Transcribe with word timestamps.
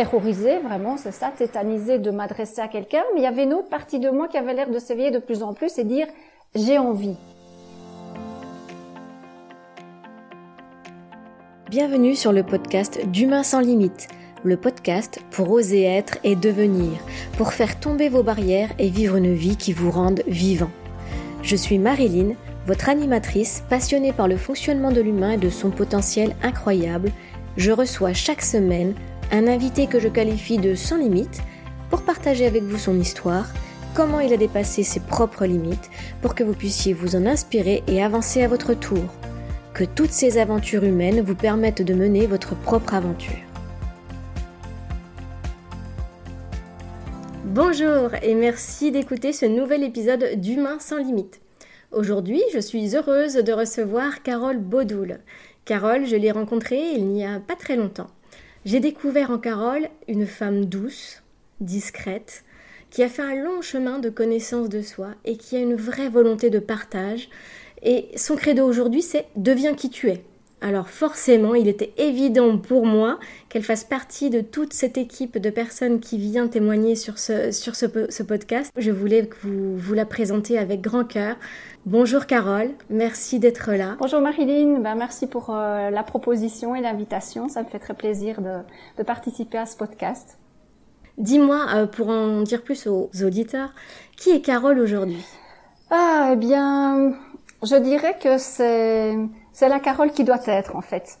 terrorisée, 0.00 0.58
vraiment, 0.60 0.96
c'est 0.96 1.12
ça, 1.12 1.30
tétanisée 1.36 1.98
de 1.98 2.10
m'adresser 2.10 2.62
à 2.62 2.68
quelqu'un, 2.68 3.02
mais 3.12 3.20
il 3.20 3.22
y 3.22 3.26
avait 3.26 3.44
une 3.44 3.52
autre 3.52 3.68
partie 3.68 3.98
de 3.98 4.08
moi 4.08 4.28
qui 4.28 4.38
avait 4.38 4.54
l'air 4.54 4.70
de 4.70 4.78
s'éveiller 4.78 5.10
de 5.10 5.18
plus 5.18 5.42
en 5.42 5.52
plus 5.52 5.78
et 5.78 5.84
dire 5.84 6.06
j'ai 6.54 6.78
envie. 6.78 7.16
Bienvenue 11.68 12.16
sur 12.16 12.32
le 12.32 12.42
podcast 12.42 13.06
d'Humain 13.08 13.42
sans 13.42 13.60
limite, 13.60 14.08
le 14.44 14.56
podcast 14.56 15.20
pour 15.30 15.50
oser 15.50 15.82
être 15.82 16.18
et 16.24 16.36
devenir, 16.36 16.92
pour 17.36 17.52
faire 17.52 17.78
tomber 17.78 18.08
vos 18.08 18.22
barrières 18.22 18.70
et 18.78 18.88
vivre 18.88 19.16
une 19.16 19.34
vie 19.34 19.56
qui 19.56 19.72
vous 19.72 19.90
rende 19.90 20.22
vivant. 20.26 20.70
Je 21.42 21.56
suis 21.56 21.78
Marilyn, 21.78 22.34
votre 22.66 22.88
animatrice 22.88 23.62
passionnée 23.68 24.12
par 24.12 24.28
le 24.28 24.36
fonctionnement 24.36 24.92
de 24.92 25.00
l'humain 25.00 25.32
et 25.32 25.38
de 25.38 25.50
son 25.50 25.70
potentiel 25.70 26.34
incroyable. 26.42 27.10
Je 27.56 27.72
reçois 27.72 28.12
chaque 28.12 28.42
semaine 28.42 28.94
un 29.32 29.46
invité 29.46 29.86
que 29.86 30.00
je 30.00 30.08
qualifie 30.08 30.58
de 30.58 30.74
sans 30.74 30.96
limite 30.96 31.42
pour 31.88 32.02
partager 32.02 32.46
avec 32.46 32.62
vous 32.62 32.78
son 32.78 32.98
histoire, 32.98 33.46
comment 33.94 34.20
il 34.20 34.32
a 34.32 34.36
dépassé 34.36 34.82
ses 34.82 35.00
propres 35.00 35.46
limites 35.46 35.90
pour 36.22 36.34
que 36.34 36.44
vous 36.44 36.54
puissiez 36.54 36.92
vous 36.92 37.16
en 37.16 37.26
inspirer 37.26 37.82
et 37.88 38.02
avancer 38.02 38.42
à 38.42 38.48
votre 38.48 38.74
tour. 38.74 39.04
Que 39.74 39.84
toutes 39.84 40.12
ces 40.12 40.38
aventures 40.38 40.84
humaines 40.84 41.20
vous 41.20 41.34
permettent 41.34 41.82
de 41.82 41.94
mener 41.94 42.26
votre 42.26 42.54
propre 42.54 42.94
aventure. 42.94 43.49
Bonjour 47.52 48.14
et 48.22 48.36
merci 48.36 48.92
d'écouter 48.92 49.32
ce 49.32 49.44
nouvel 49.44 49.82
épisode 49.82 50.36
d'Humain 50.36 50.78
sans 50.78 50.98
limite. 50.98 51.40
Aujourd'hui, 51.90 52.40
je 52.52 52.60
suis 52.60 52.94
heureuse 52.94 53.34
de 53.34 53.52
recevoir 53.52 54.22
Carole 54.22 54.58
Baudoul. 54.58 55.18
Carole, 55.64 56.06
je 56.06 56.14
l'ai 56.14 56.30
rencontrée 56.30 56.92
il 56.94 57.08
n'y 57.08 57.26
a 57.26 57.40
pas 57.40 57.56
très 57.56 57.74
longtemps. 57.74 58.06
J'ai 58.64 58.78
découvert 58.78 59.32
en 59.32 59.38
Carole 59.38 59.88
une 60.06 60.28
femme 60.28 60.66
douce, 60.66 61.24
discrète, 61.58 62.44
qui 62.88 63.02
a 63.02 63.08
fait 63.08 63.22
un 63.22 63.34
long 63.34 63.62
chemin 63.62 63.98
de 63.98 64.10
connaissance 64.10 64.68
de 64.68 64.80
soi 64.80 65.08
et 65.24 65.36
qui 65.36 65.56
a 65.56 65.60
une 65.60 65.74
vraie 65.74 66.08
volonté 66.08 66.50
de 66.50 66.60
partage. 66.60 67.30
Et 67.82 68.10
son 68.14 68.36
credo 68.36 68.64
aujourd'hui, 68.64 69.02
c'est 69.02 69.26
deviens 69.34 69.74
qui 69.74 69.90
tu 69.90 70.08
es. 70.08 70.22
Alors 70.62 70.88
forcément, 70.88 71.54
il 71.54 71.68
était 71.68 71.92
évident 71.96 72.58
pour 72.58 72.84
moi 72.84 73.18
qu'elle 73.48 73.62
fasse 73.62 73.84
partie 73.84 74.28
de 74.28 74.42
toute 74.42 74.74
cette 74.74 74.98
équipe 74.98 75.38
de 75.38 75.48
personnes 75.48 76.00
qui 76.00 76.18
vient 76.18 76.48
témoigner 76.48 76.96
sur 76.96 77.18
ce, 77.18 77.50
sur 77.50 77.74
ce, 77.76 78.22
podcast. 78.22 78.70
Je 78.76 78.90
voulais 78.90 79.26
que 79.26 79.36
vous, 79.42 79.76
vous 79.78 79.94
la 79.94 80.04
présentiez 80.04 80.58
avec 80.58 80.82
grand 80.82 81.04
cœur. 81.04 81.36
Bonjour 81.86 82.26
Carole, 82.26 82.72
merci 82.90 83.38
d'être 83.38 83.72
là. 83.72 83.96
Bonjour 83.98 84.20
Marilyn, 84.20 84.80
ben, 84.80 84.94
merci 84.96 85.26
pour 85.26 85.48
euh, 85.48 85.88
la 85.88 86.02
proposition 86.02 86.76
et 86.76 86.82
l'invitation. 86.82 87.48
Ça 87.48 87.62
me 87.62 87.68
fait 87.68 87.78
très 87.78 87.94
plaisir 87.94 88.42
de, 88.42 88.58
de 88.98 89.02
participer 89.02 89.56
à 89.56 89.64
ce 89.64 89.78
podcast. 89.78 90.38
Dis-moi, 91.16 91.66
euh, 91.74 91.86
pour 91.86 92.10
en 92.10 92.42
dire 92.42 92.62
plus 92.62 92.86
aux 92.86 93.10
auditeurs, 93.22 93.72
qui 94.16 94.30
est 94.30 94.42
Carole 94.42 94.78
aujourd'hui? 94.78 95.24
Ah, 95.90 96.30
eh 96.32 96.36
bien, 96.36 97.14
je 97.62 97.76
dirais 97.76 98.16
que 98.22 98.36
c'est 98.36 99.16
c'est 99.60 99.68
la 99.68 99.78
Carole 99.78 100.10
qui 100.10 100.24
doit 100.24 100.40
être 100.46 100.74
en 100.74 100.80
fait. 100.80 101.18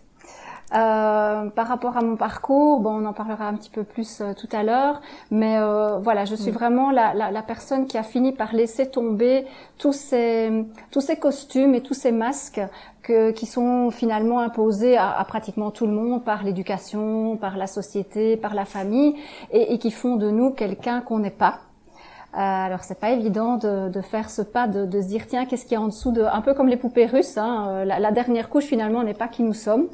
Euh, 0.72 1.50
par 1.50 1.66
rapport 1.66 1.98
à 1.98 2.00
mon 2.00 2.16
parcours, 2.16 2.80
bon, 2.80 3.02
on 3.02 3.04
en 3.04 3.12
parlera 3.12 3.46
un 3.46 3.54
petit 3.54 3.68
peu 3.68 3.84
plus 3.84 4.22
euh, 4.22 4.32
tout 4.32 4.48
à 4.52 4.62
l'heure, 4.62 5.02
mais 5.30 5.58
euh, 5.58 5.98
voilà, 5.98 6.24
je 6.24 6.36
suis 6.36 6.50
mm. 6.50 6.54
vraiment 6.54 6.90
la, 6.90 7.12
la, 7.12 7.30
la, 7.30 7.42
personne 7.42 7.86
qui 7.86 7.98
a 7.98 8.02
fini 8.02 8.32
par 8.32 8.54
laisser 8.54 8.88
tomber 8.88 9.44
tous 9.76 9.92
ces 9.92 10.64
tous 10.90 11.02
ces 11.02 11.16
costumes 11.16 11.74
et 11.74 11.82
tous 11.82 11.92
ces 11.92 12.12
masques 12.12 12.62
que, 13.02 13.30
qui 13.32 13.44
sont 13.44 13.90
finalement 13.90 14.38
imposés 14.38 14.96
à, 14.96 15.10
à 15.10 15.24
pratiquement 15.24 15.70
tout 15.70 15.86
le 15.86 15.92
monde 15.92 16.24
par 16.24 16.42
l'éducation, 16.42 17.36
par 17.36 17.58
la 17.58 17.66
société, 17.66 18.38
par 18.38 18.54
la 18.54 18.64
famille, 18.64 19.16
et, 19.50 19.74
et 19.74 19.78
qui 19.78 19.90
font 19.90 20.16
de 20.16 20.30
nous 20.30 20.50
quelqu'un 20.50 21.02
qu'on 21.02 21.18
n'est 21.18 21.30
pas. 21.44 21.58
Euh, 22.34 22.36
alors 22.38 22.84
c'est 22.84 23.00
pas 23.00 23.10
évident 23.10 23.56
de, 23.56 23.88
de, 23.88 24.00
faire 24.00 24.30
ce 24.30 24.42
pas, 24.42 24.68
de, 24.68 24.86
de 24.86 25.02
se 25.02 25.08
dire 25.08 25.26
tiens 25.26 25.46
qu'est-ce 25.46 25.64
qu'il 25.64 25.72
y 25.72 25.76
a 25.76 25.80
en 25.80 25.88
dessous 25.88 26.12
de, 26.12 26.22
un 26.22 26.40
peu 26.42 26.54
comme 26.54 26.68
les 26.68 26.76
poupées 26.76 27.06
russes. 27.06 27.36
Hein, 27.36 27.84
la, 27.84 27.98
la, 27.98 28.12
dernière 28.12 28.48
couche 28.48 28.64
finalement 28.64 29.02
n'est 29.02 29.14
pas 29.14 29.26
qui 29.26 29.42
nous 29.42 29.52
sommes. 29.52 29.88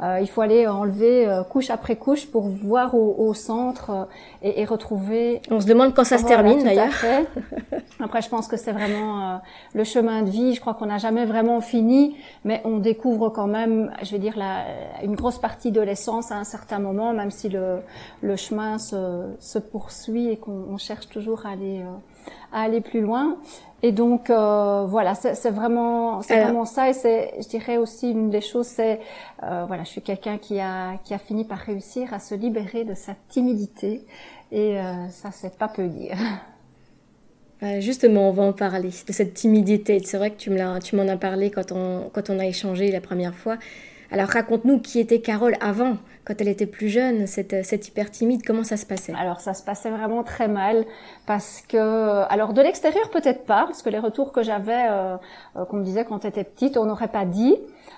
Euh, 0.00 0.20
il 0.20 0.28
faut 0.28 0.42
aller 0.42 0.66
enlever 0.68 1.26
euh, 1.26 1.42
couche 1.42 1.70
après 1.70 1.96
couche 1.96 2.26
pour 2.26 2.48
voir 2.48 2.94
au, 2.94 3.16
au 3.18 3.34
centre 3.34 3.90
euh, 3.90 4.04
et, 4.42 4.60
et, 4.60 4.64
retrouver. 4.64 5.42
On 5.50 5.60
se 5.60 5.66
demande 5.66 5.92
quand 5.92 6.04
ça 6.04 6.18
se 6.18 6.24
termine 6.24 6.62
d'ailleurs. 6.62 6.92
Après, 8.00 8.22
je 8.22 8.28
pense 8.28 8.46
que 8.46 8.56
c'est 8.56 8.70
vraiment 8.70 9.40
le 9.74 9.82
chemin 9.82 10.22
de 10.22 10.30
vie. 10.30 10.54
Je 10.54 10.60
crois 10.60 10.74
qu'on 10.74 10.86
n'a 10.86 10.98
jamais 10.98 11.24
vraiment 11.24 11.60
fini, 11.60 12.16
mais 12.44 12.60
on 12.64 12.78
découvre 12.78 13.30
quand 13.30 13.48
même, 13.48 13.92
je 14.02 14.12
vais 14.12 14.20
dire, 14.20 14.34
la, 14.36 14.64
une 15.02 15.16
grosse 15.16 15.38
partie 15.38 15.72
de 15.72 15.80
l'essence 15.80 16.30
à 16.30 16.36
un 16.36 16.44
certain 16.44 16.78
moment, 16.78 17.12
même 17.12 17.32
si 17.32 17.48
le, 17.48 17.78
le 18.22 18.36
chemin 18.36 18.78
se, 18.78 19.24
se 19.40 19.58
poursuit 19.58 20.28
et 20.28 20.36
qu'on 20.36 20.78
cherche 20.78 21.08
toujours 21.08 21.44
à 21.44 21.50
aller 21.50 21.82
à 22.52 22.62
aller 22.62 22.80
plus 22.80 23.00
loin. 23.00 23.38
Et 23.82 23.92
donc 23.92 24.28
euh, 24.28 24.86
voilà, 24.86 25.14
c'est 25.14 25.50
vraiment, 25.50 26.20
c'est 26.22 26.40
vraiment 26.42 26.64
ça. 26.64 26.90
Et 26.90 26.92
c'est, 26.92 27.34
je 27.40 27.48
dirais 27.48 27.76
aussi 27.76 28.10
une 28.10 28.28
des 28.28 28.40
choses, 28.40 28.66
c'est 28.66 28.98
euh, 29.44 29.64
voilà, 29.68 29.84
je 29.84 29.90
suis 29.90 30.02
quelqu'un 30.02 30.36
qui 30.36 30.58
a 30.58 30.96
qui 31.04 31.14
a 31.14 31.18
fini 31.18 31.44
par 31.44 31.58
réussir 31.58 32.12
à 32.12 32.18
se 32.18 32.34
libérer 32.34 32.84
de 32.84 32.94
sa 32.94 33.14
timidité. 33.28 34.04
Et 34.50 34.78
euh, 34.78 35.08
ça, 35.10 35.30
c'est 35.30 35.56
pas 35.56 35.68
peu 35.68 35.86
dire. 35.86 36.16
Justement, 37.80 38.28
on 38.28 38.32
va 38.32 38.44
en 38.44 38.52
parler 38.52 38.90
de 39.06 39.12
cette 39.12 39.34
timidité. 39.34 40.00
C'est 40.04 40.16
vrai 40.16 40.30
que 40.30 40.36
tu 40.36 40.50
me 40.50 40.78
tu 40.80 40.96
m'en 40.96 41.08
as 41.08 41.16
parlé 41.16 41.50
quand 41.50 41.72
on 41.72 42.08
quand 42.12 42.30
on 42.30 42.38
a 42.38 42.46
échangé 42.46 42.90
la 42.90 43.00
première 43.00 43.34
fois. 43.34 43.58
Alors 44.10 44.28
raconte-nous 44.28 44.80
qui 44.80 45.00
était 45.00 45.20
Carole 45.20 45.54
avant, 45.60 45.98
quand 46.24 46.34
elle 46.40 46.48
était 46.48 46.66
plus 46.66 46.88
jeune, 46.88 47.26
cette, 47.26 47.64
cette 47.64 47.88
hyper 47.88 48.10
timide, 48.10 48.42
comment 48.46 48.64
ça 48.64 48.78
se 48.78 48.86
passait? 48.86 49.12
Alors 49.18 49.40
ça 49.40 49.52
se 49.52 49.62
passait 49.62 49.90
vraiment 49.90 50.22
très 50.22 50.48
mal 50.48 50.86
parce 51.26 51.62
que, 51.68 52.24
alors 52.30 52.54
de 52.54 52.62
l'extérieur 52.62 53.10
peut-être 53.10 53.44
pas, 53.44 53.64
parce 53.66 53.82
que 53.82 53.90
les 53.90 53.98
retours 53.98 54.32
que 54.32 54.42
j'avais, 54.42 54.86
euh, 54.88 55.16
euh 55.56 55.64
qu'on 55.66 55.76
me 55.76 55.84
disait 55.84 56.06
quand 56.06 56.20
tu 56.20 56.26
étais 56.26 56.44
petite, 56.44 56.78
on 56.78 56.86
n'aurait 56.86 57.08
pas 57.08 57.26
dit. 57.26 57.56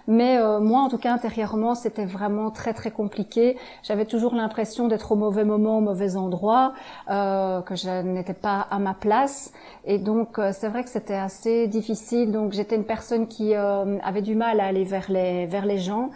Mais 0.09 0.39
euh, 0.39 0.61
moi, 0.61 0.81
en 0.81 0.89
tout 0.89 0.99
cas, 0.99 1.13
intérieurement, 1.13 1.75
c'était 1.75 2.05
vraiment 2.05 2.51
très 2.51 2.73
très 2.75 2.91
compliqué. 2.91 3.57
J'avais 3.83 4.05
toujours 4.05 4.35
l'impression 4.35 4.89
d'être 4.89 5.13
au 5.13 5.17
mauvais 5.17 5.45
moment, 5.45 5.79
au 5.79 5.81
mauvais 5.81 6.17
endroit, 6.17 6.73
euh, 7.11 7.61
que 7.63 7.77
je 7.77 8.03
n'étais 8.03 8.35
pas 8.35 8.67
à 8.71 8.79
ma 8.79 8.95
place. 8.95 9.53
Et 9.85 9.99
donc, 9.99 10.39
euh, 10.39 10.53
c'est 10.53 10.69
vrai 10.69 10.83
que 10.85 10.91
c'était 10.91 11.15
assez 11.15 11.67
difficile. 11.67 12.33
Donc, 12.33 12.53
j'étais 12.53 12.77
une 12.77 12.85
personne 12.85 13.27
qui 13.29 13.55
euh, 13.55 13.99
avait 14.03 14.23
du 14.23 14.35
mal 14.35 14.61
à 14.61 14.67
aller 14.67 14.85
vers 14.85 15.11
les 15.11 15.47
vers 15.47 15.67
les 15.67 15.79
gens. 15.79 16.11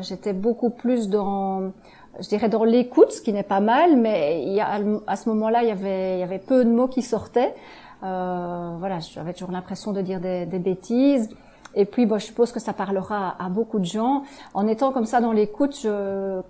j'étais 0.00 0.32
beaucoup 0.32 0.70
plus 0.70 1.08
dans 1.08 1.72
je 2.20 2.28
dirais 2.28 2.48
dans 2.48 2.64
l'écoute, 2.64 3.12
ce 3.12 3.20
qui 3.20 3.32
n'est 3.32 3.42
pas 3.42 3.60
mal, 3.60 3.96
mais 3.96 4.42
il 4.42 4.52
y 4.52 4.60
a, 4.60 4.80
à 5.06 5.16
ce 5.16 5.28
moment-là, 5.28 5.62
il 5.62 5.68
y 5.68 5.72
avait, 5.72 6.16
il 6.16 6.20
y 6.20 6.22
avait 6.22 6.38
peu 6.38 6.64
de 6.64 6.70
mots 6.70 6.88
qui 6.88 7.02
sortaient. 7.02 7.54
Euh, 8.02 8.76
voilà, 8.78 8.98
j'avais 9.00 9.32
toujours 9.32 9.50
l'impression 9.50 9.92
de 9.92 10.00
dire 10.00 10.20
des, 10.20 10.46
des 10.46 10.58
bêtises. 10.58 11.30
Et 11.74 11.84
puis, 11.84 12.06
bon, 12.06 12.18
je 12.18 12.26
suppose 12.26 12.52
que 12.52 12.60
ça 12.60 12.72
parlera 12.72 13.36
à, 13.38 13.48
beaucoup 13.48 13.78
de 13.78 13.84
gens. 13.84 14.24
En 14.54 14.66
étant 14.66 14.92
comme 14.92 15.06
ça 15.06 15.20
dans 15.20 15.32
l'écoute, 15.32 15.86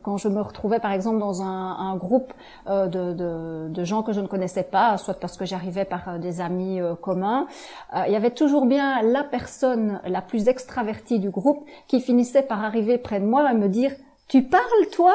quand 0.02 0.16
je 0.16 0.28
me 0.28 0.40
retrouvais, 0.40 0.80
par 0.80 0.92
exemple, 0.92 1.18
dans 1.18 1.42
un, 1.42 1.76
un 1.76 1.96
groupe 1.96 2.32
euh, 2.68 2.86
de, 2.86 3.12
de, 3.12 3.68
de, 3.68 3.84
gens 3.84 4.02
que 4.02 4.12
je 4.12 4.20
ne 4.20 4.26
connaissais 4.26 4.62
pas, 4.62 4.96
soit 4.98 5.14
parce 5.14 5.36
que 5.36 5.44
j'arrivais 5.44 5.84
par 5.84 6.08
euh, 6.08 6.18
des 6.18 6.40
amis 6.40 6.80
euh, 6.80 6.94
communs, 6.94 7.46
euh, 7.94 8.02
il 8.06 8.12
y 8.12 8.16
avait 8.16 8.30
toujours 8.30 8.66
bien 8.66 9.02
la 9.02 9.24
personne 9.24 10.00
la 10.06 10.22
plus 10.22 10.48
extravertie 10.48 11.18
du 11.18 11.30
groupe 11.30 11.64
qui 11.86 12.00
finissait 12.00 12.42
par 12.42 12.64
arriver 12.64 12.98
près 12.98 13.20
de 13.20 13.24
moi 13.26 13.50
et 13.50 13.54
me 13.54 13.68
dire 13.68 13.92
«Tu 14.28 14.42
parles, 14.42 14.62
toi?» 14.92 15.14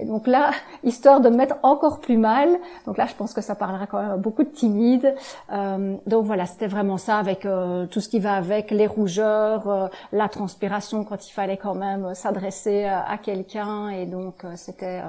Et 0.00 0.06
donc 0.06 0.26
là, 0.26 0.50
histoire 0.84 1.20
de 1.20 1.28
me 1.28 1.36
mettre 1.36 1.56
encore 1.62 2.00
plus 2.00 2.16
mal, 2.16 2.58
donc 2.86 2.96
là 2.96 3.06
je 3.06 3.14
pense 3.14 3.34
que 3.34 3.40
ça 3.40 3.54
parlera 3.54 3.86
quand 3.86 4.02
même 4.02 4.16
beaucoup 4.20 4.42
de 4.42 4.48
timides. 4.48 5.14
Euh, 5.52 5.96
donc 6.06 6.24
voilà, 6.24 6.46
c'était 6.46 6.66
vraiment 6.66 6.96
ça 6.96 7.18
avec 7.18 7.44
euh, 7.44 7.86
tout 7.86 8.00
ce 8.00 8.08
qui 8.08 8.18
va 8.18 8.34
avec, 8.34 8.70
les 8.70 8.86
rougeurs, 8.86 9.68
euh, 9.68 9.88
la 10.12 10.28
transpiration 10.28 11.04
quand 11.04 11.28
il 11.28 11.32
fallait 11.32 11.58
quand 11.58 11.74
même 11.74 12.14
s'adresser 12.14 12.84
à 12.84 13.18
quelqu'un. 13.18 13.90
Et 13.90 14.06
donc 14.06 14.44
c'était 14.56 15.02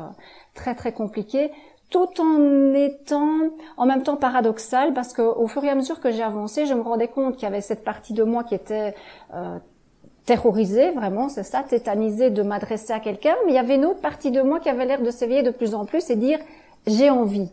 très 0.53 0.75
très 0.75 0.91
compliqué 0.91 1.51
tout 1.91 2.21
en 2.21 2.73
étant 2.73 3.49
en 3.77 3.85
même 3.85 4.01
temps 4.01 4.15
paradoxal 4.15 4.93
parce 4.93 5.13
que 5.13 5.21
au 5.21 5.47
fur 5.47 5.63
et 5.63 5.69
à 5.69 5.75
mesure 5.75 5.99
que 5.99 6.09
j'ai 6.09 6.23
avancé, 6.23 6.65
je 6.65 6.73
me 6.73 6.81
rendais 6.81 7.09
compte 7.09 7.35
qu'il 7.35 7.43
y 7.43 7.51
avait 7.51 7.61
cette 7.61 7.83
partie 7.83 8.13
de 8.13 8.23
moi 8.23 8.43
qui 8.43 8.55
était 8.55 8.95
euh, 9.33 9.59
terrorisée, 10.25 10.91
vraiment, 10.91 11.29
c'est 11.29 11.43
ça, 11.43 11.63
tétanisée 11.63 12.29
de 12.29 12.43
m'adresser 12.43 12.93
à 12.93 12.99
quelqu'un, 12.99 13.35
mais 13.45 13.53
il 13.53 13.55
y 13.55 13.59
avait 13.59 13.75
une 13.75 13.85
autre 13.85 14.01
partie 14.01 14.31
de 14.31 14.41
moi 14.41 14.59
qui 14.59 14.69
avait 14.69 14.85
l'air 14.85 15.01
de 15.01 15.11
s'éveiller 15.11 15.43
de 15.43 15.51
plus 15.51 15.73
en 15.73 15.85
plus 15.85 16.09
et 16.09 16.15
dire 16.15 16.39
j'ai 16.87 17.09
envie. 17.09 17.49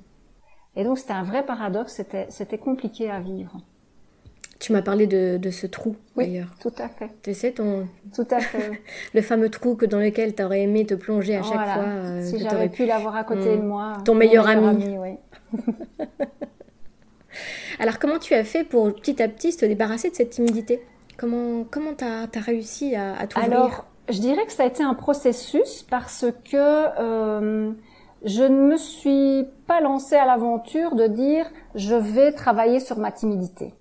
Et 0.76 0.84
donc 0.84 0.98
c'était 0.98 1.12
un 1.12 1.22
vrai 1.22 1.44
paradoxe, 1.44 1.94
c'était 1.94 2.26
c'était 2.28 2.58
compliqué 2.58 3.10
à 3.10 3.20
vivre. 3.20 3.60
Tu 4.60 4.72
m'as 4.72 4.82
parlé 4.82 5.06
de, 5.06 5.36
de, 5.36 5.50
ce 5.50 5.68
trou, 5.68 5.94
oui, 6.16 6.26
d'ailleurs. 6.26 6.52
tout 6.60 6.72
à 6.78 6.88
fait. 6.88 7.10
Tu 7.22 7.32
sais, 7.32 7.52
ton... 7.52 7.86
Tout 8.12 8.26
à 8.28 8.40
fait. 8.40 8.82
le 9.14 9.22
fameux 9.22 9.50
trou 9.50 9.76
que 9.76 9.86
dans 9.86 10.00
lequel 10.00 10.34
tu 10.34 10.42
aurais 10.42 10.62
aimé 10.62 10.84
te 10.84 10.94
plonger 10.94 11.36
à 11.36 11.44
chaque 11.44 11.52
fois. 11.52 11.84
Euh, 11.84 12.22
si 12.22 12.40
j'avais 12.40 12.68
pu 12.68 12.84
l'avoir 12.84 13.14
à 13.14 13.22
côté 13.22 13.56
de 13.56 13.62
moi. 13.62 13.98
Ton 14.04 14.16
meilleur, 14.16 14.48
ami. 14.48 14.98
oui. 14.98 15.14
Alors 17.78 18.00
comment 18.00 18.18
tu 18.18 18.34
as 18.34 18.42
fait 18.42 18.64
pour 18.64 18.92
petit 18.94 19.22
à 19.22 19.28
petit 19.28 19.56
te 19.56 19.64
débarrasser 19.64 20.10
de 20.10 20.16
cette 20.16 20.30
timidité? 20.30 20.82
Comment 21.18 21.64
comment 21.64 21.94
t'as 21.94 22.22
as 22.22 22.40
réussi 22.40 22.94
à, 22.94 23.18
à 23.18 23.26
t'ouvrir 23.26 23.52
Alors, 23.52 23.84
je 24.08 24.20
dirais 24.20 24.46
que 24.46 24.52
ça 24.52 24.62
a 24.62 24.66
été 24.66 24.82
un 24.82 24.94
processus 24.94 25.82
parce 25.82 26.24
que 26.50 26.56
euh, 26.56 27.72
je 28.24 28.42
ne 28.44 28.68
me 28.70 28.76
suis 28.76 29.46
pas 29.66 29.80
lancée 29.80 30.16
à 30.16 30.24
l'aventure 30.24 30.94
de 30.94 31.06
dire 31.08 31.46
je 31.74 31.94
vais 31.94 32.32
travailler 32.32 32.80
sur 32.80 32.98
ma 32.98 33.12
timidité. 33.12 33.74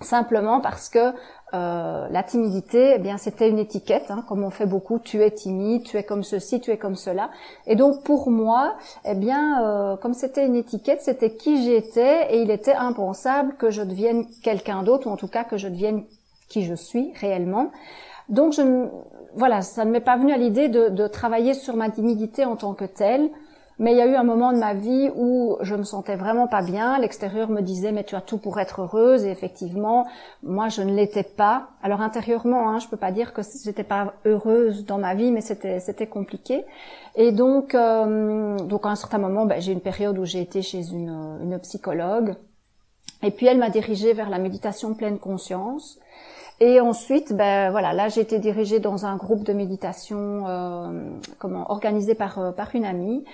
Simplement 0.00 0.60
parce 0.60 0.90
que 0.90 1.12
euh, 1.54 2.08
la 2.10 2.22
timidité, 2.22 2.94
eh 2.96 2.98
bien, 2.98 3.16
c'était 3.16 3.48
une 3.48 3.58
étiquette, 3.58 4.10
hein, 4.10 4.24
comme 4.28 4.44
on 4.44 4.50
fait 4.50 4.66
beaucoup. 4.66 4.98
Tu 4.98 5.22
es 5.22 5.30
timide, 5.30 5.84
tu 5.84 5.96
es 5.96 6.02
comme 6.02 6.22
ceci, 6.22 6.60
tu 6.60 6.70
es 6.70 6.76
comme 6.76 6.96
cela. 6.96 7.30
Et 7.66 7.76
donc 7.76 8.02
pour 8.02 8.30
moi, 8.30 8.76
eh 9.04 9.14
bien, 9.14 9.62
euh, 9.64 9.96
comme 9.96 10.12
c'était 10.12 10.44
une 10.44 10.56
étiquette, 10.56 11.00
c'était 11.00 11.34
qui 11.34 11.64
j'étais, 11.64 12.34
et 12.34 12.42
il 12.42 12.50
était 12.50 12.74
impensable 12.74 13.56
que 13.56 13.70
je 13.70 13.82
devienne 13.82 14.26
quelqu'un 14.42 14.82
d'autre, 14.82 15.06
ou 15.06 15.10
en 15.10 15.16
tout 15.16 15.28
cas 15.28 15.44
que 15.44 15.56
je 15.56 15.68
devienne 15.68 16.04
qui 16.48 16.64
je 16.64 16.74
suis 16.74 17.12
réellement. 17.20 17.70
Donc 18.28 18.52
je, 18.52 18.88
voilà, 19.34 19.62
ça 19.62 19.84
ne 19.84 19.90
m'est 19.90 20.00
pas 20.00 20.16
venu 20.16 20.32
à 20.32 20.36
l'idée 20.36 20.68
de, 20.68 20.88
de 20.88 21.06
travailler 21.06 21.54
sur 21.54 21.76
ma 21.76 21.90
timidité 21.90 22.44
en 22.44 22.56
tant 22.56 22.74
que 22.74 22.84
telle. 22.84 23.30
Mais 23.78 23.92
il 23.92 23.98
y 23.98 24.00
a 24.00 24.06
eu 24.06 24.14
un 24.14 24.24
moment 24.24 24.54
de 24.54 24.58
ma 24.58 24.72
vie 24.72 25.10
où 25.14 25.58
je 25.60 25.74
me 25.74 25.82
sentais 25.82 26.16
vraiment 26.16 26.46
pas 26.46 26.62
bien. 26.62 26.98
L'extérieur 26.98 27.50
me 27.50 27.60
disait 27.60 27.92
mais 27.92 28.04
tu 28.04 28.14
as 28.14 28.22
tout 28.22 28.38
pour 28.38 28.58
être 28.58 28.80
heureuse 28.80 29.26
et 29.26 29.30
effectivement 29.30 30.06
moi 30.42 30.68
je 30.70 30.80
ne 30.80 30.94
l'étais 30.94 31.22
pas. 31.22 31.68
Alors 31.82 32.00
intérieurement, 32.00 32.70
hein, 32.70 32.78
je 32.78 32.88
peux 32.88 32.96
pas 32.96 33.12
dire 33.12 33.34
que 33.34 33.42
j'étais 33.64 33.84
pas 33.84 34.14
heureuse 34.24 34.86
dans 34.86 34.96
ma 34.96 35.14
vie, 35.14 35.30
mais 35.30 35.42
c'était 35.42 35.78
c'était 35.78 36.06
compliqué. 36.06 36.64
Et 37.16 37.32
donc 37.32 37.74
euh, 37.74 38.56
donc 38.60 38.86
à 38.86 38.88
un 38.88 38.94
certain 38.94 39.18
moment, 39.18 39.44
ben, 39.44 39.60
j'ai 39.60 39.72
une 39.72 39.82
période 39.82 40.18
où 40.18 40.24
j'ai 40.24 40.40
été 40.40 40.62
chez 40.62 40.88
une, 40.88 41.38
une 41.42 41.58
psychologue 41.58 42.34
et 43.22 43.30
puis 43.30 43.46
elle 43.46 43.58
m'a 43.58 43.70
dirigée 43.70 44.14
vers 44.14 44.30
la 44.30 44.38
méditation 44.38 44.94
pleine 44.94 45.18
conscience. 45.18 45.98
Et 46.60 46.80
ensuite, 46.80 47.34
ben 47.34 47.70
voilà, 47.70 47.92
là 47.92 48.08
j'ai 48.08 48.22
été 48.22 48.38
dirigée 48.38 48.80
dans 48.80 49.04
un 49.04 49.16
groupe 49.16 49.44
de 49.44 49.52
méditation, 49.52 50.44
euh, 50.46 51.10
comment 51.38 51.70
organisé 51.70 52.14
par 52.14 52.38
euh, 52.38 52.50
par 52.50 52.74
une 52.74 52.86
amie. 52.86 53.24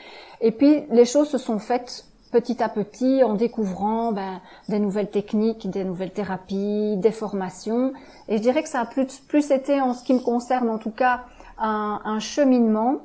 Et 0.41 0.51
puis 0.51 0.83
les 0.91 1.05
choses 1.05 1.29
se 1.29 1.39
sont 1.39 1.61
faites 1.61 2.05
petit 2.33 2.63
à 2.63 2.69
petit 2.69 3.23
en 3.23 3.35
découvrant 3.35 4.11
ben, 4.11 4.41
des 4.69 4.81
nouvelles 4.81 5.11
techniques, 5.11 5.71
des 5.71 5.85
nouvelles 5.85 6.11
thérapies, 6.11 6.97
des 6.97 7.13
formations. 7.13 7.93
Et 8.29 8.39
je 8.39 8.43
dirais 8.43 8.63
que 8.63 8.69
ça 8.69 8.81
a 8.81 8.87
plus 8.87 9.21
plus 9.29 9.53
été 9.53 9.81
en 9.81 9.95
ce 9.95 10.03
qui 10.03 10.15
me 10.15 10.21
concerne 10.21 10.69
en 10.69 10.79
tout 10.79 10.91
cas 10.91 11.21
un, 11.59 12.01
un 12.05 12.19
cheminement 12.19 13.03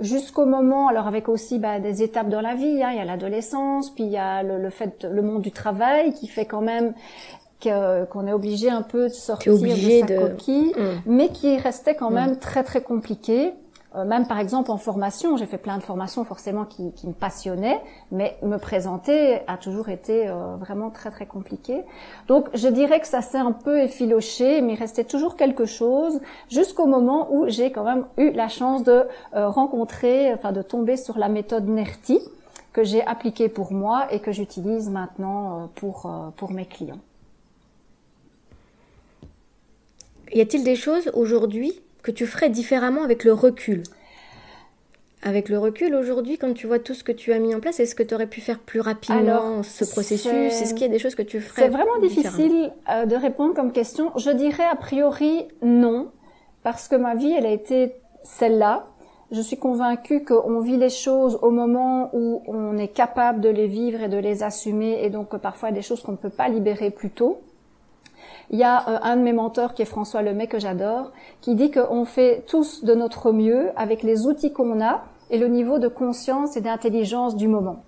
jusqu'au 0.00 0.46
moment, 0.46 0.88
alors 0.88 1.06
avec 1.06 1.28
aussi 1.28 1.60
ben, 1.60 1.80
des 1.80 2.02
étapes 2.02 2.28
dans 2.28 2.40
la 2.40 2.54
vie, 2.54 2.82
hein, 2.82 2.90
il 2.90 2.96
y 2.96 3.00
a 3.00 3.04
l'adolescence, 3.04 3.90
puis 3.90 4.04
il 4.04 4.10
y 4.10 4.16
a 4.16 4.42
le, 4.42 4.58
le, 4.58 4.70
fait, 4.70 5.04
le 5.04 5.22
monde 5.22 5.42
du 5.42 5.52
travail 5.52 6.12
qui 6.14 6.26
fait 6.26 6.46
quand 6.46 6.62
même 6.62 6.94
qu'on 7.62 8.26
est 8.26 8.32
obligé 8.32 8.70
un 8.70 8.82
peu 8.82 9.08
de 9.08 9.14
sortir 9.14 9.54
de 9.54 9.66
sa 9.66 10.06
coquille, 10.06 10.72
mm. 10.76 11.02
mais 11.06 11.28
qui 11.28 11.56
restait 11.56 11.94
quand 11.94 12.10
mm. 12.10 12.14
même 12.14 12.38
très 12.38 12.64
très 12.64 12.82
compliqué. 12.82 13.52
Euh, 13.94 14.04
même 14.04 14.26
par 14.26 14.38
exemple 14.38 14.70
en 14.70 14.78
formation, 14.78 15.36
j'ai 15.36 15.46
fait 15.46 15.58
plein 15.58 15.76
de 15.76 15.82
formations 15.82 16.24
forcément 16.24 16.64
qui, 16.64 16.92
qui, 16.92 17.06
me 17.06 17.12
passionnaient, 17.12 17.80
mais 18.10 18.36
me 18.42 18.56
présenter 18.56 19.40
a 19.46 19.58
toujours 19.58 19.90
été 19.90 20.28
euh, 20.28 20.56
vraiment 20.56 20.90
très 20.90 21.10
très 21.10 21.26
compliqué. 21.26 21.84
Donc 22.26 22.48
je 22.54 22.68
dirais 22.68 23.00
que 23.00 23.06
ça 23.06 23.20
s'est 23.20 23.38
un 23.38 23.52
peu 23.52 23.80
effiloché, 23.80 24.62
mais 24.62 24.74
il 24.74 24.78
restait 24.78 25.04
toujours 25.04 25.36
quelque 25.36 25.66
chose 25.66 26.20
jusqu'au 26.48 26.86
moment 26.86 27.28
où 27.32 27.48
j'ai 27.48 27.70
quand 27.70 27.84
même 27.84 28.06
eu 28.16 28.30
la 28.30 28.48
chance 28.48 28.82
de 28.82 29.04
euh, 29.34 29.48
rencontrer, 29.48 30.32
enfin 30.32 30.52
de 30.52 30.62
tomber 30.62 30.96
sur 30.96 31.18
la 31.18 31.28
méthode 31.28 31.68
NERTI 31.68 32.20
que 32.72 32.84
j'ai 32.84 33.04
appliquée 33.06 33.50
pour 33.50 33.72
moi 33.72 34.06
et 34.10 34.20
que 34.20 34.32
j'utilise 34.32 34.88
maintenant 34.88 35.68
pour 35.74 36.10
pour 36.36 36.52
mes 36.52 36.64
clients. 36.64 37.00
Y 40.34 40.40
a-t-il 40.40 40.64
des 40.64 40.76
choses 40.76 41.10
aujourd'hui 41.14 41.80
que 42.02 42.10
tu 42.10 42.26
ferais 42.26 42.48
différemment 42.48 43.02
avec 43.02 43.24
le 43.24 43.32
recul? 43.32 43.82
Avec 45.22 45.48
le 45.48 45.58
recul 45.58 45.94
aujourd'hui, 45.94 46.36
quand 46.36 46.52
tu 46.52 46.66
vois 46.66 46.80
tout 46.80 46.94
ce 46.94 47.04
que 47.04 47.12
tu 47.12 47.32
as 47.32 47.38
mis 47.38 47.54
en 47.54 47.60
place, 47.60 47.78
est-ce 47.78 47.94
que 47.94 48.02
tu 48.02 48.14
aurais 48.14 48.26
pu 48.26 48.40
faire 48.40 48.58
plus 48.58 48.80
rapidement 48.80 49.62
ce 49.62 49.84
processus? 49.84 50.60
Est-ce 50.60 50.74
qu'il 50.74 50.82
y 50.82 50.90
a 50.90 50.92
des 50.92 50.98
choses 50.98 51.14
que 51.14 51.22
tu 51.22 51.40
ferais 51.40 51.62
C'est 51.62 51.68
vraiment 51.68 51.98
difficile 52.00 52.72
euh, 52.90 53.06
de 53.06 53.14
répondre 53.14 53.54
comme 53.54 53.72
question. 53.72 54.10
Je 54.16 54.30
dirais 54.30 54.64
a 54.64 54.74
priori 54.74 55.46
non, 55.62 56.10
parce 56.64 56.88
que 56.88 56.96
ma 56.96 57.14
vie, 57.14 57.30
elle 57.30 57.46
a 57.46 57.52
été 57.52 57.94
celle-là. 58.24 58.88
Je 59.30 59.40
suis 59.40 59.58
convaincue 59.58 60.24
qu'on 60.24 60.60
vit 60.60 60.76
les 60.76 60.90
choses 60.90 61.38
au 61.40 61.50
moment 61.50 62.10
où 62.12 62.42
on 62.46 62.76
est 62.76 62.88
capable 62.88 63.40
de 63.40 63.48
les 63.48 63.66
vivre 63.66 64.02
et 64.02 64.08
de 64.08 64.18
les 64.18 64.42
assumer, 64.42 65.04
et 65.04 65.10
donc 65.10 65.36
parfois 65.38 65.68
y 65.68 65.72
a 65.72 65.74
des 65.74 65.82
choses 65.82 66.02
qu'on 66.02 66.12
ne 66.12 66.16
peut 66.16 66.30
pas 66.30 66.48
libérer 66.48 66.90
plus 66.90 67.10
tôt. 67.10 67.40
Il 68.52 68.58
y 68.58 68.64
a 68.64 68.86
euh, 68.88 68.98
un 69.02 69.16
de 69.16 69.22
mes 69.22 69.32
mentors 69.32 69.72
qui 69.72 69.80
est 69.80 69.86
François 69.86 70.20
Lemay 70.22 70.46
que 70.46 70.60
j'adore, 70.60 71.10
qui 71.40 71.54
dit 71.54 71.70
qu'on 71.70 72.04
fait 72.04 72.44
tous 72.46 72.84
de 72.84 72.94
notre 72.94 73.32
mieux 73.32 73.70
avec 73.76 74.02
les 74.02 74.26
outils 74.26 74.52
qu'on 74.52 74.82
a 74.82 75.02
et 75.30 75.38
le 75.38 75.48
niveau 75.48 75.78
de 75.78 75.88
conscience 75.88 76.56
et 76.58 76.60
d'intelligence 76.60 77.34
du 77.34 77.48
moment. 77.48 77.82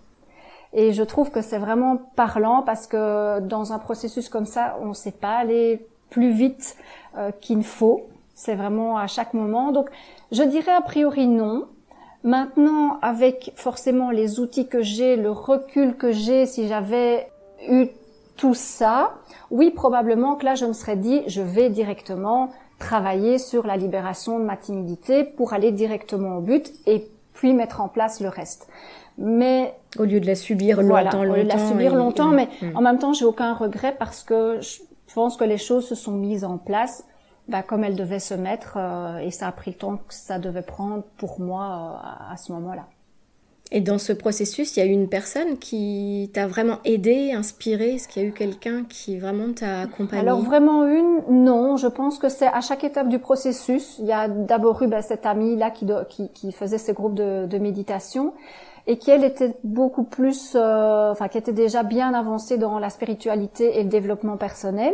Et 0.73 0.93
je 0.93 1.03
trouve 1.03 1.31
que 1.31 1.43
c'est 1.43 1.59
vraiment 1.59 1.99
parlant 2.17 2.63
parce 2.63 2.87
que 2.87 3.41
dans 3.41 3.73
un 3.75 3.79
processus 3.79 4.31
comme 4.31 4.47
ça, 4.47 4.79
on 4.81 4.87
ne 4.87 4.95
sait 4.95 5.13
pas 5.13 5.37
aller 5.37 5.87
plus 6.09 6.31
vite 6.31 6.77
euh, 7.19 7.31
qu'il 7.41 7.63
faut. 7.63 8.07
C'est 8.35 8.55
vraiment 8.55 8.97
à 8.97 9.07
chaque 9.07 9.35
moment. 9.35 9.71
Donc, 9.71 9.91
je 10.33 10.43
dirais 10.43 10.73
a 10.73 10.81
priori 10.81 11.29
non. 11.29 11.67
Maintenant, 12.25 12.99
avec 13.03 13.53
forcément 13.55 14.11
les 14.11 14.41
outils 14.41 14.67
que 14.67 14.81
j'ai, 14.81 15.17
le 15.17 15.31
recul 15.31 15.95
que 15.95 16.11
j'ai, 16.11 16.47
si 16.47 16.67
j'avais 16.67 17.29
eu 17.69 17.89
tout 18.37 18.55
ça, 18.55 19.15
oui, 19.51 19.71
probablement 19.71 20.35
que 20.37 20.45
là, 20.45 20.55
je 20.55 20.67
me 20.67 20.73
serais 20.73 20.97
dit, 20.97 21.23
je 21.27 21.43
vais 21.43 21.71
directement 21.71 22.51
travailler 22.79 23.39
sur 23.39 23.67
la 23.67 23.77
libération 23.77 24.39
de 24.39 24.45
ma 24.45 24.57
timidité 24.57 25.25
pour 25.25 25.53
aller 25.53 25.73
directement 25.73 26.39
au 26.39 26.41
but 26.41 26.73
et 26.87 27.07
puis 27.33 27.53
mettre 27.55 27.81
en 27.81 27.89
place 27.89 28.21
le 28.21 28.29
reste. 28.29 28.69
Mais 29.17 29.75
au 29.99 30.05
lieu 30.05 30.19
de 30.19 30.27
la 30.27 30.35
subir 30.35 30.83
longtemps, 30.83 31.21
au 31.21 31.25
lieu 31.25 31.45
de 31.45 31.49
la 31.49 31.69
subir 31.69 31.95
longtemps, 31.95 32.31
mais 32.31 32.49
en 32.75 32.81
même 32.81 32.99
temps, 32.99 33.13
j'ai 33.13 33.25
aucun 33.25 33.55
regret 33.55 33.95
parce 33.97 34.25
que 34.25 34.61
je 34.61 34.81
pense 35.15 35.37
que 35.37 35.45
les 35.45 35.59
choses 35.59 35.87
se 35.87 35.95
sont 35.95 36.13
mises 36.13 36.45
en 36.45 36.59
place 36.59 37.05
bah, 37.47 37.63
comme 37.63 37.85
elles 37.85 37.97
devaient 37.97 38.21
se 38.21 38.35
mettre 38.35 38.77
euh, 38.77 39.19
et 39.19 39.31
ça 39.31 39.49
a 39.49 39.53
pris 39.53 39.73
le 39.73 39.77
temps 39.77 39.97
que 39.97 40.15
ça 40.15 40.39
devait 40.39 40.63
prendre 40.63 41.05
pour 41.19 41.41
moi 41.41 42.01
euh, 42.03 42.33
à 42.33 42.37
ce 42.37 42.53
moment-là. 42.53 42.87
Et 43.71 43.81
dans 43.81 43.99
ce 43.99 44.13
processus, 44.13 44.77
il 44.77 44.81
y 44.81 44.83
a 44.83 44.87
eu 44.87 44.93
une 44.93 45.09
personne 45.09 45.59
qui 45.59 46.31
t'a 46.35 46.47
vraiment 46.47 46.79
aidé, 46.85 47.33
inspiré 47.33 47.95
Est-ce 47.95 48.09
qu'il 48.09 48.23
y 48.23 48.25
a 48.25 48.29
eu 48.29 48.33
quelqu'un 48.33 48.85
qui 48.89 49.19
vraiment 49.19 49.53
t'a 49.53 49.81
accompagné? 49.81 50.21
Alors 50.21 50.43
vraiment 50.43 50.87
une, 50.87 51.23
non. 51.31 51.77
Je 51.77 51.87
pense 51.87 52.19
que 52.19 52.29
c'est 52.29 52.47
à 52.47 52.61
chaque 52.61 52.85
étape 52.85 53.09
du 53.09 53.19
processus. 53.19 53.97
Il 53.99 54.05
y 54.05 54.13
a 54.13 54.29
d'abord 54.29 54.83
eu 54.83 54.87
ben, 54.87 55.01
cette 55.01 55.25
amie 55.25 55.57
là 55.57 55.71
qui, 55.71 55.87
qui, 56.11 56.29
qui, 56.29 56.53
faisait 56.53 56.79
ces 56.79 56.93
groupes 56.93 57.15
de, 57.15 57.47
de, 57.47 57.59
méditation 57.59 58.35
et 58.87 58.99
qui 58.99 59.11
elle 59.11 59.25
était 59.25 59.57
beaucoup 59.65 60.05
plus, 60.05 60.53
euh, 60.55 61.11
enfin 61.11 61.29
qui 61.29 61.39
était 61.39 61.55
déjà 61.55 61.83
bien 61.83 62.13
avancée 62.13 62.59
dans 62.59 62.79
la 62.79 62.91
spiritualité 62.91 63.79
et 63.79 63.83
le 63.83 63.89
développement 63.89 64.37
personnel. 64.37 64.93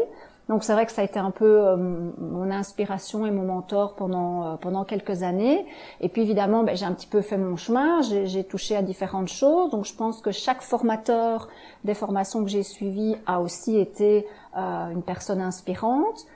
Donc 0.50 0.64
c'est 0.64 0.72
vrai 0.72 0.84
que 0.84 0.90
ça 0.90 1.02
a 1.02 1.04
été 1.04 1.20
un 1.20 1.30
peu 1.30 1.60
euh, 1.60 1.76
mon 1.76 2.50
inspiration 2.50 3.24
et 3.24 3.30
mon 3.30 3.44
mentor 3.44 3.94
pendant 3.94 4.42
euh, 4.42 4.56
pendant 4.56 4.84
quelques 4.84 5.22
années. 5.22 5.64
Et 6.00 6.08
puis 6.08 6.22
évidemment, 6.22 6.64
ben, 6.64 6.76
j'ai 6.76 6.86
un 6.86 6.92
petit 6.92 7.06
peu 7.06 7.20
fait 7.20 7.38
mon 7.38 7.54
chemin. 7.54 8.02
J'ai 8.02 8.42
touché 8.42 8.74
à 8.74 8.82
différentes 8.82 9.28
choses. 9.28 9.70
Donc 9.70 9.84
je 9.84 9.94
pense 9.94 10.20
que 10.20 10.32
chaque 10.32 10.60
formateur 10.60 11.48
des 11.84 11.94
formations 11.94 12.42
que 12.42 12.50
j'ai 12.50 12.64
suivies 12.64 13.14
a 13.26 13.40
aussi 13.40 13.78
été 13.78 14.26
euh, 14.56 14.90
une 14.90 15.04
personne 15.04 15.40
inspirante. 15.40 16.26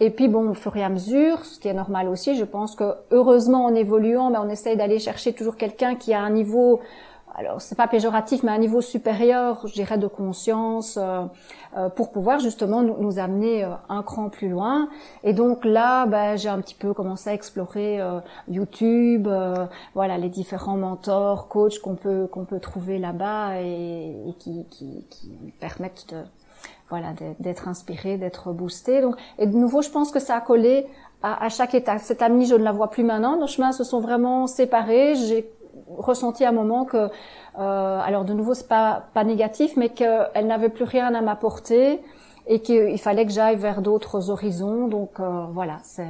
Et 0.00 0.08
puis 0.08 0.28
bon, 0.28 0.48
au 0.48 0.54
fur 0.54 0.74
et 0.78 0.82
à 0.82 0.88
mesure, 0.88 1.44
ce 1.44 1.60
qui 1.60 1.68
est 1.68 1.74
normal 1.74 2.08
aussi, 2.08 2.36
je 2.36 2.44
pense 2.44 2.74
que 2.74 2.94
heureusement 3.10 3.66
en 3.66 3.74
évoluant, 3.74 4.30
ben, 4.30 4.40
on 4.42 4.48
essaye 4.48 4.78
d'aller 4.78 4.98
chercher 4.98 5.34
toujours 5.34 5.56
quelqu'un 5.56 5.94
qui 5.94 6.14
a 6.14 6.22
un 6.22 6.30
niveau 6.30 6.80
alors 7.38 7.60
c'est 7.60 7.76
pas 7.76 7.86
péjoratif, 7.86 8.42
mais 8.42 8.50
à 8.50 8.54
un 8.54 8.58
niveau 8.58 8.80
supérieur, 8.80 9.64
je 9.64 9.72
dirais, 9.72 9.96
de 9.96 10.08
conscience, 10.08 10.98
euh, 11.00 11.22
euh, 11.76 11.88
pour 11.88 12.10
pouvoir 12.10 12.40
justement 12.40 12.82
nous, 12.82 12.96
nous, 12.98 13.20
amener 13.20 13.64
euh, 13.64 13.68
un 13.88 14.02
cran 14.02 14.28
plus 14.28 14.48
loin. 14.48 14.88
Et 15.22 15.34
donc 15.34 15.64
là, 15.64 16.06
ben, 16.06 16.36
j'ai 16.36 16.48
un 16.48 16.60
petit 16.60 16.74
peu 16.74 16.92
commencé 16.94 17.30
à 17.30 17.34
explorer 17.34 18.00
YouTube, 18.48 19.28
voilà, 19.94 20.18
les 20.18 20.28
différents 20.28 20.76
mentors, 20.76 21.46
coachs 21.46 21.78
qu'on 21.78 21.94
peut 21.94 22.26
qu'on 22.26 22.44
peut 22.44 22.58
trouver 22.58 22.98
là-bas 22.98 23.60
et, 23.60 24.16
et 24.28 24.34
qui, 24.40 24.66
qui, 24.68 25.06
qui 25.08 25.30
permettent 25.60 26.06
de 26.12 26.22
voilà 26.90 27.12
d'être 27.38 27.68
inspiré, 27.68 28.18
d'être 28.18 28.52
boosté. 28.52 29.00
Donc 29.00 29.14
et 29.38 29.46
de 29.46 29.56
nouveau, 29.56 29.80
je 29.80 29.90
pense 29.90 30.10
que 30.10 30.18
ça 30.18 30.36
a 30.36 30.40
collé 30.40 30.86
à, 31.22 31.44
à 31.44 31.48
chaque 31.50 31.74
étape. 31.74 32.00
Cette 32.00 32.22
amie, 32.22 32.46
je 32.46 32.56
ne 32.56 32.64
la 32.64 32.72
vois 32.72 32.90
plus 32.90 33.04
maintenant. 33.04 33.38
Nos 33.38 33.46
chemins 33.46 33.72
se 33.72 33.84
sont 33.84 34.00
vraiment 34.00 34.48
séparés. 34.48 35.14
J'ai 35.14 35.48
ressenti 35.96 36.44
à 36.44 36.50
un 36.50 36.52
moment 36.52 36.84
que, 36.84 36.96
euh, 36.96 37.08
alors 37.58 38.24
de 38.24 38.32
nouveau 38.32 38.54
c'est 38.54 38.68
pas 38.68 39.06
pas 39.14 39.24
négatif, 39.24 39.76
mais 39.76 39.88
qu'elle 39.88 40.46
n'avait 40.46 40.68
plus 40.68 40.84
rien 40.84 41.14
à 41.14 41.20
m'apporter 41.20 42.00
et 42.46 42.60
qu'il 42.60 42.98
fallait 42.98 43.26
que 43.26 43.32
j'aille 43.32 43.56
vers 43.56 43.82
d'autres 43.82 44.30
horizons. 44.30 44.88
Donc 44.88 45.20
euh, 45.20 45.44
voilà, 45.52 45.78
c'est. 45.82 46.06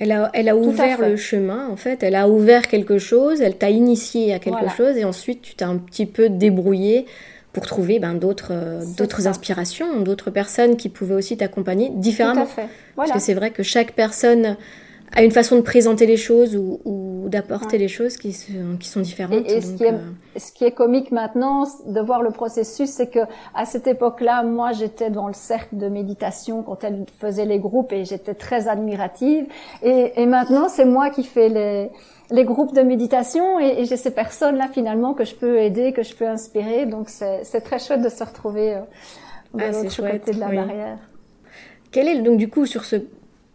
Elle 0.00 0.12
a, 0.12 0.30
elle 0.32 0.48
a 0.48 0.56
ouvert 0.56 1.00
le 1.00 1.16
chemin, 1.16 1.68
en 1.68 1.76
fait. 1.76 2.04
Elle 2.04 2.14
a 2.14 2.28
ouvert 2.28 2.68
quelque 2.68 2.98
chose, 2.98 3.40
elle 3.40 3.58
t'a 3.58 3.70
initié 3.70 4.32
à 4.32 4.38
quelque 4.38 4.68
chose, 4.76 4.96
et 4.96 5.04
ensuite 5.04 5.42
tu 5.42 5.56
t'es 5.56 5.64
un 5.64 5.76
petit 5.76 6.06
peu 6.06 6.28
débrouillé 6.28 7.06
pour 7.52 7.66
trouver 7.66 7.98
ben, 7.98 8.14
d'autres 8.14 8.52
d'autres 8.96 9.26
inspirations, 9.26 10.00
d'autres 10.00 10.30
personnes 10.30 10.76
qui 10.76 10.88
pouvaient 10.88 11.16
aussi 11.16 11.36
t'accompagner 11.36 11.90
différemment. 11.90 12.44
Tout 12.44 12.60
à 12.60 12.62
fait. 12.62 12.68
Parce 12.94 13.10
que 13.10 13.18
c'est 13.18 13.34
vrai 13.34 13.50
que 13.50 13.64
chaque 13.64 13.92
personne 13.92 14.56
a 15.12 15.22
une 15.22 15.30
façon 15.30 15.56
de 15.56 15.62
présenter 15.62 16.06
les 16.06 16.16
choses 16.16 16.56
ou, 16.56 17.26
d'apporter 17.28 17.76
les 17.76 17.88
choses 17.88 18.16
qui, 18.16 18.34
qui 18.80 18.88
sont 18.88 19.00
différentes. 19.00 19.46
Et, 19.46 19.60
ce, 19.60 19.74
qui 19.74 19.84
est, 19.84 19.94
ce, 20.36 20.50
qui 20.50 20.64
est, 20.64 20.72
comique 20.72 21.12
maintenant 21.12 21.64
de 21.86 22.00
voir 22.00 22.22
le 22.22 22.30
processus, 22.30 22.88
c'est 22.88 23.10
que 23.10 23.18
à 23.54 23.66
cette 23.66 23.86
époque-là, 23.86 24.42
moi, 24.44 24.72
j'étais 24.72 25.10
dans 25.10 25.28
le 25.28 25.34
cercle 25.34 25.76
de 25.76 25.88
méditation 25.88 26.62
quand 26.62 26.84
elle 26.84 27.04
faisait 27.20 27.44
les 27.44 27.58
groupes 27.58 27.92
et 27.92 28.06
j'étais 28.06 28.32
très 28.32 28.68
admirative. 28.68 29.44
Et, 29.82 30.12
et 30.16 30.24
maintenant, 30.24 30.68
c'est 30.70 30.86
moi 30.86 31.10
qui 31.10 31.22
fais 31.22 31.50
les, 31.50 31.90
les 32.30 32.44
groupes 32.44 32.74
de 32.74 32.82
méditation 32.82 33.58
et, 33.58 33.84
j'ai 33.84 33.96
ces 33.96 34.10
personnes-là 34.10 34.68
finalement 34.72 35.14
que 35.14 35.24
je 35.24 35.34
peux 35.34 35.58
aider, 35.58 35.92
que 35.92 36.02
je 36.02 36.14
peux 36.14 36.26
inspirer. 36.26 36.86
Donc 36.86 37.08
c'est 37.08 37.60
très 37.60 37.78
chouette 37.78 38.02
de 38.02 38.08
se 38.08 38.22
retrouver 38.22 38.74
euh, 38.74 38.80
de 39.54 39.62
ah, 39.62 39.70
l'autre 39.70 40.10
côté 40.10 40.32
de 40.32 40.40
la 40.40 40.48
barrière. 40.48 40.98
Quel 41.90 42.08
est 42.08 42.20
donc 42.20 42.36
du 42.36 42.48
coup 42.48 42.66
sur 42.66 42.84
ce 42.84 42.96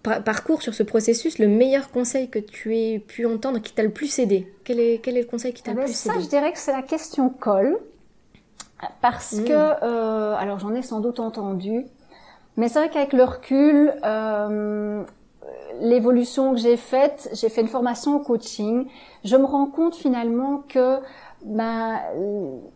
parcours, 0.03 0.61
sur 0.61 0.73
ce 0.73 0.83
processus, 0.83 1.39
le 1.39 1.47
meilleur 1.47 1.89
conseil 1.91 2.29
que 2.29 2.39
tu 2.39 2.75
aies 2.75 2.99
pu 2.99 3.25
entendre 3.25 3.59
qui 3.59 3.73
t'a 3.73 3.83
le 3.83 3.91
plus 3.91 4.19
aidé? 4.19 4.53
Quel 4.63 4.79
est, 4.79 4.99
quel 5.01 5.17
est 5.17 5.21
le 5.21 5.27
conseil 5.27 5.53
qui 5.53 5.63
t'a 5.63 5.71
le 5.71 5.77
eh 5.77 5.81
ben, 5.81 5.85
plus 5.85 6.05
aidé? 6.05 6.15
Ça, 6.15 6.21
je 6.21 6.27
dirais 6.27 6.51
que 6.51 6.59
c'est 6.59 6.73
la 6.73 6.81
question 6.81 7.29
colle. 7.29 7.77
Parce 9.01 9.33
hmm. 9.33 9.45
que, 9.45 9.53
euh, 9.53 10.35
alors 10.35 10.59
j'en 10.59 10.73
ai 10.75 10.81
sans 10.81 10.99
doute 10.99 11.19
entendu, 11.21 11.85
mais 12.57 12.67
c'est 12.67 12.79
vrai 12.79 12.89
qu'avec 12.89 13.13
le 13.13 13.23
recul, 13.23 13.93
euh, 14.03 15.03
l'évolution 15.79 16.53
que 16.53 16.59
j'ai 16.59 16.77
faite, 16.77 17.29
j'ai 17.33 17.49
fait 17.49 17.61
une 17.61 17.67
formation 17.67 18.15
au 18.15 18.19
coaching, 18.19 18.87
je 19.23 19.35
me 19.35 19.45
rends 19.45 19.67
compte 19.67 19.95
finalement 19.95 20.63
que 20.67 20.97
ben, 21.45 21.99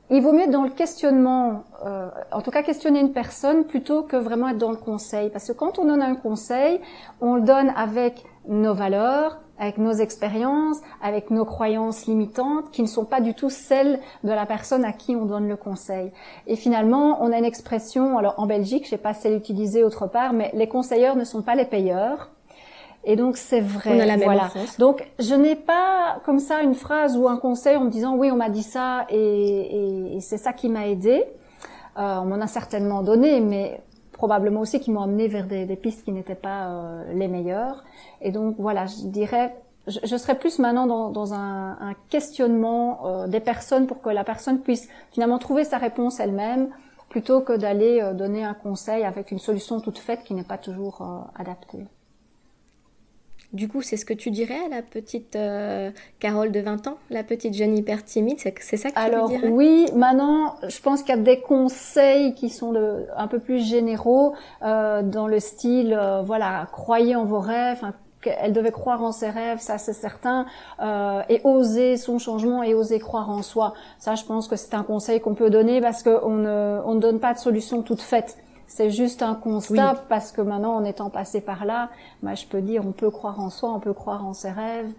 il 0.10 0.22
vaut 0.22 0.34
mieux 0.34 0.44
être 0.44 0.52
dans 0.52 0.64
le 0.64 0.70
questionnement, 0.70 1.64
euh, 1.86 2.10
en 2.32 2.42
tout 2.42 2.52
cas 2.52 2.64
questionner 2.64 3.00
une 3.00 3.14
personne 3.14 3.66
plutôt 3.66 4.04
que 4.04 4.18
vraiment 4.18 4.50
être 4.50 4.58
dans 4.58 4.72
le 4.72 4.78
conseil. 4.78 5.30
Parce 5.30 5.48
que 5.48 5.54
quand 5.54 5.80
on 5.80 5.86
donne 5.86 6.02
un 6.02 6.16
conseil, 6.16 6.82
on 7.22 7.36
le 7.36 7.42
donne 7.42 7.72
avec 7.76 8.26
nos 8.48 8.74
valeurs, 8.74 9.40
avec 9.60 9.78
nos 9.78 9.94
expériences, 9.94 10.78
avec 11.02 11.32
nos 11.32 11.46
croyances 11.46 12.06
limitantes 12.06 12.72
qui 12.72 12.82
ne 12.82 12.88
sont 12.88 13.06
pas 13.06 13.22
du 13.22 13.34
tout 13.34 13.50
celles 13.50 14.00
de 14.24 14.32
la 14.32 14.46
personne 14.46 14.86
à 14.86 14.92
qui 14.92 15.16
on 15.16 15.26
donne 15.26 15.48
le 15.48 15.56
conseil. 15.56 16.12
Et 16.46 16.56
finalement, 16.56 17.22
on 17.22 17.32
a 17.32 17.38
une 17.38 17.46
expression, 17.46 18.18
alors 18.18 18.36
en 18.38 18.46
Belgique, 18.46 18.86
je 18.86 18.92
sais 18.92 18.98
pas 18.98 19.14
si 19.14 19.28
elle 19.28 19.34
est 19.34 19.38
utilisée 19.38 19.84
autre 19.84 20.08
part, 20.08 20.34
mais 20.34 20.52
les 20.54 20.68
conseilleurs 20.68 21.16
ne 21.16 21.24
sont 21.24 21.42
pas 21.42 21.56
les 21.56 21.66
payeurs. 21.66 22.32
Et 23.10 23.16
donc 23.16 23.38
c'est 23.38 23.62
vrai. 23.62 23.96
On 23.96 24.00
a 24.02 24.06
la 24.06 24.18
même 24.18 24.26
voilà. 24.26 24.50
Donc 24.80 25.08
je 25.18 25.34
n'ai 25.34 25.56
pas 25.56 26.20
comme 26.26 26.40
ça 26.40 26.62
une 26.62 26.76
phrase 26.76 27.18
ou 27.18 27.30
un 27.30 27.38
conseil 27.38 27.78
en 27.78 27.86
me 27.86 27.90
disant 27.90 28.16
oui 28.18 28.30
on 28.32 28.36
m'a 28.36 28.50
dit 28.50 28.64
ça 28.64 29.06
et, 29.10 30.16
et, 30.18 30.20
c'est 30.20 30.38
ça 30.38 30.52
qui 30.52 30.68
m'a 30.68 30.88
aidé. 30.90 31.24
Euh, 31.98 32.18
on 32.18 32.26
m'en 32.26 32.42
a 32.42 32.48
certainement 32.48 33.04
donné, 33.04 33.40
mais 33.40 33.80
probablement 34.12 34.60
aussi 34.60 34.82
qui 34.82 34.92
m'ont 34.92 35.02
amené 35.02 35.30
vers 35.30 35.48
des, 35.48 35.66
des, 35.66 35.78
pistes 35.78 36.04
qui 36.04 36.12
n'étaient 36.12 36.36
pas 36.36 36.68
euh, 36.68 37.14
les 37.14 37.30
meilleures. 37.30 37.86
Et 38.22 38.32
donc 38.32 38.56
voilà, 38.60 38.86
je 38.88 39.08
dirais, 39.08 39.56
je, 39.88 40.00
je 40.04 40.18
serais 40.18 40.38
plus 40.38 40.60
maintenant 40.60 40.86
dans, 40.86 41.10
dans 41.10 41.34
un, 41.34 41.78
un, 41.80 41.96
questionnement 42.10 43.06
euh, 43.06 43.28
des 43.28 43.40
personnes 43.40 43.88
pour 43.88 44.02
que 44.02 44.10
la 44.10 44.26
personne 44.26 44.60
puisse 44.60 44.90
finalement 45.12 45.40
trouver 45.40 45.64
sa 45.64 45.78
réponse 45.78 46.20
elle-même, 46.20 46.70
plutôt 47.10 47.42
que 47.42 47.54
d'aller 47.54 48.02
euh, 48.02 48.14
donner 48.14 48.44
un 48.44 48.54
conseil 48.54 49.04
avec 49.06 49.32
une 49.32 49.40
solution 49.40 49.80
toute 49.80 49.98
faite 49.98 50.24
qui 50.24 50.34
n'est 50.34 50.44
pas 50.44 50.58
toujours 50.58 51.02
euh, 51.02 51.42
adaptée. 51.42 51.86
Du 53.54 53.70
coup, 53.70 53.82
c'est 53.82 53.96
ce 53.96 54.04
que 54.04 54.14
tu 54.14 54.30
dirais 54.30 54.60
à 54.66 54.70
la 54.70 54.82
petite 54.82 55.38
euh, 55.38 55.90
Carole 56.20 56.52
de 56.52 56.60
20 56.60 56.88
ans, 56.88 56.98
la 57.10 57.24
petite 57.24 57.54
jeune 57.54 57.78
hyper 57.78 58.04
timide, 58.04 58.40
c'est 58.40 58.76
ça 58.76 58.90
que 58.90 58.96
tu 58.96 59.00
Alors, 59.00 59.30
dirais? 59.30 59.48
oui, 59.48 59.86
maintenant, 59.96 60.56
je 60.68 60.82
pense 60.82 61.02
qu'il 61.02 61.16
y 61.16 61.18
a 61.18 61.22
des 61.22 61.40
conseils 61.40 62.34
qui 62.34 62.50
sont 62.50 62.74
un 63.16 63.28
peu 63.28 63.40
plus 63.40 63.66
généraux 63.66 64.36
euh, 64.64 65.02
dans 65.02 65.28
le 65.28 65.40
style, 65.40 65.94
euh, 65.98 66.22
voilà, 66.24 66.68
croyez 66.74 67.16
en 67.16 67.24
vos 67.24 67.40
rêves. 67.40 67.82
elle 68.26 68.52
devait 68.52 68.72
croire 68.72 69.02
en 69.02 69.14
ses 69.14 69.30
rêves, 69.30 69.60
ça 69.60 69.78
c'est 69.78 69.94
certain, 69.94 70.46
et 71.30 71.40
oser 71.46 71.96
son 71.96 72.20
changement 72.20 72.64
et 72.64 72.74
oser 72.74 73.00
croire 73.00 73.30
en 73.30 73.44
soi. 73.44 73.74
Ça, 73.98 74.16
je 74.16 74.26
pense 74.26 74.50
que 74.50 74.58
c'est 74.58 74.74
un 74.74 74.84
conseil 74.84 75.22
qu'on 75.22 75.36
peut 75.36 75.50
donner 75.50 75.80
parce 75.80 76.04
qu'on 76.04 76.36
ne, 76.36 76.82
on 76.84 76.96
ne 76.96 77.00
donne 77.00 77.22
pas 77.22 77.34
de 77.34 77.40
solution 77.40 77.82
toute 77.82 78.02
faite. 78.02 78.38
C'est 78.68 78.90
juste 78.90 79.24
un 79.24 79.34
constat 79.34 80.04
parce 80.10 80.32
que 80.32 80.42
maintenant, 80.42 80.76
en 80.76 80.84
étant 80.84 81.10
passé 81.10 81.40
par 81.40 81.66
là, 81.66 81.90
moi, 82.22 82.36
je 82.36 82.46
peux 82.46 82.62
dire, 82.62 82.86
on 82.86 82.92
peut 82.92 83.10
croire 83.10 83.40
en 83.40 83.50
soi, 83.50 83.72
on 83.72 83.80
peut 83.80 83.94
croire 83.94 84.26
en 84.26 84.34
ses 84.34 84.52
rêves, 84.52 84.92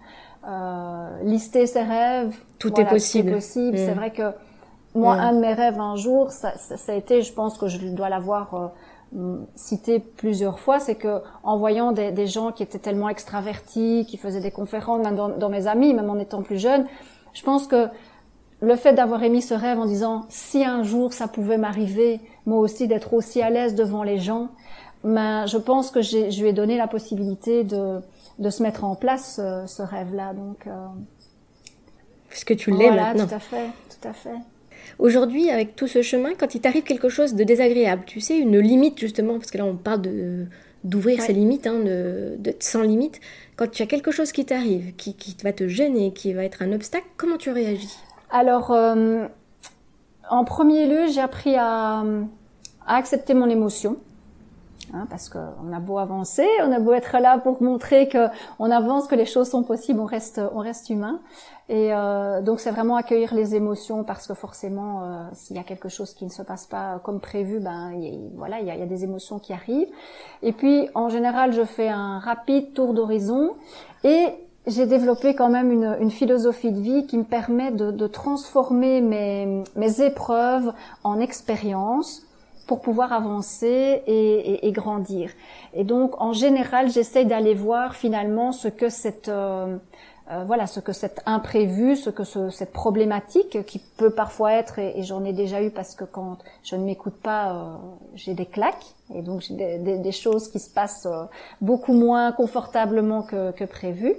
euh, 0.47 1.23
lister 1.23 1.67
ses 1.67 1.83
rêves. 1.83 2.35
Tout 2.57 2.79
est 2.79 2.85
possible. 2.85 3.31
possible. 3.33 3.77
C'est 3.77 3.93
mm. 3.93 3.97
vrai 3.97 4.11
que 4.11 4.31
moi, 4.95 5.15
mm. 5.15 5.19
un 5.19 5.33
de 5.33 5.39
mes 5.39 5.53
rêves 5.53 5.79
un 5.79 5.95
jour, 5.95 6.31
ça, 6.31 6.57
ça, 6.57 6.91
a 6.91 6.95
été, 6.95 7.21
je 7.21 7.31
pense 7.31 7.59
que 7.59 7.67
je 7.67 7.87
dois 7.89 8.09
l'avoir 8.09 8.71
euh, 9.15 9.37
cité 9.55 9.99
plusieurs 9.99 10.59
fois, 10.59 10.79
c'est 10.79 10.95
que 10.95 11.21
en 11.43 11.57
voyant 11.57 11.91
des, 11.91 12.11
des, 12.11 12.25
gens 12.25 12.51
qui 12.51 12.63
étaient 12.63 12.79
tellement 12.79 13.09
extravertis, 13.09 14.05
qui 14.07 14.17
faisaient 14.17 14.41
des 14.41 14.51
conférences, 14.51 15.03
même 15.03 15.15
dans, 15.15 15.29
dans 15.29 15.49
mes 15.49 15.67
amis, 15.67 15.93
même 15.93 16.09
en 16.09 16.17
étant 16.17 16.41
plus 16.41 16.57
jeune, 16.59 16.85
je 17.33 17.43
pense 17.43 17.67
que 17.67 17.87
le 18.61 18.75
fait 18.75 18.93
d'avoir 18.93 19.23
émis 19.23 19.41
ce 19.41 19.53
rêve 19.53 19.79
en 19.79 19.85
disant 19.85 20.25
si 20.29 20.65
un 20.65 20.83
jour 20.83 21.13
ça 21.13 21.27
pouvait 21.27 21.57
m'arriver, 21.57 22.19
moi 22.49 22.59
aussi 22.59 22.87
d'être 22.87 23.13
aussi 23.13 23.41
à 23.41 23.49
l'aise 23.49 23.75
devant 23.75 24.03
les 24.03 24.17
gens, 24.17 24.49
ben, 25.03 25.45
je 25.45 25.57
pense 25.57 25.91
que 25.91 26.01
je 26.01 26.41
lui 26.41 26.49
ai 26.49 26.53
donné 26.53 26.77
la 26.77 26.87
possibilité 26.87 27.63
de, 27.63 27.99
de 28.39 28.49
se 28.49 28.63
mettre 28.63 28.83
en 28.83 28.95
place 28.95 29.39
euh, 29.41 29.65
ce, 29.67 29.81
rêve-là. 29.81 30.33
Donc, 30.33 30.67
euh... 30.67 30.71
puisque 32.27 32.55
tu 32.57 32.71
l'es 32.71 32.89
voilà, 32.89 33.13
tout 33.13 33.33
à 33.33 33.39
fait, 33.39 33.67
tout 33.89 34.07
à 34.07 34.13
fait. 34.13 34.35
Aujourd'hui, 34.97 35.49
avec 35.49 35.75
tout 35.75 35.87
ce 35.87 36.01
chemin, 36.01 36.33
quand 36.37 36.55
il 36.55 36.61
t'arrive 36.61 36.83
quelque 36.83 37.09
chose 37.09 37.35
de 37.35 37.43
désagréable, 37.43 38.03
tu 38.05 38.19
sais, 38.19 38.37
une 38.37 38.57
limite 38.57 38.99
justement, 38.99 39.37
parce 39.37 39.51
que 39.51 39.57
là 39.57 39.65
on 39.65 39.75
parle 39.75 40.01
de 40.01 40.45
d'ouvrir 40.85 41.21
ses 41.21 41.33
limites, 41.33 41.67
hein, 41.67 41.79
de, 41.79 42.37
de, 42.39 42.55
sans 42.61 42.83
limite. 42.83 43.19
Quand 43.57 43.69
tu 43.69 43.83
as 43.83 43.85
quelque 43.85 44.11
chose 44.11 44.31
qui 44.31 44.45
t'arrive, 44.45 44.95
qui, 44.95 45.13
qui 45.13 45.35
va 45.43 45.51
te 45.51 45.67
gêner, 45.67 46.13
qui 46.13 46.31
va 46.31 46.45
être 46.45 46.61
un 46.61 46.71
obstacle, 46.71 47.05
comment 47.17 47.35
tu 47.35 47.51
réagis? 47.51 47.97
Alors, 48.31 48.71
euh, 48.71 49.25
en 50.29 50.45
premier 50.45 50.87
lieu, 50.87 51.07
j'ai 51.11 51.19
appris 51.19 51.55
à, 51.57 52.05
accepter 52.95 53.33
mon 53.33 53.49
émotion. 53.49 53.97
Hein, 54.91 55.05
parce 55.07 55.29
qu'on 55.29 55.71
a 55.71 55.79
beau 55.79 55.99
avancer, 55.99 56.47
on 56.63 56.71
a 56.71 56.79
beau 56.79 56.93
être 56.93 57.19
là 57.19 57.37
pour 57.37 57.61
montrer 57.61 58.07
que 58.07 58.27
on 58.57 58.71
avance, 58.71 59.05
que 59.05 59.13
les 59.13 59.27
choses 59.27 59.47
sont 59.47 59.61
possibles, 59.61 59.99
on 59.99 60.05
reste, 60.05 60.41
on 60.55 60.59
reste 60.59 60.89
humain. 60.89 61.19
Et 61.67 61.93
euh, 61.93 62.41
donc 62.41 62.59
c'est 62.59 62.71
vraiment 62.71 62.95
accueillir 62.95 63.35
les 63.35 63.53
émotions 63.53 64.03
parce 64.03 64.25
que 64.25 64.33
forcément, 64.33 65.03
euh, 65.03 65.23
s'il 65.33 65.57
y 65.57 65.59
a 65.59 65.63
quelque 65.63 65.89
chose 65.89 66.15
qui 66.15 66.25
ne 66.25 66.31
se 66.31 66.41
passe 66.41 66.65
pas 66.65 66.99
comme 67.03 67.19
prévu, 67.19 67.59
ben 67.59 67.91
voilà, 68.35 68.61
il 68.61 68.65
y 68.65 68.71
a, 68.71 68.77
y 68.77 68.81
a, 68.81 68.87
des 68.87 69.03
émotions 69.03 69.37
qui 69.37 69.53
arrivent. 69.53 69.91
Et 70.41 70.53
puis 70.53 70.89
en 70.95 71.09
général, 71.09 71.53
je 71.53 71.63
fais 71.63 71.89
un 71.89 72.17
rapide 72.17 72.73
tour 72.73 72.95
d'horizon 72.95 73.51
et 74.03 74.29
j'ai 74.65 74.87
développé 74.87 75.35
quand 75.35 75.49
même 75.49 75.71
une, 75.71 75.97
une, 75.99 76.11
philosophie 76.11 76.71
de 76.71 76.79
vie 76.79 77.05
qui 77.05 77.17
me 77.17 77.23
permet 77.23 77.71
de, 77.71 77.91
de 77.91 78.07
transformer 78.07 79.01
mes, 79.01 79.63
mes, 79.75 80.01
épreuves 80.01 80.73
en 81.03 81.19
expériences 81.19 82.23
pour 82.69 82.81
pouvoir 82.81 83.13
avancer 83.13 84.03
et, 84.05 84.35
et, 84.51 84.67
et, 84.67 84.71
grandir. 84.71 85.31
Et 85.73 85.83
donc, 85.83 86.21
en 86.21 86.33
général, 86.33 86.91
j'essaye 86.91 87.25
d'aller 87.25 87.55
voir 87.55 87.95
finalement 87.95 88.51
ce 88.51 88.67
que 88.67 88.89
cette 88.89 89.27
euh, 89.27 89.77
euh, 90.31 90.43
voilà 90.45 90.67
ce 90.67 90.79
que 90.79 90.93
cet 90.93 91.23
imprévu, 91.25 91.95
ce 91.95 92.11
que 92.11 92.23
ce, 92.23 92.51
cette 92.51 92.71
problématique 92.71 93.65
qui 93.65 93.79
peut 93.79 94.11
parfois 94.11 94.53
être, 94.53 94.77
et, 94.77 95.01
j'en 95.01 95.25
ai 95.25 95.33
déjà 95.33 95.63
eu 95.63 95.71
parce 95.71 95.95
que 95.95 96.03
quand 96.03 96.37
je 96.63 96.75
ne 96.75 96.83
m'écoute 96.83 97.15
pas, 97.15 97.51
euh, 97.51 97.75
j'ai 98.13 98.35
des 98.35 98.45
claques 98.45 98.93
et 99.15 99.23
donc 99.23 99.41
j'ai 99.41 99.55
des, 99.55 99.97
des, 99.97 100.11
choses 100.11 100.47
qui 100.49 100.59
se 100.59 100.69
passent 100.69 101.07
euh, 101.07 101.23
beaucoup 101.61 101.93
moins 101.93 102.31
confortablement 102.31 103.23
que, 103.23 103.49
que 103.51 103.63
prévu. 103.63 104.13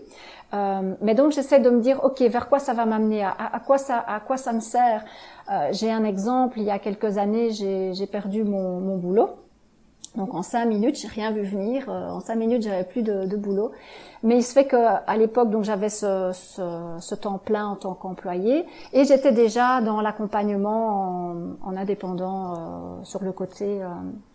Euh, 0.53 0.95
mais 1.01 1.15
donc 1.15 1.33
j'essaie 1.33 1.61
de 1.61 1.71
me 1.71 1.81
dire, 1.81 2.03
ok, 2.05 2.21
vers 2.23 2.49
quoi 2.49 2.59
ça 2.59 2.75
va 2.75 2.87
m'amener, 2.87 3.25
à, 3.25 3.63
quoi 3.65 3.79
ça, 3.79 3.99
à 3.99 4.21
quoi 4.21 4.37
ça 4.37 4.53
me 4.53 4.61
sert? 4.61 5.05
j'ai 5.73 5.91
un 5.91 6.05
exemple, 6.05 6.61
il 6.61 6.65
y 6.65 6.71
a 6.71 6.79
quelques 6.79 7.19
années, 7.19 7.51
j'ai 7.51 8.07
perdu 8.07 8.45
mon, 8.45 8.81
mon 8.81 8.97
boulot. 8.99 9.31
Donc 10.17 10.35
en 10.35 10.43
cinq 10.43 10.67
minutes, 10.67 10.99
j'ai 11.01 11.09
rien 11.09 11.31
vu 11.31 11.43
venir. 11.43 11.89
en 11.89 12.21
cinq 12.21 12.37
minutes, 12.37 12.63
j'avais 12.63 12.85
plus 12.85 13.03
de, 13.03 13.27
de 13.27 13.37
boulot. 13.37 13.71
Mais 14.23 14.37
il 14.37 14.43
se 14.43 14.53
fait 14.53 14.67
que 14.67 14.77
à 14.77 15.17
l'époque, 15.17 15.51
donc 15.51 15.65
j'avais 15.65 15.89
ce, 15.89 16.31
ce, 16.35 16.97
ce, 17.01 17.15
temps 17.15 17.39
plein 17.39 17.69
en 17.69 17.77
tant 17.77 17.95
qu'employé 17.95 18.67
et 18.93 19.05
j'étais 19.05 19.33
déjà 19.33 19.81
dans 19.81 20.03
l'accompagnement 20.03 21.31
en, 21.63 21.71
en, 21.71 21.77
indépendant 21.77 22.53
euh, 22.53 23.05
sur 23.05 23.23
le 23.25 23.33
côté, 23.33 23.83
euh, 23.83 23.89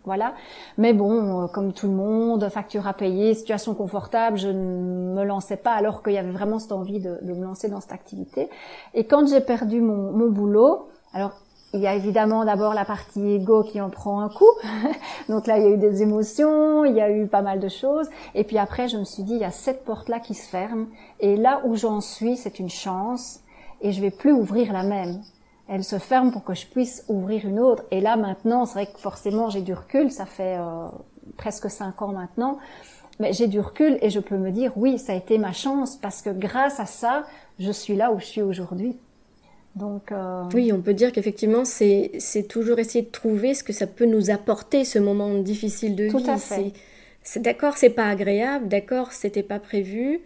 voilà. 0.04 0.34
Mais 0.76 0.92
bon, 0.92 1.44
euh, 1.44 1.46
comme 1.46 1.72
tout 1.72 1.86
le 1.86 1.94
monde, 1.94 2.48
facture 2.48 2.88
à 2.88 2.94
payer, 2.94 3.34
situation 3.34 3.74
confortable, 3.74 4.38
je 4.38 4.48
ne 4.48 5.14
me 5.14 5.22
lançais 5.24 5.56
pas 5.56 5.72
alors 5.72 6.02
qu'il 6.02 6.14
y 6.14 6.18
avait 6.18 6.32
vraiment 6.32 6.58
cette 6.58 6.72
envie 6.72 6.98
de, 6.98 7.20
de 7.22 7.32
me 7.32 7.44
lancer 7.44 7.68
dans 7.68 7.80
cette 7.80 7.92
activité. 7.92 8.48
Et 8.94 9.04
quand 9.04 9.28
j'ai 9.28 9.40
perdu 9.40 9.80
mon, 9.80 10.10
mon 10.10 10.30
boulot, 10.30 10.88
alors 11.12 11.32
il 11.76 11.82
y 11.82 11.86
a 11.86 11.94
évidemment 11.94 12.44
d'abord 12.44 12.72
la 12.72 12.84
partie 12.84 13.34
ego 13.34 13.62
qui 13.62 13.80
en 13.80 13.90
prend 13.90 14.20
un 14.20 14.28
coup. 14.28 14.48
Donc 15.28 15.46
là, 15.46 15.58
il 15.58 15.64
y 15.64 15.66
a 15.66 15.70
eu 15.70 15.76
des 15.76 16.02
émotions, 16.02 16.84
il 16.84 16.96
y 16.96 17.00
a 17.00 17.10
eu 17.10 17.26
pas 17.26 17.42
mal 17.42 17.60
de 17.60 17.68
choses. 17.68 18.08
Et 18.34 18.44
puis 18.44 18.56
après, 18.56 18.88
je 18.88 18.96
me 18.96 19.04
suis 19.04 19.22
dit, 19.22 19.34
il 19.34 19.40
y 19.40 19.44
a 19.44 19.50
cette 19.50 19.84
porte-là 19.84 20.18
qui 20.18 20.34
se 20.34 20.48
ferme. 20.48 20.86
Et 21.20 21.36
là 21.36 21.60
où 21.64 21.76
j'en 21.76 22.00
suis, 22.00 22.36
c'est 22.36 22.58
une 22.58 22.70
chance. 22.70 23.40
Et 23.82 23.92
je 23.92 24.00
vais 24.00 24.10
plus 24.10 24.32
ouvrir 24.32 24.72
la 24.72 24.82
même. 24.82 25.20
elle 25.68 25.84
se 25.84 25.98
ferme 25.98 26.32
pour 26.32 26.44
que 26.44 26.54
je 26.54 26.66
puisse 26.66 27.04
ouvrir 27.08 27.44
une 27.44 27.60
autre. 27.60 27.84
Et 27.90 28.00
là 28.00 28.16
maintenant, 28.16 28.64
c'est 28.64 28.74
vrai 28.74 28.86
que 28.86 28.98
forcément 28.98 29.50
j'ai 29.50 29.60
du 29.60 29.74
recul, 29.74 30.10
ça 30.10 30.24
fait 30.24 30.56
euh, 30.58 30.86
presque 31.36 31.68
cinq 31.68 32.00
ans 32.02 32.12
maintenant, 32.12 32.58
mais 33.18 33.32
j'ai 33.32 33.48
du 33.48 33.60
recul 33.60 33.98
et 34.00 34.10
je 34.10 34.20
peux 34.20 34.36
me 34.36 34.50
dire 34.50 34.72
oui, 34.76 34.98
ça 34.98 35.12
a 35.12 35.16
été 35.16 35.38
ma 35.38 35.52
chance 35.52 35.96
parce 35.96 36.22
que 36.22 36.30
grâce 36.30 36.80
à 36.80 36.86
ça, 36.86 37.24
je 37.58 37.70
suis 37.70 37.96
là 37.96 38.12
où 38.12 38.20
je 38.20 38.26
suis 38.26 38.42
aujourd'hui. 38.42 38.96
Donc 39.76 40.10
euh... 40.10 40.44
oui, 40.54 40.72
on 40.72 40.80
peut 40.80 40.94
dire 40.94 41.12
qu'effectivement 41.12 41.64
c'est 41.64 42.48
toujours 42.48 42.78
essayer 42.78 43.04
de 43.04 43.10
trouver 43.10 43.54
ce 43.54 43.62
que 43.62 43.72
ça 43.72 43.86
peut 43.86 44.06
nous 44.06 44.30
apporter 44.30 44.84
ce 44.84 44.98
moment 44.98 45.34
difficile 45.34 45.94
de 45.94 46.08
Tout 46.08 46.18
vie. 46.18 46.72
C'est 47.22 47.42
d'accord, 47.42 47.76
c'est 47.76 47.90
pas 47.90 48.08
agréable, 48.08 48.68
d'accord, 48.68 49.12
c'était 49.12 49.42
pas 49.42 49.58
prévu. 49.58 50.20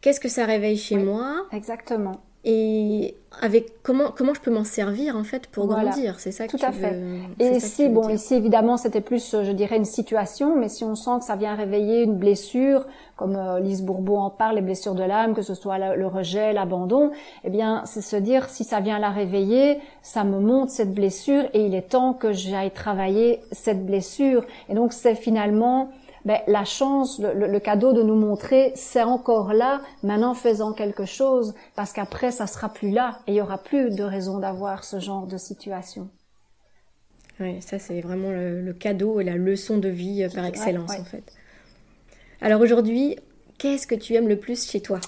Qu'est-ce 0.00 0.20
que 0.20 0.28
ça 0.28 0.44
réveille 0.44 0.76
chez 0.76 0.96
oui, 0.96 1.02
moi? 1.02 1.46
Exactement 1.52 2.20
et 2.48 3.16
avec 3.42 3.82
comment 3.82 4.12
comment 4.16 4.32
je 4.32 4.40
peux 4.40 4.52
m'en 4.52 4.64
servir 4.64 5.16
en 5.16 5.24
fait 5.24 5.48
pour 5.48 5.66
voilà. 5.66 5.90
grandir? 5.90 6.20
C'est 6.20 6.30
ça 6.30 6.46
que 6.46 6.52
tout 6.52 6.58
tu 6.58 6.64
à 6.64 6.70
veux, 6.70 6.78
fait. 6.80 6.98
et 7.40 7.56
ici 7.56 7.88
bon 7.88 8.08
ici 8.08 8.34
évidemment 8.34 8.76
c'était 8.76 9.00
plus 9.00 9.36
je 9.42 9.50
dirais 9.50 9.76
une 9.76 9.84
situation 9.84 10.56
mais 10.56 10.68
si 10.68 10.84
on 10.84 10.94
sent 10.94 11.18
que 11.18 11.24
ça 11.24 11.34
vient 11.34 11.54
réveiller 11.56 12.04
une 12.04 12.14
blessure 12.14 12.86
comme 13.16 13.34
euh, 13.34 13.58
Lise 13.58 13.82
Bourbeau 13.82 14.16
en 14.16 14.30
parle 14.30 14.54
les 14.54 14.62
blessures 14.62 14.94
de 14.94 15.02
l'âme 15.02 15.34
que 15.34 15.42
ce 15.42 15.54
soit 15.54 15.76
la, 15.76 15.96
le 15.96 16.06
rejet 16.06 16.52
l'abandon 16.52 17.10
eh 17.44 17.50
bien 17.50 17.82
c'est 17.84 18.00
se 18.00 18.16
dire 18.16 18.48
si 18.48 18.62
ça 18.64 18.78
vient 18.80 18.98
la 19.00 19.10
réveiller 19.10 19.78
ça 20.02 20.22
me 20.22 20.38
montre 20.38 20.70
cette 20.70 20.94
blessure 20.94 21.44
et 21.52 21.66
il 21.66 21.74
est 21.74 21.90
temps 21.90 22.14
que 22.14 22.32
j'aille 22.32 22.70
travailler 22.70 23.40
cette 23.50 23.84
blessure. 23.84 24.44
Et 24.68 24.74
donc 24.74 24.92
c'est 24.92 25.14
finalement 25.16 25.90
ben, 26.26 26.40
la 26.48 26.64
chance, 26.64 27.20
le, 27.20 27.46
le, 27.46 27.60
cadeau 27.60 27.92
de 27.92 28.02
nous 28.02 28.16
montrer, 28.16 28.72
c'est 28.74 29.04
encore 29.04 29.52
là, 29.52 29.80
maintenant 30.02 30.34
faisant 30.34 30.72
quelque 30.72 31.04
chose, 31.04 31.54
parce 31.76 31.92
qu'après, 31.92 32.32
ça 32.32 32.48
sera 32.48 32.68
plus 32.68 32.90
là, 32.90 33.20
et 33.28 33.32
il 33.32 33.36
y 33.36 33.40
aura 33.40 33.58
plus 33.58 33.94
de 33.94 34.02
raison 34.02 34.40
d'avoir 34.40 34.82
ce 34.82 34.98
genre 34.98 35.28
de 35.28 35.36
situation. 35.36 36.08
Oui, 37.38 37.62
ça 37.62 37.78
c'est 37.78 38.00
vraiment 38.00 38.30
le, 38.30 38.60
le, 38.60 38.72
cadeau 38.72 39.20
et 39.20 39.24
la 39.24 39.36
leçon 39.36 39.78
de 39.78 39.88
vie 39.88 40.24
euh, 40.24 40.28
par 40.28 40.44
excellence 40.46 40.90
ouais, 40.90 40.96
ouais. 40.96 41.02
en 41.02 41.04
fait. 41.04 41.32
Alors 42.40 42.60
aujourd'hui, 42.60 43.16
qu'est-ce 43.58 43.86
que 43.86 43.94
tu 43.94 44.14
aimes 44.14 44.28
le 44.28 44.38
plus 44.38 44.68
chez 44.68 44.80
toi? 44.80 45.00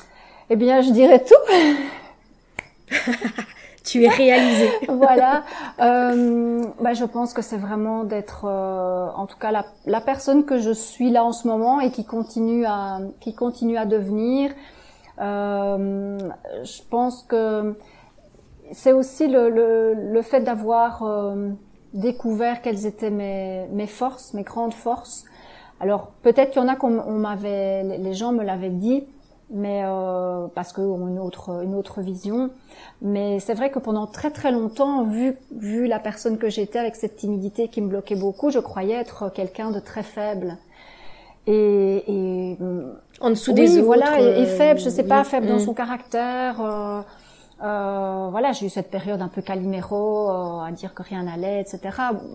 Eh 0.51 0.57
bien, 0.57 0.83
je 0.83 0.93
dirais 0.93 1.25
tout. 1.25 2.95
tu 3.89 4.05
es 4.05 4.09
réalisée. 4.09 4.71
voilà. 4.89 5.45
Euh, 5.81 6.65
bah, 6.81 6.93
je 6.93 7.05
pense 7.05 7.33
que 7.33 7.43
c'est 7.43 7.57
vraiment 7.57 8.05
d'être, 8.05 8.45
euh, 8.45 9.09
en 9.17 9.27
tout 9.27 9.39
cas, 9.39 9.51
la, 9.87 10.01
personne 10.01 10.45
que 10.45 10.59
je 10.59 10.71
suis 10.71 11.11
là 11.11 11.25
en 11.25 11.33
ce 11.33 11.49
moment 11.49 11.81
et 11.81 11.91
qui 11.91 12.05
continue 12.05 12.65
à, 12.67 12.99
qui 13.21 13.35
continue 13.35 13.77
à 13.77 13.87
devenir. 13.87 14.51
Euh, 15.21 16.19
je 16.63 16.83
pense 16.91 17.23
que 17.23 17.77
c'est 18.73 18.93
aussi 18.93 19.27
le, 19.27 19.49
le, 19.49 19.95
le 19.95 20.23
fait 20.23 20.41
d'avoir 20.41 21.03
euh, 21.03 21.51
découvert 21.95 22.63
quelles 22.63 22.87
étaient 22.87 23.11
mes, 23.11 23.67
mes 23.73 23.87
forces, 23.87 24.35
mes 24.35 24.43
grandes 24.43 24.75
forces. 24.75 25.25
Alors 25.81 26.09
peut-être 26.23 26.51
qu'il 26.51 26.63
y 26.63 26.65
en 26.65 26.69
a 26.69 26.77
qu'on 26.77 26.91
m'avait, 26.91 27.83
les 27.83 28.15
gens 28.15 28.33
me 28.33 28.45
l'avaient 28.45 28.69
dit, 28.69 29.07
mais 29.51 29.83
euh, 29.85 30.47
parce 30.55 30.73
qu'ils 30.73 30.85
ont 30.85 31.09
une 31.09 31.19
autre 31.19 31.63
une 31.65 31.75
autre 31.75 32.01
vision. 32.03 32.51
Mais 33.03 33.41
c'est 33.41 33.55
vrai 33.55 33.71
que 33.71 33.79
pendant 33.79 34.07
très 34.07 34.31
très 34.31 34.53
longtemps, 34.53 35.05
vu 35.05 35.37
vu 35.53 35.87
la 35.87 35.99
personne 36.01 36.39
que 36.39 36.49
j'étais 36.51 36.79
avec 36.79 36.97
cette 36.97 37.17
timidité 37.17 37.69
qui 37.69 37.81
me 37.81 37.89
bloquait 37.89 38.17
beaucoup, 38.17 38.51
je 38.51 38.59
croyais 38.61 38.95
être 38.95 39.31
quelqu'un 39.33 39.71
de 39.71 39.81
très 39.81 40.03
faible. 40.03 40.57
Et, 41.47 42.05
et 42.09 42.59
en 43.21 43.31
dessous 43.31 43.53
oui, 43.53 43.55
des 43.55 43.79
autres. 43.79 43.87
voilà, 43.87 44.21
et, 44.21 44.43
et 44.43 44.47
faible, 44.47 44.81
je 44.81 44.91
sais 44.91 45.03
oui. 45.03 45.09
pas, 45.09 45.25
faible 45.25 45.47
dans 45.49 45.59
Mm. 45.59 45.61
son 45.61 45.75
caractère. 45.75 46.61
Euh, 46.61 47.01
euh, 47.63 48.29
voilà, 48.31 48.53
j'ai 48.53 48.67
eu 48.67 48.71
cette 48.71 48.91
période 48.91 49.21
un 49.21 49.29
peu 49.29 49.43
caliméro, 49.43 50.31
euh, 50.31 50.61
à 50.61 50.71
dire 50.71 50.95
que 50.95 51.03
rien 51.03 51.25
n'allait, 51.25 51.61
etc. 51.61 51.81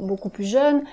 Beaucoup 0.02 0.30
plus 0.30 0.46
jeune. 0.46 0.84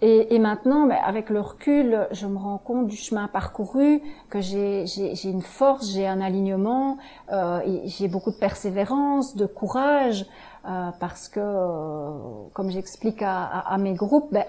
Et, 0.00 0.34
et 0.34 0.38
maintenant, 0.38 0.86
ben, 0.86 0.98
avec 1.02 1.30
le 1.30 1.40
recul, 1.40 2.06
je 2.10 2.26
me 2.26 2.36
rends 2.36 2.58
compte 2.58 2.88
du 2.88 2.96
chemin 2.96 3.26
parcouru, 3.26 4.02
que 4.28 4.40
j'ai 4.40 4.84
une 5.24 5.42
force, 5.42 5.92
j'ai 5.92 6.06
un 6.06 6.20
alignement, 6.20 6.98
euh, 7.32 7.60
j'ai 7.84 8.08
beaucoup 8.08 8.30
de 8.30 8.36
persévérance, 8.36 9.34
de 9.34 9.46
courage, 9.46 10.26
euh, 10.66 10.90
parce 11.00 11.28
que, 11.28 11.40
comme 12.52 12.70
j'explique 12.70 13.22
à, 13.22 13.44
à, 13.44 13.74
à, 13.74 13.78
mes 13.78 13.94
groupes, 13.94 14.28
ben, 14.30 14.44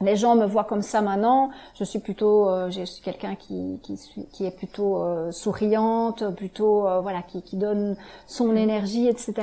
les 0.00 0.16
gens 0.16 0.34
me 0.34 0.46
voient 0.46 0.64
comme 0.64 0.82
ça 0.82 1.02
maintenant. 1.02 1.50
Je 1.74 1.84
suis 1.84 1.98
plutôt, 1.98 2.48
euh, 2.48 2.70
je 2.70 2.84
suis 2.84 3.02
quelqu'un 3.02 3.34
qui, 3.34 3.78
qui, 3.82 3.98
qui 4.32 4.46
est 4.46 4.50
plutôt 4.50 5.02
euh, 5.02 5.30
souriante, 5.30 6.34
plutôt 6.36 6.86
euh, 6.86 7.00
voilà, 7.00 7.22
qui, 7.22 7.42
qui 7.42 7.56
donne 7.56 7.96
son 8.26 8.56
énergie, 8.56 9.08
etc. 9.08 9.34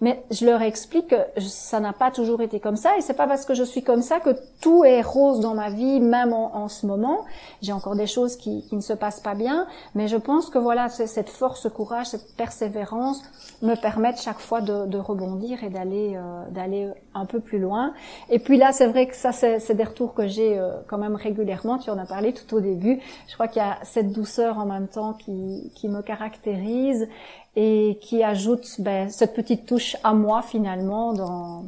Mais 0.00 0.24
je 0.30 0.44
leur 0.44 0.62
explique 0.62 1.08
que 1.08 1.40
ça 1.40 1.80
n'a 1.80 1.92
pas 1.92 2.10
toujours 2.10 2.40
été 2.40 2.58
comme 2.58 2.76
ça, 2.76 2.96
et 2.98 3.00
c'est 3.00 3.14
pas 3.14 3.26
parce 3.26 3.44
que 3.44 3.54
je 3.54 3.62
suis 3.62 3.82
comme 3.82 4.02
ça 4.02 4.20
que 4.20 4.30
tout 4.60 4.84
est 4.84 5.02
rose 5.02 5.40
dans 5.40 5.54
ma 5.54 5.70
vie, 5.70 6.00
même 6.00 6.32
en, 6.32 6.56
en 6.56 6.68
ce 6.68 6.86
moment. 6.86 7.20
J'ai 7.60 7.72
encore 7.72 7.94
des 7.94 8.06
choses 8.06 8.36
qui, 8.36 8.66
qui 8.68 8.76
ne 8.76 8.80
se 8.80 8.92
passent 8.92 9.20
pas 9.20 9.34
bien, 9.34 9.66
mais 9.94 10.08
je 10.08 10.16
pense 10.16 10.50
que 10.50 10.58
voilà, 10.58 10.88
cette 10.88 11.30
force, 11.30 11.60
ce 11.60 11.68
courage, 11.68 12.06
cette 12.06 12.36
persévérance 12.36 13.22
me 13.62 13.74
permettent 13.76 14.20
chaque 14.20 14.40
fois 14.40 14.60
de, 14.60 14.86
de 14.86 14.98
rebondir 14.98 15.62
et 15.62 15.70
d'aller 15.70 16.16
euh, 16.16 16.50
d'aller 16.50 16.90
un 17.14 17.26
peu 17.26 17.40
plus 17.40 17.58
loin. 17.58 17.92
Et 18.30 18.38
puis 18.38 18.56
là, 18.56 18.72
c'est 18.72 18.86
vrai 18.86 19.06
que 19.06 19.14
ça, 19.14 19.32
c'est 19.32 19.74
des 19.74 19.84
que 19.92 20.26
j'ai 20.26 20.58
euh, 20.58 20.72
quand 20.86 20.98
même 20.98 21.16
régulièrement. 21.16 21.78
Tu 21.78 21.90
en 21.90 21.98
as 21.98 22.06
parlé 22.06 22.32
tout 22.32 22.56
au 22.56 22.60
début. 22.60 23.00
Je 23.28 23.34
crois 23.34 23.48
qu'il 23.48 23.62
y 23.62 23.64
a 23.64 23.78
cette 23.82 24.12
douceur 24.12 24.58
en 24.58 24.66
même 24.66 24.88
temps 24.88 25.14
qui, 25.14 25.70
qui 25.74 25.88
me 25.88 26.02
caractérise 26.02 27.08
et 27.56 27.98
qui 28.00 28.22
ajoute 28.22 28.66
ben, 28.80 29.08
cette 29.10 29.34
petite 29.34 29.66
touche 29.66 29.96
à 30.04 30.14
moi 30.14 30.42
finalement 30.42 31.12
dans 31.12 31.64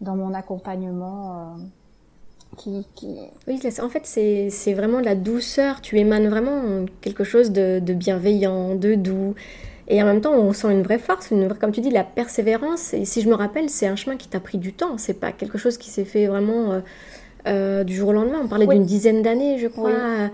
dans 0.00 0.16
mon 0.16 0.34
accompagnement. 0.34 1.34
Euh, 1.34 1.62
qui, 2.56 2.86
qui... 2.94 3.16
Oui, 3.46 3.60
en 3.80 3.88
fait, 3.88 4.02
c'est 4.04 4.72
vraiment 4.74 5.00
la 5.00 5.14
douceur. 5.14 5.80
Tu 5.80 5.98
émanes 5.98 6.28
vraiment 6.28 6.86
quelque 7.00 7.24
chose 7.24 7.52
de, 7.52 7.78
de 7.78 7.94
bienveillant, 7.94 8.74
de 8.74 8.94
doux. 8.94 9.34
Et 9.88 10.02
en 10.02 10.06
même 10.06 10.20
temps, 10.20 10.34
on 10.34 10.52
sent 10.52 10.70
une 10.70 10.82
vraie 10.82 10.98
force, 10.98 11.30
une 11.30 11.46
vraie, 11.46 11.58
comme 11.58 11.72
tu 11.72 11.80
dis, 11.80 11.90
la 11.90 12.04
persévérance. 12.04 12.94
Et 12.94 13.04
si 13.04 13.22
je 13.22 13.28
me 13.28 13.34
rappelle, 13.34 13.70
c'est 13.70 13.86
un 13.86 13.96
chemin 13.96 14.16
qui 14.16 14.28
t'a 14.28 14.40
pris 14.40 14.58
du 14.58 14.72
temps. 14.72 14.98
C'est 14.98 15.14
pas 15.14 15.32
quelque 15.32 15.58
chose 15.58 15.78
qui 15.78 15.90
s'est 15.90 16.04
fait 16.04 16.26
vraiment 16.26 16.72
euh, 16.72 16.80
euh, 17.46 17.84
du 17.84 17.94
jour 17.94 18.08
au 18.10 18.12
lendemain. 18.12 18.40
On 18.44 18.48
parlait 18.48 18.66
oui. 18.66 18.76
d'une 18.76 18.84
dizaine 18.84 19.22
d'années, 19.22 19.58
je 19.58 19.66
crois, 19.66 19.90
oui. 19.90 20.28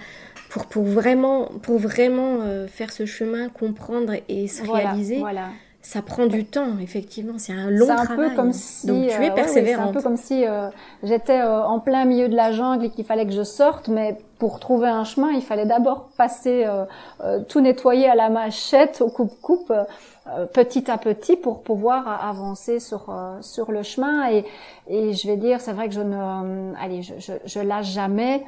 pour, 0.51 0.67
pour 0.67 0.85
vraiment, 0.85 1.47
pour 1.63 1.79
vraiment 1.79 2.39
euh, 2.43 2.67
faire 2.67 2.93
ce 2.93 3.07
chemin, 3.07 3.49
comprendre 3.49 4.15
et 4.29 4.49
se 4.49 4.63
voilà, 4.65 4.91
réaliser. 4.91 5.19
Voilà. 5.19 5.49
Ça 5.89 6.03
prend 6.03 6.27
du 6.27 6.45
temps, 6.45 6.79
effectivement. 6.83 7.35
C'est 7.39 7.53
un 7.53 7.71
long 7.71 7.87
travail. 7.87 8.07
C'est 8.09 8.13
un 8.13 8.17
peu 8.17 8.35
comme 8.35 8.53
si, 8.53 8.87
Donc 8.89 9.07
tu 9.07 9.23
es 9.25 9.31
persévérante. 9.31 9.87
Ouais, 9.87 9.93
c'est 9.93 9.99
un 9.99 10.01
peu 10.01 10.03
comme 10.03 10.17
si 10.17 10.45
euh, 10.45 10.69
j'étais 11.05 11.39
euh, 11.41 11.65
en 11.65 11.79
plein 11.79 12.05
milieu 12.05 12.29
de 12.29 12.35
la 12.35 12.51
jungle 12.51 12.87
et 12.87 12.91
qu'il 12.91 13.05
fallait 13.05 13.25
que 13.25 13.33
je 13.33 13.45
sorte, 13.45 13.87
mais 13.87 14.19
pour 14.41 14.59
trouver 14.59 14.89
un 14.89 15.05
chemin, 15.05 15.31
il 15.31 15.43
fallait 15.43 15.65
d'abord 15.65 16.09
passer 16.17 16.65
euh, 16.67 16.85
euh, 17.23 17.39
tout 17.49 17.61
nettoyer 17.61 18.09
à 18.09 18.17
la 18.17 18.31
machette, 18.31 19.01
au 19.01 19.09
coupe-coupe, 19.09 19.71
euh, 19.71 20.47
petit 20.47 20.91
à 20.91 20.99
petit, 20.99 21.37
pour 21.37 21.63
pouvoir 21.63 22.21
avancer 22.27 22.81
sur 22.81 23.09
euh, 23.09 23.41
sur 23.41 23.71
le 23.71 23.85
chemin. 23.85 24.29
Et, 24.29 24.45
et 24.89 25.13
je 25.13 25.29
vais 25.29 25.37
dire, 25.37 25.61
c'est 25.61 25.73
vrai 25.73 25.89
que 25.89 25.95
je 25.95 26.01
ne, 26.01 26.75
allez, 26.83 27.03
je, 27.03 27.15
je, 27.21 27.33
je 27.45 27.61
lâche 27.61 27.93
jamais. 27.93 28.45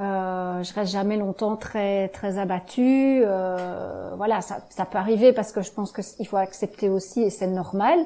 Euh, 0.00 0.62
je 0.64 0.74
reste 0.74 0.92
jamais 0.92 1.16
longtemps 1.16 1.56
très 1.56 2.08
très 2.08 2.38
abattue. 2.38 3.22
Euh, 3.24 4.12
voilà, 4.16 4.40
ça, 4.40 4.58
ça 4.70 4.84
peut 4.84 4.98
arriver 4.98 5.32
parce 5.32 5.52
que 5.52 5.62
je 5.62 5.70
pense 5.70 5.92
qu'il 5.92 6.26
faut 6.26 6.36
accepter 6.36 6.88
aussi 6.88 7.22
et 7.22 7.30
c'est 7.30 7.46
normal. 7.46 7.98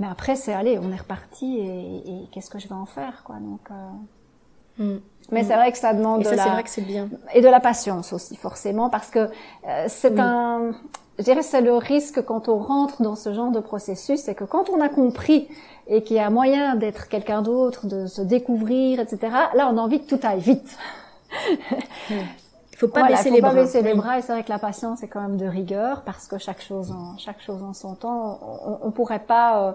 Mais 0.00 0.08
après, 0.08 0.34
c'est 0.34 0.52
allez, 0.52 0.78
on 0.78 0.90
est 0.90 0.96
reparti 0.96 1.58
et, 1.58 1.96
et 1.96 2.28
qu'est-ce 2.32 2.50
que 2.50 2.58
je 2.58 2.66
vais 2.66 2.74
en 2.74 2.86
faire, 2.86 3.22
quoi. 3.24 3.36
Donc. 3.36 3.60
Euh... 3.70 3.74
Mm. 4.78 5.00
Mais 5.30 5.42
mmh. 5.42 5.46
c'est 5.46 5.54
vrai 5.54 5.72
que 5.72 5.78
ça 5.78 5.94
demande 5.94 6.20
et 6.20 6.24
ça, 6.24 6.32
de 6.32 6.36
la 6.36 6.46
vrai 6.46 6.62
que 6.62 6.68
c'est 6.68 6.82
bien 6.82 7.08
et 7.32 7.40
de 7.40 7.48
la 7.48 7.60
patience 7.60 8.12
aussi 8.12 8.36
forcément 8.36 8.90
parce 8.90 9.08
que 9.10 9.20
euh, 9.20 9.84
c'est 9.88 10.18
un 10.18 10.72
je 11.18 11.24
dirais 11.24 11.42
c'est 11.42 11.62
le 11.62 11.74
risque 11.76 12.22
quand 12.22 12.48
on 12.48 12.58
rentre 12.58 13.00
dans 13.00 13.16
ce 13.16 13.32
genre 13.32 13.50
de 13.50 13.60
processus 13.60 14.20
c'est 14.20 14.34
que 14.34 14.44
quand 14.44 14.68
on 14.68 14.80
a 14.82 14.90
compris 14.90 15.48
et 15.86 16.02
qu'il 16.02 16.16
y 16.16 16.20
a 16.20 16.28
moyen 16.28 16.74
d'être 16.74 17.08
quelqu'un 17.08 17.40
d'autre 17.40 17.86
de 17.86 18.06
se 18.06 18.20
découvrir 18.20 19.00
etc 19.00 19.32
là 19.54 19.70
on 19.72 19.78
a 19.78 19.80
envie 19.80 20.04
que 20.04 20.14
tout 20.14 20.20
aille 20.26 20.40
vite 20.40 20.76
faut 22.76 22.88
pas 22.88 23.00
voilà, 23.00 23.16
baisser 23.16 23.28
faut 23.28 23.34
les 23.34 23.40
pas 23.40 23.50
bras 23.52 23.62
baisser 23.62 23.82
les 23.82 23.94
bras 23.94 24.18
et 24.18 24.22
c'est 24.22 24.32
vrai 24.32 24.42
que 24.42 24.50
la 24.50 24.58
patience 24.58 25.02
est 25.02 25.08
quand 25.08 25.20
même 25.20 25.36
de 25.36 25.46
rigueur 25.46 26.02
parce 26.02 26.26
que 26.26 26.38
chaque 26.38 26.60
chose 26.62 26.90
en 26.90 27.16
chaque 27.18 27.40
chose 27.40 27.62
en 27.62 27.72
son 27.72 27.94
temps 27.94 28.40
on, 28.42 28.86
on 28.86 28.90
pourrait 28.90 29.24
pas 29.24 29.68
euh, 29.68 29.72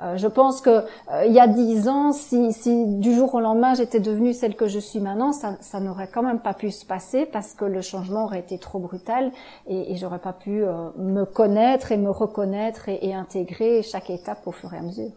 euh, 0.00 0.16
je 0.16 0.28
pense 0.28 0.60
que 0.60 0.70
euh, 0.70 1.24
il 1.26 1.32
y 1.32 1.40
a 1.40 1.48
dix 1.48 1.88
ans, 1.88 2.12
si, 2.12 2.52
si, 2.52 2.86
du 2.86 3.12
jour 3.14 3.34
au 3.34 3.40
lendemain 3.40 3.74
j'étais 3.74 3.98
devenue 3.98 4.32
celle 4.32 4.54
que 4.54 4.68
je 4.68 4.78
suis 4.78 5.00
maintenant, 5.00 5.32
ça, 5.32 5.56
ça 5.60 5.80
n'aurait 5.80 6.06
quand 6.06 6.22
même 6.22 6.38
pas 6.38 6.54
pu 6.54 6.70
se 6.70 6.86
passer 6.86 7.26
parce 7.26 7.52
que 7.54 7.64
le 7.64 7.82
changement 7.82 8.24
aurait 8.24 8.38
été 8.38 8.58
trop 8.58 8.78
brutal 8.78 9.32
et, 9.66 9.92
et 9.92 9.96
j'aurais 9.96 10.20
pas 10.20 10.32
pu 10.32 10.62
me 10.96 11.24
connaître 11.24 11.90
et 11.90 11.96
me 11.96 12.10
reconnaître 12.10 12.88
et, 12.88 13.00
et, 13.02 13.12
intégrer 13.12 13.82
chaque 13.82 14.08
étape 14.10 14.46
au 14.46 14.52
fur 14.52 14.72
et 14.72 14.78
à 14.78 14.82
mesure. 14.82 15.10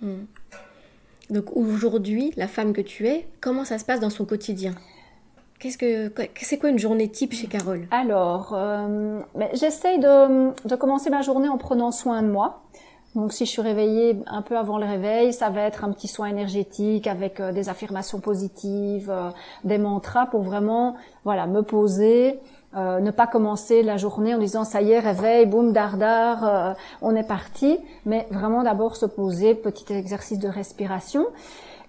Mmh. 0.00 0.14
Donc 1.30 1.56
aujourd'hui, 1.56 2.32
la 2.36 2.48
femme 2.48 2.72
que 2.72 2.80
tu 2.80 3.08
es, 3.08 3.26
comment 3.40 3.64
ça 3.64 3.78
se 3.78 3.84
passe 3.84 4.00
dans 4.00 4.10
son 4.10 4.24
quotidien? 4.24 4.74
Qu'est-ce 5.58 5.78
que 5.78 6.12
c'est 6.42 6.58
quoi 6.58 6.68
une 6.68 6.78
journée 6.78 7.08
type 7.08 7.32
chez 7.32 7.46
Carole? 7.46 7.86
Alors, 7.90 8.52
euh, 8.54 9.20
j'essaye 9.54 9.98
de, 9.98 10.68
de 10.68 10.76
commencer 10.76 11.08
ma 11.10 11.22
journée 11.22 11.48
en 11.48 11.56
prenant 11.56 11.90
soin 11.90 12.22
de 12.22 12.28
moi. 12.28 12.64
Donc 13.14 13.32
si 13.32 13.46
je 13.46 13.50
suis 13.50 13.62
réveillée 13.62 14.16
un 14.26 14.42
peu 14.42 14.58
avant 14.58 14.76
le 14.76 14.86
réveil, 14.86 15.32
ça 15.32 15.48
va 15.48 15.62
être 15.62 15.84
un 15.84 15.92
petit 15.92 16.08
soin 16.08 16.26
énergétique 16.26 17.06
avec 17.06 17.38
euh, 17.38 17.52
des 17.52 17.68
affirmations 17.68 18.18
positives, 18.18 19.08
euh, 19.08 19.30
des 19.62 19.78
mantras 19.78 20.26
pour 20.26 20.42
vraiment 20.42 20.96
voilà 21.24 21.46
me 21.46 21.62
poser, 21.62 22.40
euh, 22.76 23.00
ne 23.00 23.10
pas 23.10 23.26
commencer 23.26 23.82
la 23.82 23.96
journée 23.96 24.34
en 24.34 24.38
disant 24.38 24.64
ça 24.64 24.82
y 24.82 24.92
est 24.92 24.98
réveil, 24.98 25.46
boum 25.46 25.72
dardar, 25.72 26.76
on 27.02 27.14
est 27.14 27.26
parti, 27.26 27.78
mais 28.06 28.26
vraiment 28.30 28.62
d'abord 28.62 28.96
se 28.96 29.06
poser, 29.06 29.54
petit 29.54 29.92
exercice 29.92 30.38
de 30.38 30.48
respiration. 30.48 31.26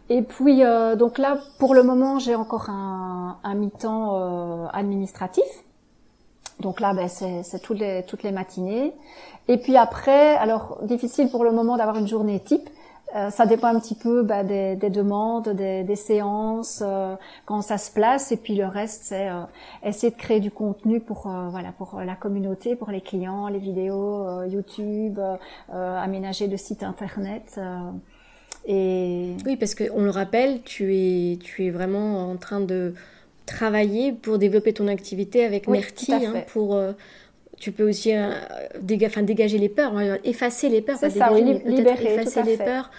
Et 0.09 0.21
puis 0.21 0.61
donc 0.97 1.17
là 1.17 1.37
pour 1.57 1.73
le 1.73 1.81
moment 1.81 2.19
j'ai 2.19 2.35
encore 2.35 2.69
un, 2.69 3.37
un 3.43 3.53
mi-temps 3.55 4.69
administratif 4.71 5.45
donc 6.59 6.79
là, 6.79 6.93
ben, 6.93 7.07
c'est 7.07 7.59
toutes 7.59 7.79
les, 7.79 8.03
toutes 8.03 8.23
les 8.23 8.31
matinées. 8.31 8.93
Et 9.47 9.57
puis 9.57 9.77
après, 9.77 10.35
alors 10.37 10.79
difficile 10.83 11.29
pour 11.29 11.43
le 11.43 11.51
moment 11.51 11.77
d'avoir 11.77 11.97
une 11.97 12.07
journée 12.07 12.39
type. 12.39 12.69
Euh, 13.15 13.29
ça 13.29 13.45
dépend 13.45 13.67
un 13.67 13.79
petit 13.79 13.95
peu 13.95 14.23
ben, 14.23 14.45
des, 14.45 14.75
des, 14.75 14.89
demandes, 14.89 15.49
des, 15.49 15.83
des 15.83 15.95
séances, 15.95 16.83
euh, 16.85 17.15
quand 17.45 17.61
ça 17.61 17.77
se 17.77 17.91
place. 17.91 18.31
Et 18.31 18.37
puis 18.37 18.55
le 18.55 18.65
reste, 18.65 19.03
c'est 19.05 19.29
euh, 19.29 19.43
essayer 19.83 20.11
de 20.11 20.17
créer 20.17 20.41
du 20.41 20.51
contenu 20.51 20.99
pour 20.99 21.29
voilà 21.49 21.71
pour 21.77 22.01
la 22.01 22.15
communauté, 22.15 22.75
pour 22.75 22.91
les 22.91 23.01
clients, 23.01 23.47
les 23.47 23.59
vidéos, 23.59 24.43
YouTube, 24.43 25.19
aménager 25.71 26.47
le 26.47 26.57
site 26.57 26.83
internet. 26.83 27.59
et 28.65 29.35
oui, 29.45 29.55
parce 29.55 29.75
qu'on 29.75 30.01
le 30.03 30.09
rappelle, 30.09 30.61
tu 30.63 30.95
es 30.95 31.37
tu 31.37 31.65
es 31.65 31.69
vraiment 31.69 32.29
en 32.29 32.35
train 32.35 32.59
de 32.59 32.93
travailler 33.45 34.11
pour 34.11 34.37
développer 34.37 34.73
ton 34.73 34.87
activité 34.87 35.45
avec 35.45 35.65
oui, 35.67 35.83
hein, 36.09 36.43
pour 36.47 36.75
euh, 36.75 36.93
tu 37.57 37.71
peux 37.71 37.87
aussi 37.87 38.15
euh, 38.15 38.31
dégager 38.81 39.57
les 39.57 39.69
peurs, 39.69 39.93
effacer 40.23 40.69
les 40.69 40.81
peurs, 40.81 40.99
pas 40.99 41.09
ça, 41.09 41.29
dégager, 41.33 41.59
peut-être 41.59 42.05
effacer 42.05 42.43
les 42.43 42.57
peurs. 42.57 42.91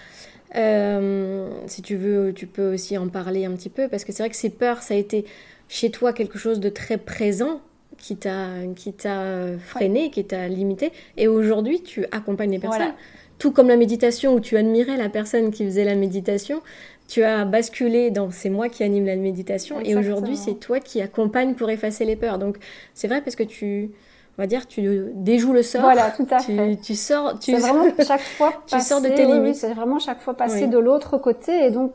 Euh, 0.55 1.51
si 1.67 1.83
tu 1.83 1.97
veux, 1.97 2.33
tu 2.33 2.47
peux 2.47 2.75
aussi 2.75 2.97
en 2.97 3.09
parler 3.09 3.45
un 3.45 3.53
petit 3.53 3.69
peu 3.69 3.89
parce 3.89 4.05
que 4.05 4.13
c'est 4.13 4.23
vrai 4.23 4.31
que 4.31 4.37
ces 4.37 4.51
peurs, 4.51 4.83
ça 4.83 4.95
a 4.95 4.97
été 4.97 5.25
chez 5.69 5.91
toi 5.91 6.13
quelque 6.13 6.39
chose 6.39 6.61
de 6.61 6.69
très 6.69 6.97
présent 6.97 7.61
qui 7.99 8.17
t'a 8.17 8.49
qui 8.75 8.93
t'a 8.93 9.59
freiné, 9.59 10.11
qui 10.11 10.25
t'a 10.25 10.49
limité, 10.49 10.93
et 11.17 11.29
aujourd'hui 11.29 11.83
tu 11.83 12.07
accompagnes 12.13 12.53
les 12.53 12.59
personnes. 12.59 12.95
Tout 13.39 13.53
comme 13.53 13.69
la 13.69 13.77
méditation 13.77 14.33
où 14.33 14.41
tu 14.41 14.57
admirais 14.57 14.97
la 14.97 15.11
personne 15.11 15.51
qui 15.51 15.67
faisait 15.67 15.85
la 15.85 15.95
méditation, 15.95 16.63
tu 17.07 17.23
as 17.23 17.45
basculé 17.45 18.11
dans 18.11 18.31
c'est 18.31 18.49
moi 18.49 18.69
qui 18.69 18.83
anime 18.83 19.07
la 19.07 19.17
méditation 19.17 19.81
et 19.81 19.95
aujourd'hui 19.95 20.37
c'est 20.37 20.55
toi 20.55 20.81
qui 20.81 21.03
accompagne 21.03 21.55
pour 21.55 21.69
effacer 21.71 22.05
les 22.05 22.17
peurs. 22.17 22.39
Donc 22.39 22.57
c'est 22.95 23.09
vrai 23.09 23.21
parce 23.21 23.37
que 23.37 23.43
tu 23.43 23.91
on 24.39 24.43
va 24.43 24.47
dire 24.47 24.67
tu 24.67 25.13
déjoues 25.15 25.53
le 25.53 25.63
sort. 25.63 25.83
Voilà, 25.83 26.11
tout 26.11 26.27
à 26.31 26.39
tu, 26.39 26.57
fait. 26.57 26.77
Tu 26.77 26.95
sors 26.95 27.39
tu 27.39 27.55
vraiment 27.57 27.85
chaque 28.07 28.21
fois 28.21 28.53
tu 28.67 28.81
sors 28.81 29.01
de 29.01 29.09
tes 29.09 29.25
limites. 29.25 29.43
Oui, 29.43 29.55
c'est 29.55 29.73
vraiment 29.73 29.99
chaque 29.99 30.21
fois 30.21 30.35
passer 30.35 30.67
de 30.67 30.79
l'autre 30.79 31.19
côté 31.19 31.67
et 31.67 31.71
donc 31.71 31.95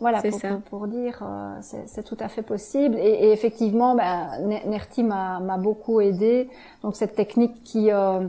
voilà, 0.00 0.22
pour, 0.22 0.40
ça. 0.40 0.60
pour, 0.70 0.86
dire, 0.86 1.22
euh, 1.22 1.58
c'est 1.60 2.04
tout 2.04 2.16
à 2.20 2.28
fait 2.28 2.42
possible. 2.42 2.96
Et, 2.98 3.26
et 3.26 3.32
effectivement, 3.32 3.96
bah, 3.96 4.28
Nerti 4.66 5.02
m'a 5.02 5.40
beaucoup 5.58 6.00
aidé. 6.00 6.48
Donc 6.82 6.94
cette 6.94 7.16
technique 7.16 7.64
qui 7.64 7.90
euh, 7.90 8.20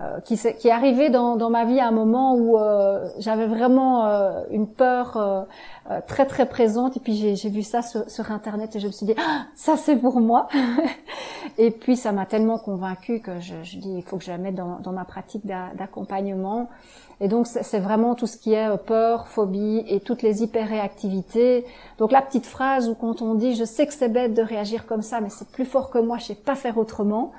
euh 0.00 0.20
qui, 0.20 0.36
qui, 0.36 0.68
est 0.68 0.72
arrivée 0.72 1.10
dans, 1.10 1.36
dans, 1.36 1.50
ma 1.50 1.64
vie 1.64 1.80
à 1.80 1.88
un 1.88 1.92
moment 1.92 2.34
où 2.34 2.58
euh, 2.58 3.08
j'avais 3.18 3.46
vraiment 3.46 4.06
euh, 4.06 4.42
une 4.50 4.66
peur 4.66 5.46
très 6.06 6.26
très 6.26 6.46
présente. 6.46 6.96
Et 6.96 7.00
puis 7.00 7.36
j'ai 7.36 7.50
vu 7.50 7.62
ça 7.62 7.82
sur, 7.82 8.08
sur, 8.10 8.30
internet 8.30 8.76
et 8.76 8.80
je 8.80 8.86
me 8.88 8.92
suis 8.92 9.06
dit, 9.06 9.14
ah, 9.18 9.46
ça 9.54 9.76
c'est 9.76 9.96
pour 9.96 10.20
moi. 10.20 10.48
et 11.58 11.70
puis 11.70 11.96
ça 11.96 12.12
m'a 12.12 12.26
tellement 12.26 12.58
convaincue 12.58 13.20
que 13.20 13.40
je, 13.40 13.54
je 13.62 13.78
dis, 13.78 13.94
il 13.96 14.02
faut 14.02 14.18
que 14.18 14.24
je 14.24 14.30
la 14.30 14.38
mette 14.38 14.54
dans, 14.54 14.78
dans 14.80 14.92
ma 14.92 15.04
pratique 15.04 15.46
d'accompagnement. 15.46 16.68
Et 17.20 17.28
donc 17.28 17.46
c'est 17.46 17.78
vraiment 17.78 18.14
tout 18.14 18.26
ce 18.26 18.36
qui 18.36 18.52
est 18.52 18.68
euh, 18.68 18.76
peur, 18.76 19.26
phobie 19.26 19.82
et 19.88 20.00
toutes 20.00 20.22
les 20.22 20.42
hyperréactivités. 20.42 21.64
Donc 21.98 22.12
la 22.12 22.20
petite 22.20 22.44
phrase 22.44 22.90
où 22.90 22.94
quand 22.94 23.22
on 23.22 23.34
dit 23.34 23.54
je 23.54 23.64
sais 23.64 23.86
que 23.86 23.94
c'est 23.94 24.10
bête 24.10 24.34
de 24.34 24.42
réagir 24.42 24.86
comme 24.86 25.02
ça, 25.02 25.20
mais 25.20 25.30
c'est 25.30 25.48
plus 25.48 25.64
fort 25.64 25.90
que 25.90 25.98
moi, 25.98 26.18
je 26.18 26.26
sais 26.26 26.34
pas 26.34 26.54
faire 26.54 26.76
autrement, 26.76 27.32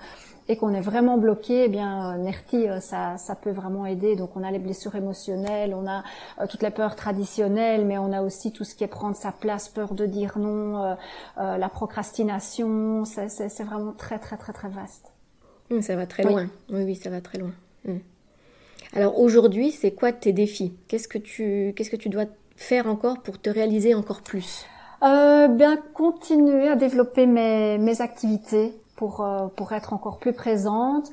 et 0.49 0.55
qu'on 0.55 0.73
est 0.73 0.81
vraiment 0.81 1.17
bloqué, 1.17 1.65
eh 1.65 1.67
bien 1.67 2.13
euh, 2.13 2.17
Nerti 2.17 2.67
euh, 2.67 2.79
ça, 2.79 3.17
ça 3.17 3.35
peut 3.35 3.51
vraiment 3.51 3.85
aider. 3.85 4.15
Donc 4.15 4.35
on 4.35 4.43
a 4.43 4.51
les 4.51 4.59
blessures 4.59 4.95
émotionnelles, 4.95 5.73
on 5.73 5.87
a 5.87 6.03
toutes 6.47 6.63
les 6.63 6.69
peurs 6.69 6.95
traditionnelles, 6.95 7.85
mais 7.85 7.97
on 7.97 8.11
a 8.13 8.21
aussi 8.21 8.51
tout 8.51 8.63
ce 8.63 8.75
qui 8.75 8.83
est 8.83 8.87
prendre 8.87 9.15
sa 9.15 9.31
place, 9.31 9.67
peur 9.69 9.93
de 9.93 10.05
dire 10.05 10.37
non, 10.37 10.95
la 11.37 11.69
procrastination. 11.69 13.05
C'est 13.05 13.63
vraiment 13.63 13.91
très 13.91 14.19
très 14.19 14.37
très 14.37 14.53
très 14.53 14.69
vaste. 14.69 15.11
Mmh, 15.69 15.81
ça 15.81 15.95
va 15.95 16.05
très 16.05 16.23
loin. 16.23 16.47
Oui 16.69 16.83
oui, 16.83 16.95
ça 16.95 17.09
va 17.09 17.21
très 17.21 17.37
loin. 17.37 17.51
Mmh. 17.85 17.97
Alors 18.93 19.19
aujourd'hui, 19.19 19.71
c'est 19.71 19.91
quoi 19.91 20.11
tes 20.11 20.31
défis? 20.31 20.73
Qu'est-ce 20.87 21.07
que 21.07 21.17
tu 21.17 21.73
qu'est-ce 21.75 21.89
que 21.89 21.97
tu 21.97 22.09
dois 22.09 22.25
faire 22.55 22.87
encore 22.87 23.21
pour 23.21 23.39
te 23.39 23.49
réaliser 23.49 23.93
encore 23.93 24.21
plus? 24.21 24.65
Euh, 25.03 25.47
Bien 25.47 25.77
continuer 25.93 26.67
à 26.69 26.75
développer 26.75 27.25
mes, 27.27 27.77
mes 27.77 28.01
activités 28.01 28.73
pour 28.97 29.21
euh, 29.21 29.47
pour 29.55 29.71
être 29.71 29.93
encore 29.93 30.17
plus 30.19 30.33
présente. 30.33 31.09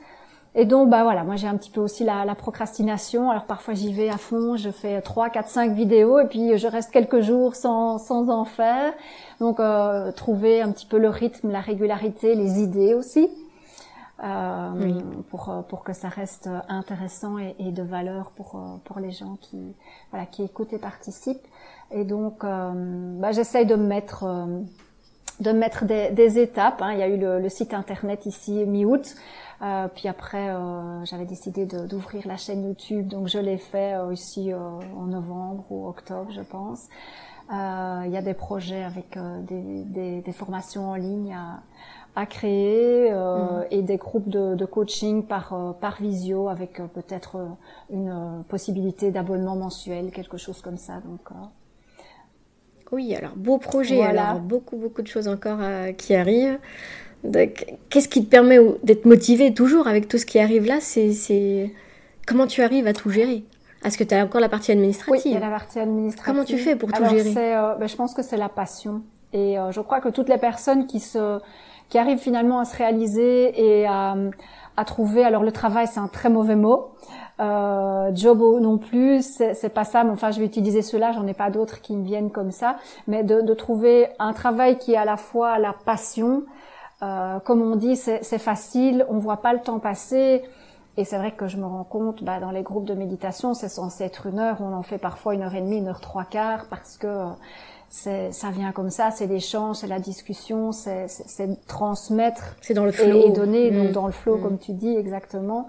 Et 0.57 0.67
donc 0.67 0.89
bah 0.91 1.03
voilà, 1.03 1.25
moi 1.25 1.37
j'ai 1.37 1.49
un 1.49 1.57
petit 1.57 1.71
peu 1.71 1.81
aussi 1.81 2.05
la, 2.05 2.25
la 2.25 2.35
procrastination. 2.35 3.31
Alors 3.31 3.45
parfois 3.45 3.75
j'y 3.75 3.93
vais 3.93 4.09
à 4.09 4.19
fond, 4.19 4.57
je 4.57 4.71
fais 4.71 5.01
3, 5.01 5.31
4, 5.31 5.49
5 5.49 5.73
vidéos 5.73 6.19
et 6.21 6.27
puis 6.27 6.59
je 6.59 6.67
reste 6.69 6.91
quelques 6.93 7.21
jours 7.21 7.55
sans, 7.57 7.99
sans 7.99 8.29
en 8.31 8.45
faire. 8.45 8.93
Donc 9.41 9.61
euh, 9.61 10.11
trouver 10.13 10.63
un 10.63 10.73
petit 10.73 10.87
peu 10.87 10.99
le 10.99 11.09
rythme, 11.09 11.51
la 11.51 11.61
régularité, 11.61 12.35
les 12.35 12.61
idées 12.61 12.95
aussi 12.95 13.29
euh, 14.23 15.01
pour 15.31 15.49
euh, 15.49 15.63
pour 15.63 15.83
que 15.83 15.93
ça 15.93 16.09
reste 16.09 16.49
intéressant 16.69 17.39
et, 17.39 17.57
et 17.59 17.73
de 17.73 17.83
valeur 17.83 18.31
pour 18.31 18.55
euh, 18.55 18.77
pour 18.85 19.01
les 19.01 19.11
gens 19.11 19.37
qui 19.41 19.75
voilà 20.13 20.27
qui 20.27 20.45
écoutent 20.45 20.73
et 20.73 20.79
participent. 20.79 21.47
Et 21.91 22.05
donc, 22.05 22.45
euh, 22.45 22.73
bah, 23.21 23.33
j'essaye 23.33 23.67
de 23.67 23.77
mettre 23.77 24.25
de 25.41 25.51
mettre 25.53 25.85
des, 25.85 26.11
des 26.11 26.39
étapes. 26.39 26.83
Hein. 26.83 26.93
Il 26.93 26.99
y 26.99 27.03
a 27.03 27.09
eu 27.09 27.17
le, 27.17 27.41
le 27.41 27.49
site 27.49 27.75
internet 27.75 28.27
ici 28.27 28.53
mi-août. 28.67 29.15
Euh, 29.63 29.89
puis 29.95 30.09
après, 30.09 30.51
euh, 30.51 31.05
j'avais 31.05 31.25
décidé 31.27 31.67
d'ouvrir 31.67 32.27
la 32.27 32.37
chaîne 32.37 32.65
YouTube, 32.65 33.09
donc 33.09 33.29
je 33.29 33.39
l'ai 33.39 33.57
fait 33.57 33.95
euh, 33.95 34.13
ici 34.13 34.53
en 34.53 35.07
novembre 35.07 35.65
ou 35.71 35.89
octobre, 35.89 36.31
je 36.33 36.43
pense. 36.43 36.89
Il 37.51 38.11
y 38.11 38.17
a 38.17 38.23
des 38.23 38.35
projets 38.35 38.83
avec 38.83 39.19
des, 39.47 39.85
des, 39.85 40.21
des, 40.23 40.33
formations 40.33 40.89
en 40.89 40.95
ligne 40.95 41.35
à, 41.35 41.61
à 42.17 42.27
créer 42.27 43.11
euh, 43.13 43.61
mhm. 43.61 43.67
et 43.71 43.83
des 43.83 43.97
groupes 43.97 44.29
de, 44.29 44.55
de 44.55 44.65
coaching 44.65 45.25
par 45.25 45.53
euh, 45.53 45.73
par 45.73 46.01
visio 46.01 46.49
avec 46.49 46.79
euh, 46.79 46.87
peut-être 46.87 47.37
euh, 47.37 47.49
une 47.91 48.45
possibilité 48.49 49.11
d'abonnement 49.11 49.57
mensuel, 49.57 50.11
quelque 50.11 50.37
chose 50.37 50.61
comme 50.63 50.79
ça. 50.79 51.01
Donc 51.01 51.31
oui, 52.93 53.15
alors 53.15 53.33
beau 53.37 53.59
projet, 53.59 54.03
alors 54.03 54.41
beaucoup 54.41 54.77
beaucoup 54.77 55.03
de 55.03 55.09
choses 55.09 55.29
encore 55.29 55.59
qui 55.97 56.15
arrivent. 56.15 56.59
Qu'est-ce 57.91 58.09
qui 58.09 58.25
te 58.25 58.31
permet 58.31 58.59
d'être 58.83 59.07
motivé 59.07 59.55
toujours 59.55 59.89
avec 59.89 60.09
tout 60.09 60.19
ce 60.19 60.27
qui 60.27 60.39
arrive 60.39 60.67
là? 60.67 60.79
C'est 60.81 61.73
comment 62.27 62.47
tu 62.47 62.63
arrives 62.63 62.87
à 62.87 62.93
tout 62.93 63.11
gérer? 63.11 63.45
Est-ce 63.85 63.99
que 63.99 64.05
tu 64.05 64.15
as 64.15 64.25
encore 64.25 64.41
la 64.41 64.49
partie 64.49 64.73
administrative? 64.73 65.23
Oui, 65.25 65.33
il 65.33 65.33
y 65.33 65.37
a 65.37 65.41
la 65.41 65.51
partie 65.51 65.79
administrative. 65.79 66.33
Comment 66.33 66.45
tu 66.45 66.59
fais 66.59 66.77
pour 66.77 66.91
tout 66.91 67.03
alors, 67.03 67.17
gérer? 67.17 67.33
ben, 67.79 67.87
Je 67.87 67.97
pense 67.97 68.15
que 68.15 68.23
c'est 68.23 68.37
la 68.37 68.49
passion. 68.49 69.03
Et 69.33 69.57
je 69.71 69.81
crois 69.81 70.01
que 70.01 70.09
toutes 70.11 70.29
les 70.29 70.39
personnes 70.39 70.87
qui 70.87 71.01
se 71.01 71.39
qui 71.89 71.99
arrive 71.99 72.19
finalement 72.19 72.61
à 72.61 72.65
se 72.65 72.77
réaliser 72.77 73.53
et 73.61 73.87
à, 73.87 74.17
à 74.77 74.85
trouver. 74.85 75.23
Alors 75.25 75.43
le 75.43 75.53
travail, 75.53 75.87
c'est 75.87 76.01
un 76.01 76.09
très 76.09 76.31
mauvais 76.31 76.57
mot. 76.57 76.91
Euh, 77.41 78.11
job 78.15 78.41
non 78.61 78.79
plus, 78.79 79.23
c'est 79.23 79.69
pas 79.75 79.85
ça. 79.85 80.05
Mais 80.05 80.11
enfin, 80.11 80.31
je 80.31 80.41
vais 80.41 80.47
utiliser 80.47 80.83
cela. 80.83 81.13
J'en 81.13 81.27
ai 81.27 81.35
pas 81.35 81.51
d'autres 81.51 81.81
qui 81.81 81.97
me 81.97 82.05
viennent 82.05 82.31
comme 82.31 82.51
ça. 82.51 82.77
Mais 83.09 83.23
de, 83.23 83.41
de, 83.41 83.55
trouver 83.55 84.09
un 84.19 84.33
travail 84.33 84.79
qui 84.79 84.93
est 84.93 84.97
à 84.97 85.05
la 85.05 85.17
fois 85.17 85.59
la 85.59 85.73
passion. 85.73 86.45
Euh, 87.03 87.39
comme 87.41 87.63
on 87.63 87.77
dit, 87.77 87.97
c'est 87.97 88.39
facile. 88.39 89.05
On 89.09 89.19
voit 89.19 89.39
pas 89.39 89.53
le 89.53 89.61
temps 89.61 89.79
passer. 89.79 90.43
Et 90.97 91.05
c'est 91.05 91.19
vrai 91.19 91.33
que 91.33 91.49
je 91.49 91.57
me 91.57 91.67
rends 91.67 91.85
compte, 91.85 92.23
bah, 92.23 92.39
dans 92.39 92.53
les 92.53 92.63
groupes 92.63 92.85
de 92.85 92.95
méditation, 92.95 93.53
c'est 93.53 93.69
censé 93.69 94.05
être 94.05 94.27
une 94.27 94.39
heure. 94.39 94.59
On 94.61 94.73
en 94.73 94.83
fait 94.83 94.99
parfois 94.99 95.35
une 95.35 95.43
heure 95.43 95.55
et 95.55 95.61
demie, 95.61 95.79
une 95.79 95.89
heure 95.89 96.01
trois 96.01 96.25
quarts, 96.25 96.67
parce 96.71 96.97
que 96.99 97.09
c'est 97.89 98.33
ça 98.33 98.51
vient 98.51 98.73
comme 98.73 98.91
ça, 98.91 99.11
c'est 99.13 99.27
l'échange, 99.27 99.77
c'est 99.77 99.87
la 99.87 100.01
discussion, 100.01 100.73
c'est 100.73 101.07
transmettre 101.69 102.57
c'est 102.61 102.75
dans 102.75 102.85
le 102.85 102.91
flow 102.91 103.29
et, 103.29 103.31
donner 103.31 103.71
donc 103.71 103.91
mm. 103.91 103.93
dans 103.93 104.07
le 104.07 104.13
flow 104.13 104.37
mm. 104.37 104.43
comme 104.43 104.59
tu 104.59 104.73
dis 104.73 104.97
exactement. 104.97 105.69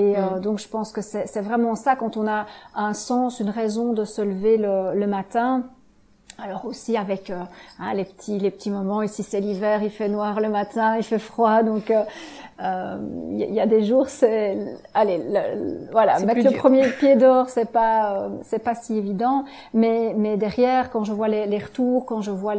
Et 0.00 0.16
euh, 0.16 0.36
mm. 0.36 0.40
donc 0.40 0.58
je 0.58 0.68
pense 0.68 0.92
que 0.92 1.02
c'est 1.02 1.40
vraiment 1.40 1.74
ça 1.74 1.96
quand 1.96 2.16
on 2.16 2.26
a 2.26 2.46
un 2.74 2.94
sens, 2.94 3.40
une 3.40 3.50
raison 3.50 3.92
de 3.92 4.04
se 4.04 4.22
lever 4.22 4.56
le, 4.56 4.94
le 4.94 5.06
matin 5.06 5.64
alors 6.42 6.64
aussi 6.64 6.96
avec 6.96 7.30
euh, 7.30 7.42
hein, 7.78 7.94
les 7.94 8.04
petits 8.04 8.38
les 8.38 8.50
petits 8.50 8.70
moments. 8.70 9.02
Ici 9.02 9.22
c'est 9.22 9.40
l'hiver, 9.40 9.82
il 9.82 9.90
fait 9.90 10.08
noir 10.08 10.40
le 10.40 10.48
matin, 10.48 10.96
il 10.96 11.02
fait 11.02 11.18
froid, 11.18 11.62
donc 11.62 11.88
il 11.88 11.94
euh, 11.94 12.04
euh, 12.62 12.98
y, 13.32 13.60
a 13.60 13.66
des 13.66 13.84
jours 13.84 14.08
c'est 14.08 14.58
allez 14.94 15.22
voilà 15.92 16.18
mettre 16.20 16.48
le 16.48 16.56
premier 16.56 16.88
pied 16.90 17.16
dehors 17.16 17.48
c'est 17.48 17.70
pas 17.70 18.28
c'est 18.42 18.62
pas 18.62 18.74
si 18.74 18.96
évident, 18.96 19.44
mais 19.74 20.14
mais 20.16 20.36
derrière 20.36 20.90
quand 20.90 21.04
je 21.04 21.12
vois 21.12 21.28
les, 21.28 21.46
les 21.46 21.58
retours, 21.58 22.06
quand 22.06 22.20
je 22.20 22.30
vois 22.30 22.54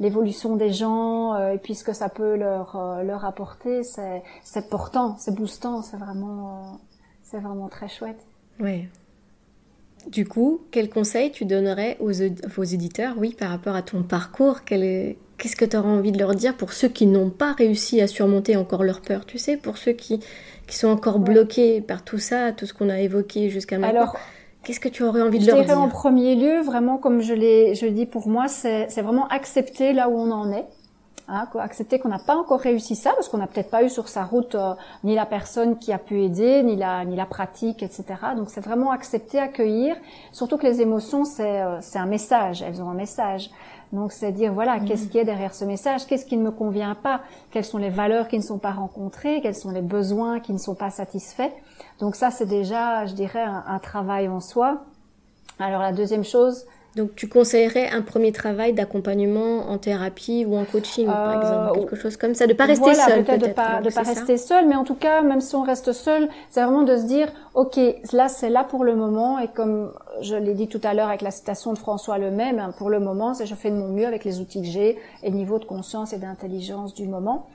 l'évolution 0.00 0.56
des 0.56 0.72
gens 0.72 1.36
et 1.48 1.58
puis 1.58 1.74
ce 1.74 1.84
que 1.84 1.92
ça 1.92 2.08
peut 2.08 2.36
leur 2.36 3.00
leur 3.04 3.24
apporter, 3.24 3.82
c'est 3.82 4.22
c'est 4.42 4.68
portant, 4.68 5.16
c'est 5.18 5.34
boostant, 5.34 5.82
c'est 5.82 5.96
vraiment 5.96 6.78
c'est 7.22 7.38
vraiment 7.38 7.68
très 7.68 7.88
chouette. 7.88 8.20
Oui, 8.60 8.88
Du 10.08 10.26
coup, 10.26 10.62
quel 10.70 10.88
conseil 10.90 11.30
tu 11.30 11.44
donnerais 11.44 11.96
aux, 12.00 12.12
vos 12.54 12.62
éditeurs, 12.62 13.14
oui, 13.18 13.34
par 13.38 13.50
rapport 13.50 13.74
à 13.74 13.82
ton 13.82 14.02
parcours? 14.02 14.64
Qu'est-ce 14.64 15.56
que 15.56 15.64
tu 15.64 15.76
auras 15.76 15.88
envie 15.88 16.12
de 16.12 16.18
leur 16.18 16.34
dire 16.34 16.56
pour 16.56 16.72
ceux 16.72 16.88
qui 16.88 17.06
n'ont 17.06 17.30
pas 17.30 17.52
réussi 17.52 18.00
à 18.00 18.06
surmonter 18.06 18.56
encore 18.56 18.84
leur 18.84 19.00
peur, 19.00 19.26
tu 19.26 19.38
sais, 19.38 19.56
pour 19.56 19.78
ceux 19.78 19.92
qui, 19.92 20.20
qui 20.66 20.76
sont 20.76 20.88
encore 20.88 21.18
bloqués 21.18 21.80
par 21.80 22.04
tout 22.04 22.18
ça, 22.18 22.52
tout 22.52 22.66
ce 22.66 22.74
qu'on 22.74 22.88
a 22.88 23.00
évoqué 23.00 23.50
jusqu'à 23.50 23.78
maintenant. 23.78 24.02
Alors, 24.02 24.16
Qu'est-ce 24.64 24.80
que 24.80 24.88
tu 24.88 25.02
aurais 25.02 25.20
envie 25.20 25.38
de 25.38 25.46
leur 25.46 25.62
dire 25.62 25.78
en 25.78 25.88
premier 25.88 26.34
lieu, 26.36 26.62
vraiment, 26.62 26.96
comme 26.96 27.20
je 27.20 27.34
l'ai, 27.34 27.74
je 27.74 27.86
dis 27.86 28.06
pour 28.06 28.28
moi, 28.28 28.48
c'est 28.48 29.02
vraiment 29.02 29.28
accepter 29.28 29.92
là 29.92 30.08
où 30.08 30.18
on 30.18 30.30
en 30.30 30.50
est. 30.52 30.64
Hein, 31.26 31.48
accepter 31.58 31.98
qu'on 31.98 32.10
n'a 32.10 32.18
pas 32.18 32.36
encore 32.36 32.60
réussi 32.60 32.94
ça 32.96 33.12
parce 33.14 33.30
qu'on 33.30 33.38
n'a 33.38 33.46
peut-être 33.46 33.70
pas 33.70 33.82
eu 33.82 33.88
sur 33.88 34.08
sa 34.08 34.24
route 34.24 34.54
euh, 34.56 34.74
ni 35.04 35.14
la 35.14 35.24
personne 35.24 35.78
qui 35.78 35.90
a 35.90 35.96
pu 35.96 36.20
aider, 36.20 36.62
ni 36.62 36.76
la 36.76 37.02
ni 37.06 37.16
la 37.16 37.24
pratique, 37.24 37.82
etc. 37.82 38.04
Donc 38.36 38.50
c'est 38.50 38.60
vraiment 38.60 38.90
accepter, 38.90 39.38
accueillir. 39.40 39.96
Surtout 40.32 40.58
que 40.58 40.66
les 40.66 40.82
émotions 40.82 41.24
c'est 41.24 41.62
euh, 41.62 41.80
c'est 41.80 41.98
un 41.98 42.04
message, 42.04 42.60
elles 42.60 42.82
ont 42.82 42.90
un 42.90 42.94
message. 42.94 43.50
Donc 43.90 44.12
c'est 44.12 44.32
dire 44.32 44.52
voilà 44.52 44.76
mmh. 44.76 44.84
qu'est-ce 44.84 45.08
qui 45.08 45.16
est 45.16 45.24
derrière 45.24 45.54
ce 45.54 45.64
message, 45.64 46.04
qu'est-ce 46.06 46.26
qui 46.26 46.36
ne 46.36 46.42
me 46.42 46.50
convient 46.50 46.94
pas, 46.94 47.22
quelles 47.50 47.64
sont 47.64 47.78
les 47.78 47.88
valeurs 47.88 48.28
qui 48.28 48.36
ne 48.36 48.42
sont 48.42 48.58
pas 48.58 48.72
rencontrées, 48.72 49.40
quels 49.40 49.54
sont 49.54 49.70
les 49.70 49.80
besoins 49.80 50.40
qui 50.40 50.52
ne 50.52 50.58
sont 50.58 50.74
pas 50.74 50.90
satisfaits? 50.90 51.52
Donc 52.00 52.16
ça 52.16 52.30
c'est 52.30 52.44
déjà, 52.44 53.06
je 53.06 53.14
dirais, 53.14 53.42
un, 53.42 53.64
un 53.66 53.78
travail 53.78 54.28
en 54.28 54.40
soi. 54.40 54.82
Alors 55.58 55.80
la 55.80 55.92
deuxième 55.92 56.24
chose, 56.24 56.66
donc, 56.96 57.16
tu 57.16 57.28
conseillerais 57.28 57.88
un 57.88 58.02
premier 58.02 58.30
travail 58.30 58.72
d'accompagnement 58.72 59.68
en 59.68 59.78
thérapie 59.78 60.44
ou 60.46 60.56
en 60.56 60.64
coaching, 60.64 61.06
par 61.06 61.28
euh, 61.28 61.40
exemple, 61.40 61.80
quelque 61.80 61.96
chose 61.96 62.16
comme 62.16 62.34
ça, 62.34 62.46
de 62.46 62.52
pas 62.52 62.66
rester 62.66 62.94
seul, 62.94 63.24
peut-être, 63.24 63.48
de 63.48 63.52
pas, 63.52 63.80
de 63.80 63.90
pas 63.90 64.02
rester 64.02 64.36
seul, 64.36 64.68
mais 64.68 64.76
en 64.76 64.84
tout 64.84 64.94
cas, 64.94 65.22
même 65.22 65.40
si 65.40 65.56
on 65.56 65.62
reste 65.62 65.92
seul, 65.92 66.28
c'est 66.50 66.62
vraiment 66.62 66.84
de 66.84 66.96
se 66.96 67.02
dire, 67.02 67.28
ok, 67.54 67.80
là, 68.12 68.28
c'est 68.28 68.48
là 68.48 68.62
pour 68.62 68.84
le 68.84 68.94
moment, 68.94 69.40
et 69.40 69.48
comme 69.48 69.92
je 70.20 70.36
l'ai 70.36 70.54
dit 70.54 70.68
tout 70.68 70.80
à 70.84 70.94
l'heure 70.94 71.08
avec 71.08 71.22
la 71.22 71.32
citation 71.32 71.72
de 71.72 71.78
François 71.78 72.16
Lemay, 72.18 72.56
hein, 72.56 72.72
pour 72.78 72.90
le 72.90 73.00
moment, 73.00 73.34
c'est 73.34 73.46
je 73.46 73.56
fais 73.56 73.70
de 73.70 73.76
mon 73.76 73.88
mieux 73.88 74.06
avec 74.06 74.24
les 74.24 74.38
outils 74.38 74.62
que 74.62 74.68
j'ai 74.68 74.96
et 75.24 75.30
le 75.30 75.36
niveau 75.36 75.58
de 75.58 75.64
conscience 75.64 76.12
et 76.12 76.18
d'intelligence 76.18 76.94
du 76.94 77.08
moment. 77.08 77.48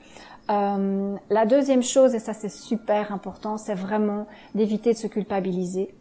Euh, 0.50 1.16
la 1.30 1.46
deuxième 1.46 1.82
chose, 1.82 2.14
et 2.14 2.18
ça 2.18 2.34
c'est 2.34 2.50
super 2.50 3.12
important, 3.12 3.56
c'est 3.56 3.74
vraiment 3.74 4.26
d'éviter 4.54 4.92
de 4.92 4.98
se 4.98 5.06
culpabiliser. 5.06 5.94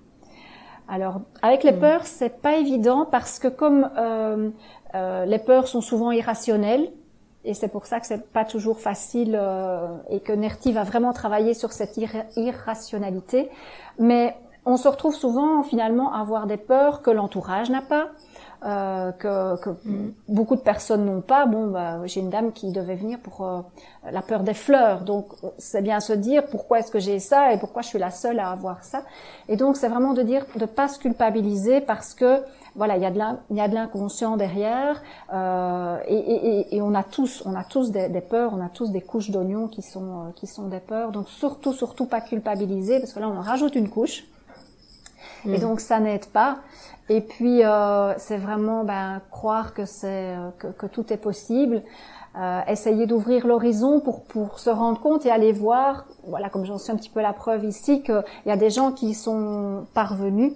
Alors, 0.90 1.22
avec 1.44 1.64
les 1.64 1.72
hmm. 1.72 1.80
peurs, 1.80 2.06
c'est 2.06 2.42
pas 2.42 2.58
évident 2.58 3.06
parce 3.06 3.38
que 3.38 3.48
comme 3.48 3.90
euh, 3.98 4.50
euh, 4.96 5.26
les 5.26 5.38
peurs 5.38 5.68
sont 5.68 5.82
souvent 5.82 6.12
irrationnelles, 6.12 6.92
et 7.46 7.54
c'est 7.54 7.68
pour 7.68 7.86
ça 7.86 8.00
que 8.00 8.08
c'est 8.08 8.32
pas 8.34 8.44
toujours 8.44 8.80
facile 8.80 9.38
euh, 9.40 9.88
et 10.10 10.20
que 10.20 10.34
Nerti 10.34 10.74
va 10.74 10.84
vraiment 10.84 11.14
travailler 11.14 11.54
sur 11.54 11.72
cette 11.72 11.98
irrationalité. 12.36 13.50
Mais 14.00 14.36
on 14.66 14.78
se 14.78 14.88
retrouve 14.88 15.16
souvent 15.16 15.64
finalement 15.64 16.14
à 16.14 16.20
avoir 16.20 16.48
des 16.48 16.58
peurs 16.58 17.02
que 17.02 17.12
l'entourage 17.12 17.70
n'a 17.70 17.82
pas, 17.82 18.08
euh, 18.66 19.12
que, 19.14 19.58
que 19.62 19.70
mm. 19.70 20.14
beaucoup 20.28 20.56
de 20.56 20.62
personnes 20.62 21.06
n'ont 21.06 21.22
pas. 21.22 21.46
Bon, 21.46 21.68
bah, 21.68 22.06
j'ai 22.06 22.20
une 22.20 22.30
dame 22.30 22.52
qui 22.52 22.72
devait 22.72 22.96
venir 22.96 23.20
pour 23.20 23.46
euh, 23.46 23.62
la 24.12 24.22
peur 24.22 24.44
des 24.44 24.54
fleurs, 24.54 25.02
donc 25.02 25.28
c'est 25.58 25.82
bien 25.82 26.00
se 26.00 26.14
dire 26.14 26.46
pourquoi 26.48 26.80
est-ce 26.80 26.92
que 26.92 27.00
j'ai 27.00 27.20
ça 27.20 27.54
et 27.54 27.58
pourquoi 27.58 27.82
je 27.82 27.88
suis 27.88 28.00
la 28.00 28.12
seule 28.12 28.40
à 28.40 28.50
avoir 28.52 28.84
ça. 28.84 29.04
Et 29.48 29.56
donc 29.56 29.78
c'est 29.78 29.88
vraiment 29.88 30.14
de 30.14 30.24
dire 30.24 30.46
de 30.56 30.66
pas 30.66 30.88
se 30.88 31.00
culpabiliser 31.00 31.82
parce 31.82 32.14
que 32.14 32.42
voilà, 32.76 32.98
il 32.98 33.04
y 33.04 33.06
a 33.62 33.68
de 33.68 33.74
l'inconscient 33.74 34.38
derrière 34.38 35.02
euh, 35.34 35.98
et, 36.08 36.16
et, 36.16 36.76
et, 36.76 36.82
on 36.82 36.94
a 36.96 37.04
tous, 37.04 37.44
on 37.46 37.56
a 37.56 37.64
tous 37.64 37.92
des, 37.92 38.10
des 38.10 38.22
peurs, 38.22 38.54
on 38.54 38.62
a 38.62 38.70
tous 38.70 38.92
des 38.92 39.02
couches 39.02 39.32
d'oignons 39.32 39.68
qui 39.68 39.82
sont 39.82 40.28
euh, 40.28 40.32
qui 40.36 40.48
sont 40.48 40.68
des 40.68 40.80
peurs. 40.80 41.12
Donc 41.12 41.28
surtout, 41.30 41.74
surtout 41.74 42.06
pas 42.06 42.22
culpabiliser 42.22 43.00
parce 43.00 43.14
que 43.14 43.20
là 43.20 43.30
on 43.30 43.42
rajoute 43.42 43.76
une 43.76 43.90
couche. 43.90 44.26
Et 45.46 45.58
mm. 45.58 45.62
donc 45.62 45.80
ça 45.80 46.00
n'aide 46.00 46.26
pas. 46.28 46.60
Et 47.10 47.22
puis 47.22 47.64
euh, 47.64 48.14
c'est 48.18 48.38
vraiment 48.38 48.84
ben, 48.84 49.22
croire 49.32 49.74
que 49.74 49.86
c'est 49.86 50.36
euh, 50.36 50.50
que, 50.58 50.68
que, 50.68 50.86
tout 50.86 51.12
est 51.12 51.18
possible. 51.18 51.82
Euh, 52.38 52.62
essayer 52.68 53.08
d'ouvrir 53.08 53.48
l'horizon 53.48 54.00
pour 54.00 54.24
pour 54.24 54.60
se 54.60 54.70
rendre 54.70 55.00
compte 55.00 55.26
et 55.26 55.32
aller 55.32 55.52
voir. 55.52 56.06
Voilà, 56.28 56.50
comme 56.50 56.66
j'en 56.66 56.78
suis 56.78 56.92
un 56.92 56.96
petit 56.96 57.10
peu 57.10 57.22
la 57.22 57.34
preuve 57.34 57.66
ici, 57.66 58.04
qu'il 58.04 58.24
y 58.46 58.52
a 58.52 58.58
des 58.58 58.70
gens 58.70 58.92
qui 58.92 59.16
sont 59.16 59.88
parvenus. 59.96 60.54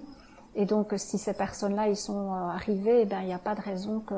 Et 0.56 0.66
donc 0.66 0.94
si 0.96 1.18
ces 1.18 1.34
personnes-là 1.34 1.88
ils 1.88 1.96
sont 1.96 2.32
euh, 2.32 2.48
arrivés, 2.54 3.00
eh 3.02 3.04
ben 3.06 3.20
il 3.22 3.26
n'y 3.26 3.34
a 3.34 3.38
pas 3.38 3.54
de 3.54 3.60
raison 3.60 4.00
que 4.00 4.14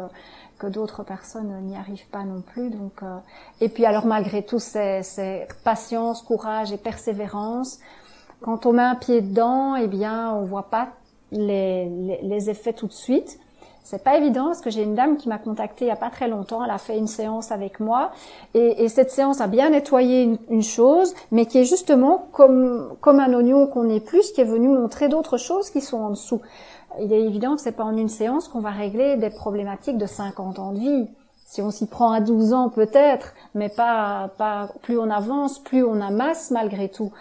que 0.59 0.66
d'autres 0.66 1.02
personnes 1.02 1.62
n'y 1.62 1.76
arrivent 1.76 2.09
pas 2.09 2.24
non 2.24 2.42
plus. 2.42 2.70
Donc 2.70 3.02
euh, 3.02 3.16
et 3.61 3.68
puis 3.70 3.87
alors 3.87 4.05
malgré 4.05 4.44
tout 4.44 4.59
c'est 4.59 5.02
c'est 5.02 5.48
patience, 5.64 6.22
courage 6.22 6.72
et 6.72 6.76
persévérance. 6.76 7.79
Quand 8.42 8.66
on 8.66 8.72
met 8.72 8.83
un 8.83 8.94
pied 8.94 9.22
dedans, 9.22 9.77
eh 9.77 9.87
bien, 9.87 10.33
on 10.35 10.44
voit 10.44 10.70
pas 10.70 10.88
les, 11.33 11.88
les, 12.22 12.51
effets 12.51 12.72
tout 12.72 12.87
de 12.87 12.92
suite. 12.92 13.38
C'est 13.83 14.03
pas 14.03 14.16
évident 14.16 14.46
parce 14.46 14.61
que 14.61 14.70
j'ai 14.70 14.83
une 14.83 14.94
dame 14.96 15.16
qui 15.16 15.29
m'a 15.29 15.38
contactée 15.38 15.85
il 15.85 15.88
y 15.88 15.92
a 15.92 15.96
pas 15.96 16.11
très 16.11 16.29
longtemps. 16.29 16.62
Elle 16.64 16.70
a 16.70 16.79
fait 16.79 16.99
une 16.99 17.07
séance 17.07 17.53
avec 17.53 17.79
moi 17.79 18.11
et, 18.55 18.85
et 18.85 18.88
cette 18.88 19.11
séance 19.11 19.40
a 19.40 19.46
bien 19.46 19.70
nettoyé 19.70 20.22
une, 20.25 20.38
une, 20.51 20.62
chose, 20.62 21.14
mais 21.31 21.46
qui 21.46 21.59
est 21.59 21.64
justement 21.64 22.27
comme 22.33 22.96
comme 23.01 23.20
un 23.20 23.33
oignon 23.33 23.68
qu'on 23.68 23.87
plus, 24.01 24.33
qui 24.33 24.40
est 24.40 24.44
venu 24.44 24.68
montrer 24.68 25.09
d'autres 25.09 25.37
choses 25.37 25.70
qui 25.70 25.81
sont 25.81 25.99
en 25.99 26.11
dessous. 26.11 26.40
Il 27.01 27.12
est 27.12 27.22
évident 27.22 27.55
que 27.55 27.61
c'est 27.61 27.77
pas 27.77 27.85
en 27.85 27.96
une 27.96 28.09
séance 28.09 28.49
qu'on 28.49 28.61
va 28.61 28.70
régler 28.70 29.16
des 29.16 29.31
problématiques 29.31 29.99
de 29.99 30.07
50 30.07 30.59
ans 30.59 30.72
de 30.72 30.81
vie. 30.81 31.07
Si 31.44 31.62
on 31.62 31.70
s'y 31.70 31.87
prend 31.87 32.11
à 32.11 32.20
12 32.20 32.55
ans 32.55 32.70
peut-être, 32.70 33.35
mais 33.55 33.68
pas 33.68 34.31
pas 34.37 34.68
plus 34.83 34.99
on 34.99 35.11
avance, 35.11 35.61
plus 35.61 35.85
on 35.85 36.01
amasse 36.01 36.51
malgré 36.51 36.88
tout. 36.88 37.12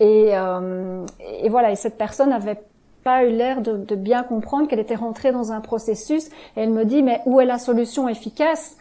Et, 0.00 0.30
euh, 0.32 1.06
et 1.42 1.48
voilà, 1.48 1.70
et 1.70 1.76
cette 1.76 1.96
personne 1.96 2.32
avait 2.32 2.60
pas 3.04 3.24
eu 3.24 3.30
l'air 3.30 3.60
de, 3.60 3.76
de, 3.76 3.94
bien 3.94 4.22
comprendre 4.22 4.66
qu'elle 4.66 4.80
était 4.80 4.94
rentrée 4.94 5.30
dans 5.30 5.52
un 5.52 5.60
processus. 5.60 6.28
Et 6.56 6.62
elle 6.62 6.70
me 6.70 6.84
dit, 6.84 7.02
mais 7.02 7.20
où 7.26 7.40
est 7.40 7.44
la 7.44 7.58
solution 7.58 8.08
efficace? 8.08 8.76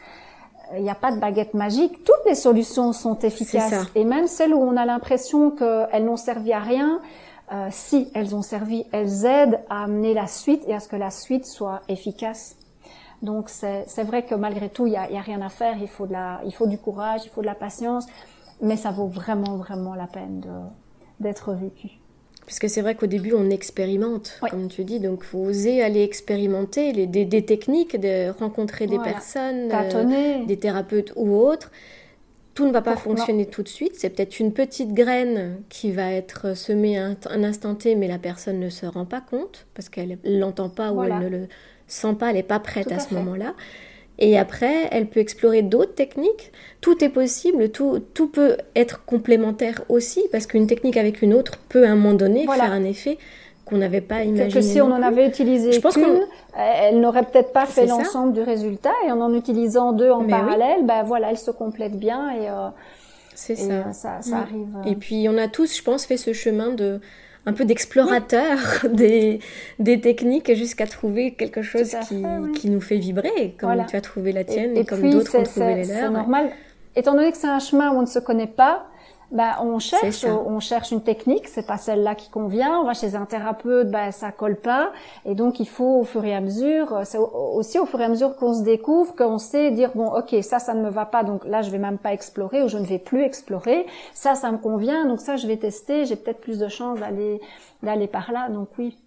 Il 0.75 0.81
n'y 0.81 0.89
a 0.89 0.95
pas 0.95 1.11
de 1.11 1.19
baguette 1.19 1.53
magique. 1.53 2.03
Toutes 2.03 2.25
les 2.25 2.35
solutions 2.35 2.93
sont 2.93 3.19
efficaces. 3.19 3.75
Et 3.95 4.05
même 4.05 4.27
celles 4.27 4.53
où 4.53 4.59
on 4.59 4.75
a 4.75 4.85
l'impression 4.85 5.51
qu'elles 5.51 6.05
n'ont 6.05 6.17
servi 6.17 6.51
à 6.51 6.59
rien, 6.59 6.99
euh, 7.51 7.67
si 7.69 8.09
elles 8.15 8.33
ont 8.33 8.41
servi, 8.41 8.85
elles 8.91 9.25
aident 9.25 9.59
à 9.69 9.83
amener 9.83 10.13
la 10.13 10.25
suite 10.25 10.63
et 10.67 10.73
à 10.73 10.79
ce 10.79 10.87
que 10.87 10.95
la 10.95 11.11
suite 11.11 11.45
soit 11.45 11.81
efficace. 11.89 12.55
Donc 13.21 13.49
c'est 13.49 14.03
vrai 14.03 14.23
que 14.23 14.35
malgré 14.35 14.69
tout, 14.69 14.87
il 14.87 14.91
n'y 14.91 14.97
a, 14.97 15.11
y 15.11 15.17
a, 15.17 15.21
rien 15.21 15.41
à 15.41 15.49
faire. 15.49 15.77
Il 15.79 15.87
faut, 15.87 16.07
de 16.07 16.13
la, 16.13 16.41
il 16.45 16.53
faut 16.53 16.67
du 16.67 16.77
courage, 16.77 17.21
il 17.25 17.29
faut 17.29 17.41
de 17.41 17.45
la 17.45 17.55
patience, 17.55 18.05
mais 18.61 18.75
ça 18.75 18.91
vaut 18.91 19.07
vraiment, 19.07 19.55
vraiment 19.57 19.93
la 19.93 20.07
peine 20.07 20.39
de, 20.39 20.49
d'être 21.23 21.53
vécu. 21.53 21.99
Puisque 22.45 22.69
c'est 22.69 22.81
vrai 22.81 22.95
qu'au 22.95 23.07
début, 23.07 23.33
on 23.33 23.49
expérimente, 23.49 24.39
comme 24.49 24.67
tu 24.67 24.83
dis, 24.83 24.99
donc 24.99 25.23
faut 25.23 25.39
oser 25.39 25.81
aller 25.81 26.03
expérimenter 26.03 26.91
les, 26.91 27.07
des, 27.07 27.45
techniques, 27.45 27.99
de 27.99 28.31
rencontrer 28.37 28.85
des 28.85 28.99
personnes, 28.99 29.71
euh, 29.71 30.45
des 30.45 30.57
thérapeutes 30.57 31.13
ou 31.15 31.35
autres. 31.35 31.71
Tout 32.53 32.67
ne 32.67 32.71
va 32.71 32.81
pas 32.81 32.97
fonctionner 32.97 33.47
tout 33.47 33.63
de 33.63 33.67
suite. 33.67 33.93
C'est 33.95 34.09
peut-être 34.09 34.39
une 34.39 34.53
petite 34.53 34.93
graine 34.93 35.61
qui 35.69 35.91
va 35.91 36.11
être 36.11 36.55
semée 36.55 36.97
un, 36.97 37.15
un, 37.29 37.43
instant 37.43 37.75
T, 37.75 37.95
mais 37.95 38.07
la 38.07 38.19
personne 38.19 38.59
ne 38.59 38.69
se 38.69 38.85
rend 38.85 39.05
pas 39.05 39.21
compte 39.21 39.65
parce 39.73 39.89
qu'elle 39.89 40.19
l'entend 40.23 40.69
pas 40.69 40.91
ou 40.91 41.01
elle 41.03 41.17
ne 41.17 41.29
le 41.29 41.47
sent 41.87 42.13
pas, 42.19 42.29
elle 42.29 42.35
n'est 42.35 42.43
pas 42.43 42.59
prête 42.59 42.91
à, 42.91 42.99
ce 42.99 43.13
moment-là. 43.13 43.55
Et 44.19 44.37
après, 44.37 44.87
elle 44.91 45.07
peut 45.07 45.19
explorer 45.19 45.61
d'autres 45.63 45.95
techniques. 45.95 46.51
Tout 46.81 47.03
est 47.03 47.09
possible, 47.09 47.69
tout, 47.69 47.99
tout 48.13 48.27
peut 48.27 48.57
être 48.75 49.03
complémentaire 49.05 49.81
aussi, 49.89 50.23
parce 50.31 50.45
qu'une 50.45 50.67
technique 50.67 50.97
avec 50.97 51.21
une 51.21 51.33
autre 51.33 51.53
peut 51.69 51.85
à 51.85 51.91
un 51.91 51.95
moment 51.95 52.13
donné 52.13 52.45
faire 52.45 52.71
un 52.71 52.83
effet 52.83 53.17
qu'on 53.65 53.77
n'avait 53.77 54.01
pas 54.01 54.23
imaginé. 54.23 54.53
Que 54.53 54.61
si 54.61 54.81
on 54.81 54.91
en 54.91 55.01
avait 55.01 55.27
utilisé 55.27 55.71
je 55.71 55.79
pense 55.79 55.95
qu'une, 55.95 56.21
elle 56.55 56.99
n'aurait 56.99 57.23
peut-être 57.23 57.53
pas 57.53 57.65
fait 57.65 57.85
l'ensemble 57.85 58.33
du 58.33 58.41
résultat, 58.41 58.93
et 59.07 59.11
en 59.11 59.21
en 59.21 59.33
utilisant 59.33 59.93
deux 59.93 60.11
en 60.11 60.25
parallèle, 60.27 60.85
ben 60.85 61.03
voilà, 61.03 61.31
elles 61.31 61.37
se 61.37 61.51
complètent 61.51 61.97
bien 61.97 62.29
et 62.31 62.49
euh, 62.49 62.67
c'est 63.35 63.55
ça. 63.55 63.71
Euh, 63.71 63.91
ça, 63.93 64.21
ça 64.21 64.35
mm. 64.35 64.41
arrive. 64.41 64.77
Et 64.85 64.95
puis 64.95 65.27
on 65.29 65.37
a 65.37 65.47
tous, 65.47 65.75
je 65.75 65.81
pense, 65.81 66.05
fait 66.05 66.17
ce 66.17 66.33
chemin 66.33 66.71
de 66.71 66.99
un 67.45 67.53
peu 67.53 67.65
d'explorateur 67.65 68.57
des, 68.89 69.39
des 69.79 69.99
techniques 69.99 70.53
jusqu'à 70.55 70.87
trouver 70.87 71.33
quelque 71.33 71.61
chose 71.61 71.95
qui, 72.07 72.23
qui, 72.55 72.69
nous 72.69 72.81
fait 72.81 72.97
vibrer, 72.97 73.55
comme 73.59 73.85
tu 73.87 73.95
as 73.95 74.01
trouvé 74.01 74.31
la 74.31 74.43
tienne 74.43 74.77
et, 74.77 74.85
comme 74.85 75.09
d'autres 75.09 75.37
ont 75.37 75.43
trouvé 75.43 75.75
les 75.75 75.85
leurs. 75.85 75.97
C'est 75.99 76.09
normal. 76.09 76.49
Étant 76.95 77.15
donné 77.15 77.31
que 77.31 77.37
c'est 77.37 77.47
un 77.47 77.59
chemin 77.59 77.91
où 77.91 77.97
on 77.97 78.01
ne 78.01 78.07
se 78.07 78.19
connaît 78.19 78.47
pas, 78.47 78.87
bah, 79.33 79.57
on 79.61 79.79
cherche, 79.79 80.25
on 80.25 80.59
cherche 80.59 80.91
une 80.91 81.01
technique, 81.01 81.47
c'est 81.47 81.65
pas 81.65 81.77
celle-là 81.77 82.13
qui 82.13 82.29
convient. 82.29 82.79
On 82.79 82.85
va 82.85 82.93
chez 82.93 83.15
un 83.15 83.25
thérapeute, 83.25 83.89
bah, 83.89 84.11
ça 84.11 84.31
colle 84.31 84.55
pas. 84.55 84.91
Et 85.25 85.33
donc, 85.33 85.59
il 85.59 85.67
faut 85.67 85.99
au 85.99 86.03
fur 86.03 86.23
et 86.23 86.35
à 86.35 86.39
mesure, 86.39 87.01
c'est 87.03 87.17
aussi 87.17 87.79
au 87.79 87.85
fur 87.85 87.99
et 87.99 88.05
à 88.05 88.09
mesure 88.09 88.35
qu'on 88.35 88.53
se 88.53 88.63
découvre, 88.63 89.15
qu'on 89.15 89.39
sait 89.39 89.71
dire 89.71 89.91
bon, 89.95 90.05
ok, 90.05 90.35
ça, 90.43 90.59
ça 90.59 90.75
ne 90.75 90.83
me 90.83 90.89
va 90.89 91.05
pas, 91.05 91.23
donc 91.23 91.45
là, 91.45 91.63
je 91.63 91.71
vais 91.71 91.79
même 91.79 91.97
pas 91.97 92.13
explorer 92.13 92.61
ou 92.61 92.67
je 92.67 92.77
ne 92.77 92.85
vais 92.85 92.99
plus 92.99 93.23
explorer. 93.23 93.87
Ça, 94.13 94.35
ça 94.35 94.51
me 94.51 94.57
convient, 94.57 95.05
donc 95.05 95.19
ça, 95.19 95.35
je 95.35 95.47
vais 95.47 95.57
tester. 95.57 96.05
J'ai 96.05 96.15
peut-être 96.15 96.39
plus 96.39 96.59
de 96.59 96.67
chances 96.67 96.99
d'aller 96.99 97.41
d'aller 97.81 98.07
par 98.07 98.31
là. 98.31 98.49
Donc 98.49 98.69
oui. 98.77 98.97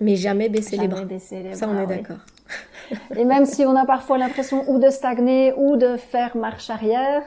Mais 0.00 0.16
jamais 0.16 0.48
baisser 0.48 0.76
les 0.76 0.88
bras. 0.88 1.02
Baisser 1.02 1.42
les 1.42 1.54
ça, 1.54 1.68
on 1.68 1.78
est 1.78 1.86
d'accord. 1.86 2.24
et 3.16 3.24
même 3.24 3.46
si 3.46 3.64
on 3.64 3.76
a 3.76 3.84
parfois 3.84 4.18
l'impression 4.18 4.64
ou 4.68 4.78
de 4.78 4.90
stagner 4.90 5.52
ou 5.56 5.76
de 5.76 5.96
faire 5.96 6.36
marche 6.36 6.70
arrière, 6.70 7.22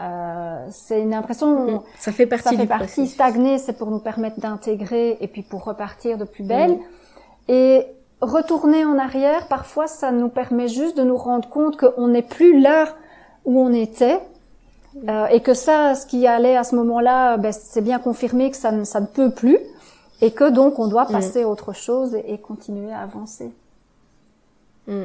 euh, 0.00 0.66
c'est 0.70 1.00
une 1.00 1.14
impression. 1.14 1.76
Mm. 1.76 1.80
Ça 1.98 2.12
fait 2.12 2.26
partie. 2.26 2.48
Ça 2.48 2.56
fait 2.56 2.66
partie. 2.66 3.06
Stagner, 3.06 3.58
c'est 3.58 3.74
pour 3.74 3.90
nous 3.90 3.98
permettre 3.98 4.40
d'intégrer 4.40 5.18
et 5.20 5.26
puis 5.26 5.42
pour 5.42 5.64
repartir 5.64 6.18
de 6.18 6.24
plus 6.24 6.44
belle. 6.44 6.72
Mm. 6.72 6.80
Et 7.48 7.86
retourner 8.20 8.84
en 8.84 8.98
arrière, 8.98 9.48
parfois, 9.48 9.86
ça 9.86 10.12
nous 10.12 10.28
permet 10.28 10.68
juste 10.68 10.96
de 10.96 11.02
nous 11.02 11.16
rendre 11.16 11.48
compte 11.48 11.76
qu'on 11.76 12.08
n'est 12.08 12.22
plus 12.22 12.60
là 12.60 12.86
où 13.44 13.60
on 13.60 13.72
était. 13.72 14.20
Euh, 15.08 15.26
et 15.26 15.40
que 15.40 15.54
ça, 15.54 15.94
ce 15.94 16.06
qui 16.06 16.26
allait 16.26 16.56
à 16.56 16.64
ce 16.64 16.74
moment-là, 16.76 17.36
ben, 17.38 17.52
c'est 17.52 17.80
bien 17.80 17.98
confirmé 17.98 18.50
que 18.50 18.56
ça 18.56 18.72
ne, 18.72 18.84
ça 18.84 19.00
ne 19.00 19.06
peut 19.06 19.30
plus. 19.30 19.58
Et 20.20 20.30
que 20.30 20.50
donc, 20.50 20.78
on 20.78 20.86
doit 20.86 21.04
mm. 21.04 21.12
passer 21.12 21.42
à 21.42 21.48
autre 21.48 21.72
chose 21.74 22.14
et, 22.26 22.38
continuer 22.38 22.92
à 22.92 23.00
avancer. 23.00 23.50
Mm. 24.86 25.04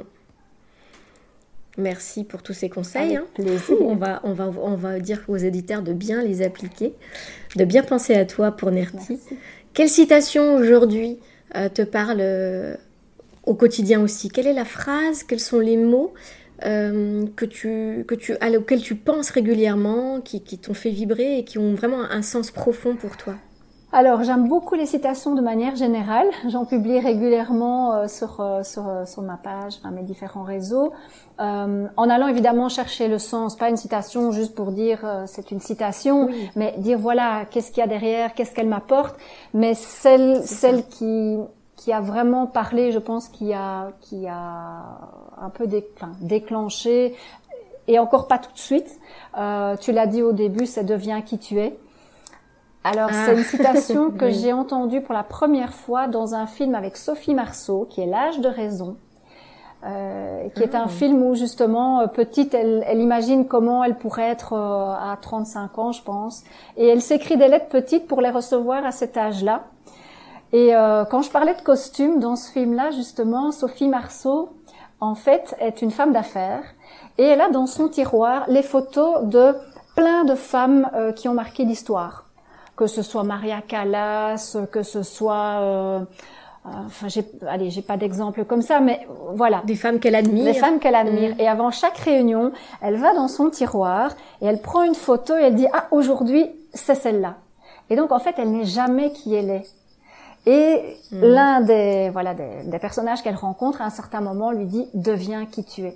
Merci 1.78 2.24
pour 2.24 2.42
tous 2.42 2.54
ces 2.54 2.70
conseils. 2.70 3.18
Hein. 3.18 3.26
On 3.80 3.96
va, 3.96 4.20
on, 4.24 4.34
va, 4.34 4.52
on 4.62 4.76
va 4.76 5.00
dire 5.00 5.24
aux 5.28 5.38
éditeurs 5.38 5.84
de 5.84 5.94
bien 5.94 6.24
les 6.24 6.42
appliquer, 6.42 6.94
de 7.56 7.66
bien 7.66 7.84
penser 7.84 8.16
à 8.16 8.26
toi 8.26 8.52
pour 8.52 8.72
Nerti. 8.72 9.20
Quelle 9.74 9.90
citation 9.90 10.56
aujourd'hui 10.56 11.20
euh, 11.56 11.70
te 11.70 11.84
parle 11.84 12.18
euh, 12.20 12.76
au 13.46 13.54
quotidien 13.54 14.02
aussi? 14.02 14.30
Quelle 14.30 14.48
est 14.48 14.54
la 14.54 14.66
phrase? 14.66 15.22
Quels 15.22 15.40
sont 15.40 15.60
les 15.60 15.78
mots 15.78 16.16
euh, 16.66 17.28
que 17.36 17.46
tu, 17.46 18.04
que 18.08 18.16
tu, 18.16 18.34
auxquels 18.34 18.82
tu 18.82 18.96
penses 18.96 19.30
régulièrement, 19.30 20.20
qui, 20.20 20.42
qui 20.42 20.58
t'ont 20.58 20.74
fait 20.74 20.90
vibrer 20.90 21.38
et 21.38 21.44
qui 21.44 21.60
ont 21.60 21.76
vraiment 21.76 22.02
un 22.02 22.24
sens 22.24 22.50
profond 22.50 22.96
pour 22.96 23.18
toi? 23.18 23.36
Alors, 23.94 24.22
j'aime 24.24 24.50
beaucoup 24.50 24.76
les 24.76 24.86
citations 24.86 25.34
de 25.34 25.40
manière 25.40 25.78
générale. 25.78 26.28
J'en 26.50 26.66
publie 26.66 27.00
régulièrement 27.00 27.94
euh, 27.94 28.08
sur, 28.10 28.42
euh, 28.42 28.62
sur, 28.62 28.86
euh, 28.88 29.06
sur 29.06 29.22
ma 29.22 29.38
page, 29.38 29.76
enfin 29.78 29.92
mes 29.92 30.04
différents 30.04 30.44
réseaux, 30.44 30.92
en 31.40 32.10
allant 32.10 32.28
évidemment 32.28 32.68
chercher 32.68 33.08
le 33.08 33.18
sens. 33.18 33.56
Pas 33.56 33.70
une 33.70 33.78
citation 33.78 34.32
juste 34.32 34.56
pour 34.56 34.72
dire 34.72 35.06
c'est 35.28 35.52
une 35.52 35.60
citation, 35.60 36.30
mais 36.56 36.74
dire 36.80 36.98
voilà 36.98 37.46
qu'est-ce 37.46 37.72
qu'il 37.72 37.82
y 37.82 37.84
a 37.84 37.88
derrière, 37.88 38.34
qu'est-ce 38.34 38.56
qu'elle 38.56 38.68
m'apporte. 38.68 39.16
Mais 39.54 39.76
celle, 39.76 40.44
celle 40.44 40.86
qui 40.88 41.38
qui 41.76 41.94
a 41.94 42.02
vraiment 42.02 42.48
parlé, 42.48 42.92
je 42.92 42.98
pense, 42.98 43.30
qui 43.30 43.54
a 43.54 43.92
qui 44.02 44.28
a 44.28 44.98
un 45.40 45.50
peu 45.52 45.68
dé, 45.68 45.88
enfin, 45.96 46.12
déclenché 46.22 47.16
et 47.88 48.00
encore 48.00 48.28
pas 48.28 48.40
tout 48.40 48.52
de 48.52 48.58
suite. 48.58 49.00
tu 49.80 49.92
l'as 49.92 50.08
dit 50.08 50.24
au 50.24 50.32
début, 50.34 50.66
ça 50.66 50.82
devient 50.82 51.22
qui 51.24 51.38
tu 51.38 51.60
es. 51.60 51.78
Alors, 52.90 53.10
c'est 53.12 53.34
une 53.34 53.40
ah. 53.40 53.44
citation 53.44 54.12
que 54.18 54.30
j'ai 54.30 54.54
entendue 54.54 55.02
pour 55.02 55.14
la 55.14 55.24
première 55.24 55.74
fois 55.74 56.08
dans 56.08 56.36
un 56.36 56.46
film 56.46 56.74
avec 56.74 56.96
Sophie 56.96 57.34
Marceau, 57.34 57.86
qui 57.90 58.02
est 58.02 58.06
L'âge 58.06 58.40
de 58.40 58.48
raison, 58.48 58.96
euh, 59.86 60.48
qui 60.56 60.64
est 60.64 60.74
un 60.74 60.86
ah. 60.86 60.90
film 60.90 61.22
où 61.22 61.36
justement, 61.36 62.00
euh, 62.00 62.08
petite, 62.08 62.54
elle, 62.54 62.86
elle, 62.88 63.02
imagine 63.02 63.46
comment 63.46 63.84
elle 63.84 63.98
pourrait 63.98 64.30
être 64.30 64.54
euh, 64.54 65.12
à 65.12 65.18
35 65.22 65.78
ans, 65.80 65.92
je 65.92 66.02
pense, 66.02 66.44
et 66.78 66.88
elle 66.88 67.02
s'écrit 67.02 67.36
des 67.36 67.50
lettres 67.50 67.68
petites 67.68 68.08
pour 68.08 68.22
les 68.22 68.30
recevoir 68.30 68.86
à 68.86 68.92
cet 68.92 69.18
âge-là. 69.18 69.66
Et 70.54 70.74
euh, 70.74 71.04
quand 71.04 71.22
je 71.24 71.30
parlais 71.30 71.56
de 71.56 71.62
costumes 71.62 72.20
dans 72.20 72.38
ce 72.38 72.52
film-là, 72.52 72.92
justement, 72.92 73.52
Sophie 73.52 73.90
Marceau, 73.90 74.50
en 75.02 75.14
fait, 75.14 75.56
est 75.60 75.82
une 75.82 75.92
femme 75.92 76.14
d'affaires, 76.14 76.64
et 77.18 77.24
elle 77.24 77.42
a 77.42 77.50
dans 77.50 77.68
son 77.68 77.90
tiroir 77.90 78.46
les 78.48 78.64
photos 78.64 79.26
de 79.26 79.54
plein 79.96 80.24
de 80.24 80.36
femmes 80.36 80.90
euh, 80.94 81.12
qui 81.12 81.28
ont 81.28 81.34
marqué 81.34 81.66
l'histoire 81.66 82.27
que 82.78 82.88
ce 82.88 83.02
soit 83.02 83.24
Maria 83.24 83.62
Callas, 83.62 84.56
que 84.72 84.84
ce 84.84 85.02
soit 85.02 85.60
euh, 85.62 86.00
euh, 86.68 86.70
enfin 86.86 87.08
j'ai 87.08 87.26
allez 87.48 87.72
j'ai 87.72 87.82
pas 87.82 87.98
d'exemple 87.98 88.46
comme 88.46 88.62
ça 88.62 88.80
mais 88.80 89.06
voilà. 89.34 89.64
Des 89.66 89.76
femmes 89.76 90.00
qu'elle 90.00 90.16
admire. 90.16 90.46
Des 90.46 90.54
femmes 90.54 90.80
qu'elle 90.80 90.96
admire. 90.96 91.36
Mm. 91.36 91.42
et 91.42 91.48
avant 91.48 91.72
chaque 91.72 91.98
réunion 91.98 92.54
elle 92.82 92.98
va 92.98 93.14
dans 93.16 93.28
son 93.28 93.50
tiroir 93.50 94.12
et 94.42 94.46
elle 94.46 94.62
prend 94.62 94.84
une 94.84 94.96
photo 94.96 95.36
et 95.36 95.42
elle 95.42 95.56
dit 95.56 95.68
ah 95.74 95.88
aujourd'hui 95.92 96.46
c'est 96.74 96.96
celle-là. 96.96 97.36
Et 97.90 97.96
donc 97.96 98.12
en 98.12 98.20
fait 98.20 98.36
elle 98.38 98.52
n'est 98.52 98.66
jamais 98.66 99.12
qui 99.12 99.34
elle 99.34 99.50
est. 99.50 99.66
Et 100.46 100.98
mm. 101.12 101.22
l'un 101.22 101.62
des 101.62 102.10
voilà 102.12 102.36
des, 102.36 102.64
des 102.64 102.80
personnages 102.80 103.24
qu'elle 103.24 103.36
rencontre 103.36 103.82
à 103.82 103.86
un 103.86 103.90
certain 103.90 104.22
moment 104.22 104.52
lui 104.52 104.66
dit 104.66 104.88
deviens 104.94 105.48
qui 105.48 105.64
tu 105.64 105.82
es. 105.86 105.96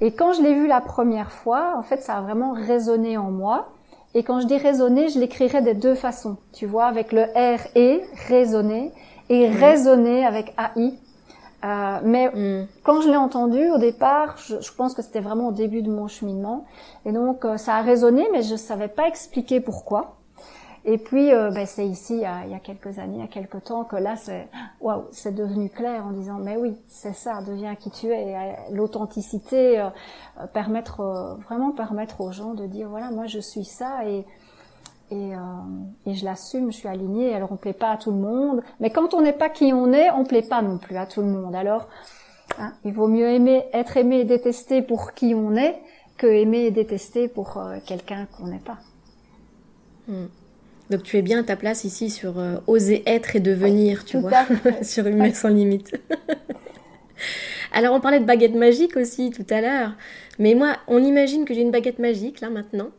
Et 0.00 0.12
quand 0.12 0.32
je 0.32 0.42
l'ai 0.42 0.54
vu 0.54 0.66
la 0.66 0.80
première 0.80 1.30
fois 1.30 1.74
en 1.78 1.82
fait 1.82 2.02
ça 2.02 2.16
a 2.16 2.20
vraiment 2.20 2.52
résonné 2.52 3.16
en 3.16 3.30
moi 3.30 3.68
et 4.14 4.22
quand 4.22 4.40
je 4.40 4.46
dis 4.46 4.56
raisonner, 4.56 5.08
je 5.08 5.18
l'écrirai 5.18 5.62
de 5.62 5.72
deux 5.72 5.94
façons. 5.94 6.36
Tu 6.52 6.66
vois, 6.66 6.86
avec 6.86 7.12
le 7.12 7.22
R 7.22 7.60
et 7.76 8.02
raisonner 8.28 8.92
et 9.28 9.48
mm. 9.48 9.56
raisonner 9.56 10.26
avec 10.26 10.54
AI. 10.58 10.94
Euh, 11.62 11.98
mais 12.02 12.28
mm. 12.28 12.66
quand 12.82 13.02
je 13.02 13.08
l'ai 13.08 13.16
entendu 13.16 13.70
au 13.70 13.78
départ, 13.78 14.36
je, 14.38 14.60
je 14.60 14.72
pense 14.72 14.94
que 14.94 15.02
c'était 15.02 15.20
vraiment 15.20 15.48
au 15.48 15.52
début 15.52 15.82
de 15.82 15.90
mon 15.90 16.08
cheminement. 16.08 16.64
Et 17.06 17.12
donc 17.12 17.44
euh, 17.44 17.56
ça 17.56 17.76
a 17.76 17.82
résonné, 17.82 18.26
mais 18.32 18.42
je 18.42 18.56
savais 18.56 18.88
pas 18.88 19.06
expliquer 19.06 19.60
pourquoi. 19.60 20.19
Et 20.84 20.96
puis, 20.96 21.32
euh, 21.32 21.50
ben, 21.50 21.66
c'est 21.66 21.86
ici, 21.86 22.14
il 22.14 22.20
y, 22.20 22.24
a, 22.24 22.44
il 22.46 22.52
y, 22.52 22.54
a, 22.54 22.58
quelques 22.58 22.98
années, 22.98 23.16
il 23.16 23.20
y 23.20 23.24
a 23.24 23.28
quelques 23.28 23.64
temps, 23.64 23.84
que 23.84 23.96
là, 23.96 24.16
c'est 24.16 24.48
waouh, 24.80 25.04
c'est 25.12 25.34
devenu 25.34 25.68
clair 25.68 26.06
en 26.06 26.12
disant, 26.12 26.38
mais 26.40 26.56
oui, 26.56 26.74
c'est 26.88 27.12
ça, 27.12 27.42
deviens 27.42 27.74
qui 27.74 27.90
tu 27.90 28.06
es. 28.06 28.34
Euh, 28.34 28.52
l'authenticité, 28.72 29.78
euh, 29.78 29.90
permettre 30.54 31.36
vraiment 31.44 31.72
permettre 31.72 32.22
aux 32.22 32.32
gens 32.32 32.54
de 32.54 32.66
dire, 32.66 32.88
voilà, 32.88 33.10
moi, 33.10 33.26
je 33.26 33.40
suis 33.40 33.64
ça 33.64 34.04
et 34.06 34.24
et, 35.12 35.32
et 36.06 36.14
je 36.14 36.24
l'assume, 36.24 36.70
je 36.70 36.76
suis 36.76 36.86
alignée. 36.86 37.34
Alors, 37.34 37.50
on 37.50 37.56
plaît 37.56 37.72
pas 37.72 37.90
à 37.90 37.96
tout 37.96 38.12
le 38.12 38.18
monde, 38.18 38.62
mais 38.78 38.90
quand 38.90 39.12
on 39.12 39.22
n'est 39.22 39.32
pas 39.32 39.48
qui 39.48 39.72
on 39.72 39.92
est, 39.92 40.08
on 40.12 40.22
plaît 40.22 40.40
pas 40.40 40.62
non 40.62 40.78
plus 40.78 40.96
à 40.96 41.04
tout 41.04 41.20
le 41.20 41.26
monde. 41.26 41.56
Alors, 41.56 41.88
hein, 42.60 42.74
il 42.84 42.92
vaut 42.92 43.08
mieux 43.08 43.26
aimer, 43.26 43.66
être 43.72 43.96
aimé 43.96 44.20
et 44.20 44.24
détesté 44.24 44.82
pour 44.82 45.12
qui 45.14 45.34
on 45.34 45.56
est 45.56 45.82
que 46.16 46.28
aimer 46.28 46.60
et 46.60 46.70
détester 46.70 47.26
pour 47.26 47.60
quelqu'un 47.86 48.26
qu'on 48.26 48.46
n'est 48.46 48.58
pas. 48.58 48.78
Hmm. 50.06 50.26
Donc 50.90 51.04
tu 51.04 51.16
es 51.16 51.22
bien 51.22 51.40
à 51.40 51.42
ta 51.44 51.56
place 51.56 51.84
ici 51.84 52.10
sur 52.10 52.38
euh, 52.38 52.56
oser 52.66 53.04
être 53.06 53.36
et 53.36 53.40
devenir, 53.40 54.04
tu 54.04 54.18
vois, 54.18 54.44
sur 54.82 55.06
Humain 55.06 55.32
sans 55.32 55.48
limite. 55.48 55.92
Alors 57.72 57.94
on 57.94 58.00
parlait 58.00 58.18
de 58.18 58.24
baguette 58.24 58.54
magique 58.54 58.96
aussi 58.96 59.30
tout 59.30 59.46
à 59.50 59.60
l'heure, 59.60 59.92
mais 60.40 60.54
moi 60.54 60.76
on 60.88 61.02
imagine 61.02 61.44
que 61.44 61.54
j'ai 61.54 61.60
une 61.60 61.70
baguette 61.70 62.00
magique 62.00 62.40
là 62.40 62.50
maintenant. 62.50 62.90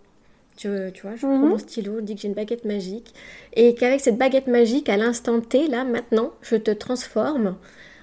Tu, 0.55 0.69
tu 0.93 1.01
vois, 1.01 1.15
je 1.15 1.21
prends 1.25 1.37
mhm. 1.37 1.49
mon 1.49 1.57
stylo, 1.57 1.97
je 1.99 2.03
dis 2.03 2.15
que 2.15 2.21
j'ai 2.21 2.27
une 2.27 2.33
baguette 2.33 2.65
magique, 2.65 3.13
et 3.53 3.73
qu'avec 3.73 3.99
cette 3.99 4.17
baguette 4.17 4.47
magique, 4.47 4.89
à 4.89 4.97
l'instant 4.97 5.39
T, 5.41 5.67
là 5.67 5.83
maintenant, 5.83 6.33
je 6.41 6.55
te 6.55 6.71
transforme 6.71 7.55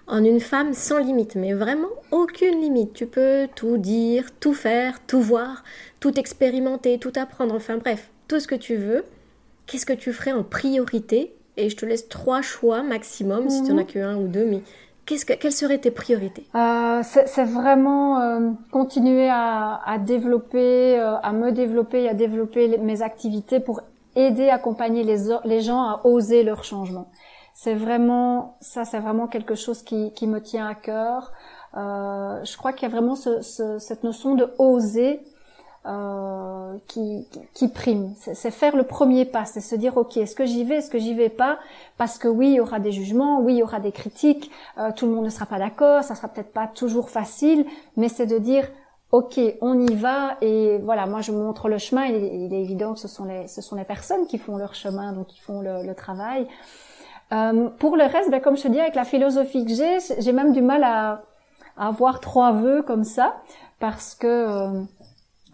en 0.07 0.24
une 0.24 0.40
femme 0.40 0.72
sans 0.72 0.98
limite, 0.98 1.37
mais 1.37 1.53
vraiment 1.53 1.90
aucune 2.11 2.61
limite. 2.61 2.94
Tu 2.94 3.07
peux 3.07 3.46
tout 3.55 3.77
dire, 3.77 4.24
tout 4.40 4.55
faire, 4.55 4.98
tout 5.07 5.20
voir, 5.20 5.62
tout 6.01 6.18
expérimenter, 6.18 6.98
tout 6.98 7.12
apprendre, 7.16 7.55
enfin 7.55 7.77
bref, 7.77 8.09
tout 8.27 8.40
ce 8.40 8.48
que 8.48 8.55
tu 8.55 8.77
veux 8.77 9.05
qu'est-ce 9.69 9.87
que 9.87 9.93
tu 9.93 10.13
ferais 10.13 10.33
en 10.33 10.43
priorité? 10.43 11.35
Et 11.57 11.71
je 11.71 11.77
te 11.77 11.87
laisse 11.87 12.09
trois 12.09 12.43
choix 12.43 12.83
maximum, 12.83 13.49
si 13.49 13.63
tu 13.63 13.71
n'en 13.71 13.79
as 13.79 13.83
mhm. 13.83 13.87
que 13.87 13.99
un 14.01 14.17
ou 14.17 14.29
deux, 14.29 14.45
mais 14.47 14.63
qu'est-ce 15.07 15.25
que, 15.25 15.35
quelles 15.35 15.53
seraient 15.53 15.79
tes 15.79 15.91
priorités? 15.91 16.45
Euh, 16.55 17.03
c'est, 17.05 17.45
vraiment 17.45 18.21
euh, 18.21 18.51
continuer 18.71 19.29
à, 19.29 19.81
à 19.85 19.99
développer, 19.99 20.99
euh, 20.99 21.17
à 21.19 21.33
me 21.33 21.53
développer 21.53 22.03
et 22.03 22.09
à 22.09 22.15
développer 22.15 22.79
mes 22.79 23.03
activités 23.03 23.61
pour 23.61 23.83
aider, 24.17 24.49
accompagner 24.49 25.05
les, 25.05 25.17
les 25.45 25.61
gens 25.61 25.83
à 25.83 26.01
oser 26.05 26.43
leur 26.43 26.65
changement. 26.65 27.09
C'est 27.55 27.75
vraiment 27.75 28.57
ça, 28.61 28.85
c'est 28.85 29.01
vraiment 29.01 29.27
quelque 29.27 29.57
chose 29.57 29.83
qui, 29.83 30.13
qui 30.13 30.29
me 30.29 30.41
tient 30.41 30.67
à 30.69 30.77
cœur. 30.77 31.33
Euh, 31.77 32.45
je 32.45 32.57
crois 32.57 32.73
qu'il 32.73 32.89
y 32.89 32.91
a 32.91 32.95
vraiment 32.95 33.17
ce, 33.17 33.41
ce, 33.41 33.79
cette 33.79 34.05
notion 34.05 34.37
de 34.37 34.49
oser 34.59 35.21
euh, 35.87 36.58
qui, 36.87 37.27
qui 37.55 37.69
prime. 37.69 38.15
C'est 38.17 38.51
faire 38.51 38.77
le 38.77 38.85
premier 38.85 39.25
pas, 39.25 39.45
c'est 39.45 39.61
se 39.61 39.75
dire 39.75 39.97
ok, 39.97 40.17
est-ce 40.17 40.35
que 40.35 40.47
j'y 40.47 40.65
vais, 40.65 40.77
est-ce 40.77 40.91
que 40.91 40.99
j'y 40.99 41.15
vais 41.15 41.29
pas? 41.29 41.59
Parce 41.97 42.19
que 42.19 42.29
oui, 42.29 42.49
il 42.49 42.55
y 42.55 42.61
aura 42.61 42.81
des 42.81 42.93
jugements, 42.93 43.41
oui, 43.41 43.55
il 43.55 43.59
y 43.59 43.63
aura 43.63 43.81
des 43.81 43.93
critiques, 43.93 44.51
euh, 44.79 44.91
tout 44.95 45.07
le 45.07 45.13
monde 45.13 45.25
ne 45.25 45.31
sera 45.31 45.47
pas 45.47 45.59
d'accord, 45.59 46.03
ça 46.03 46.15
sera 46.15 46.29
peut-être 46.29 46.53
pas 46.53 46.67
toujours 46.67 47.11
facile, 47.11 47.67
mais 47.97 48.09
c'est 48.09 48.27
de 48.27 48.39
dire 48.39 48.69
ok, 49.11 49.41
on 49.63 49.79
y 49.81 49.95
va 49.95 50.37
et 50.41 50.79
voilà, 50.79 51.07
moi 51.07 51.21
je 51.21 51.33
montre 51.33 51.69
le 51.69 51.79
chemin. 51.79 52.05
Il 52.07 52.53
est, 52.53 52.61
évident 52.61 52.95
que 52.95 53.01
ce 53.01 53.09
sont 53.09 53.25
les 53.25 53.49
ce 53.49 53.63
sont 53.63 53.77
les 53.77 53.85
personnes 53.85 54.27
qui 54.27 54.39
font 54.39 54.57
leur 54.57 54.75
chemin, 54.75 55.13
donc 55.13 55.29
qui 55.29 55.41
font 55.41 55.61
le, 55.61 55.83
le 55.83 55.95
travail. 55.95 56.47
Euh, 57.33 57.69
pour 57.79 57.97
le 57.97 58.05
reste, 58.05 58.31
ben, 58.31 58.41
comme 58.41 58.57
je 58.57 58.62
te 58.62 58.69
dis, 58.69 58.81
avec 58.81 58.95
la 58.95 59.05
philosophie 59.05 59.64
que 59.64 59.73
j'ai, 59.73 59.99
j'ai 60.19 60.33
même 60.33 60.53
du 60.53 60.62
mal 60.62 60.83
à, 60.83 61.23
à 61.77 61.89
avoir 61.89 62.21
trois 62.21 62.53
vœux 62.53 62.83
comme 62.83 63.05
ça 63.05 63.37
parce 63.81 64.14
que 64.14 64.27
euh, 64.27 64.83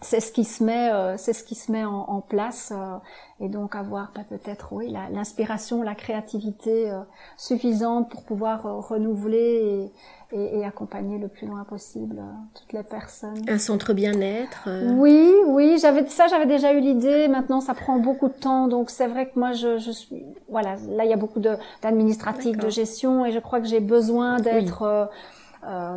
c'est 0.05 0.21
ce 0.21 0.33
qui 0.33 0.45
se 0.45 0.63
met, 0.63 0.93
euh, 0.93 1.17
c'est 1.17 1.33
ce 1.33 1.43
qui 1.43 1.55
se 1.55 1.73
met 1.73 1.83
en, 1.83 2.21
place, 2.21 2.73
euh, 2.75 2.97
et 3.41 3.49
donc 3.49 3.75
avoir 3.75 4.13
bah, 4.15 4.21
peut-être 4.29 4.73
oui 4.73 4.95
l'inspiration, 5.13 5.83
la, 5.83 5.95
créativité 5.95 6.91
euh, 6.91 7.01
suffisante 7.39 8.11
pour 8.11 8.23
pouvoir 8.23 8.65
renouveler 8.89 9.91
et, 10.33 10.39
et, 10.39 10.59
et, 10.59 10.65
accompagner 10.65 11.19
le 11.19 11.29
plus 11.29 11.47
loin 11.47 11.65
possible 11.65 12.23
toutes 12.55 12.75
les 12.75 12.83
personnes. 12.83 13.43
Un 13.49 13.59
centre 13.59 13.95
bien-être. 13.95 14.69
Oui, 14.93 15.33
oui, 15.47 15.79
j'avais 15.81 16.07
ça, 16.07 16.27
j'avais 16.27 16.47
déjà 16.47 16.75
eu 16.75 16.81
l'idée. 16.81 17.29
Maintenant, 17.29 17.61
ça 17.61 17.73
prend 17.73 17.99
beaucoup 17.99 18.29
de 18.29 18.35
temps, 18.35 18.69
donc 18.69 18.91
c'est 18.91 19.07
vrai 19.07 19.31
que 19.31 19.39
moi, 19.39 19.53
je, 19.53 19.79
je 19.79 19.91
suis, 19.91 20.23
voilà, 20.51 20.77
là 20.89 21.05
il 21.05 21.11
y 21.11 21.15
a 21.15 21.19
beaucoup 21.19 21.41
de 21.41 21.57
d'administratif, 21.81 22.59
de 22.59 22.69
gestion, 22.69 23.25
et 23.25 23.33
je 23.33 23.39
crois 23.39 23.61
que 23.61 23.67
j'ai 23.67 23.81
besoin 23.81 24.39
d'être 24.39 25.09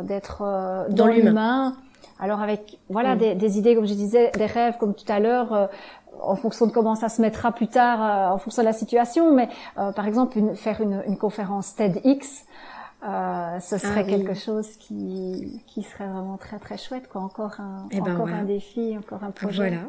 d'être 0.04 0.86
dans, 0.88 1.06
l'humain 1.06 1.76
alors 2.18 2.40
avec 2.40 2.78
voilà 2.88 3.14
mm. 3.14 3.18
des, 3.18 3.34
des, 3.34 3.58
idées 3.58 3.74
comme 3.74 3.86
je 3.86 3.94
disais, 3.94 4.30
des 4.36 4.46
rêves 4.46 4.76
comme 4.78 4.94
tout 4.94 5.10
à 5.10 5.20
l'heure. 5.20 5.52
Euh, 5.52 5.66
en 6.20 6.34
fonction 6.34 6.66
de 6.66 6.72
comment 6.72 6.96
ça 6.96 7.08
se 7.08 7.22
mettra 7.22 7.52
plus 7.52 7.68
tard, 7.68 8.02
euh, 8.02 8.34
en 8.34 8.38
fonction 8.38 8.62
de 8.62 8.66
la 8.66 8.72
situation, 8.72 9.32
mais 9.32 9.48
euh, 9.78 9.92
par 9.92 10.04
exemple 10.06 10.36
une, 10.36 10.56
faire 10.56 10.80
une, 10.80 11.02
une 11.06 11.16
conférence 11.16 11.76
TEDx, 11.76 12.44
euh, 13.04 13.60
ce 13.60 13.78
serait 13.78 14.04
quelque 14.04 14.34
chose 14.34 14.70
qui, 14.78 15.62
qui 15.68 15.84
serait 15.84 16.08
vraiment 16.08 16.36
très 16.36 16.58
très 16.58 16.76
chouette, 16.76 17.08
quoi. 17.08 17.20
Encore 17.20 17.60
un, 17.60 17.86
Eh 17.92 18.00
ben 18.00 18.14
encore 18.14 18.28
un 18.28 18.42
défi, 18.42 18.96
encore 18.98 19.22
un 19.22 19.30
projet. 19.30 19.68
Voilà. 19.68 19.82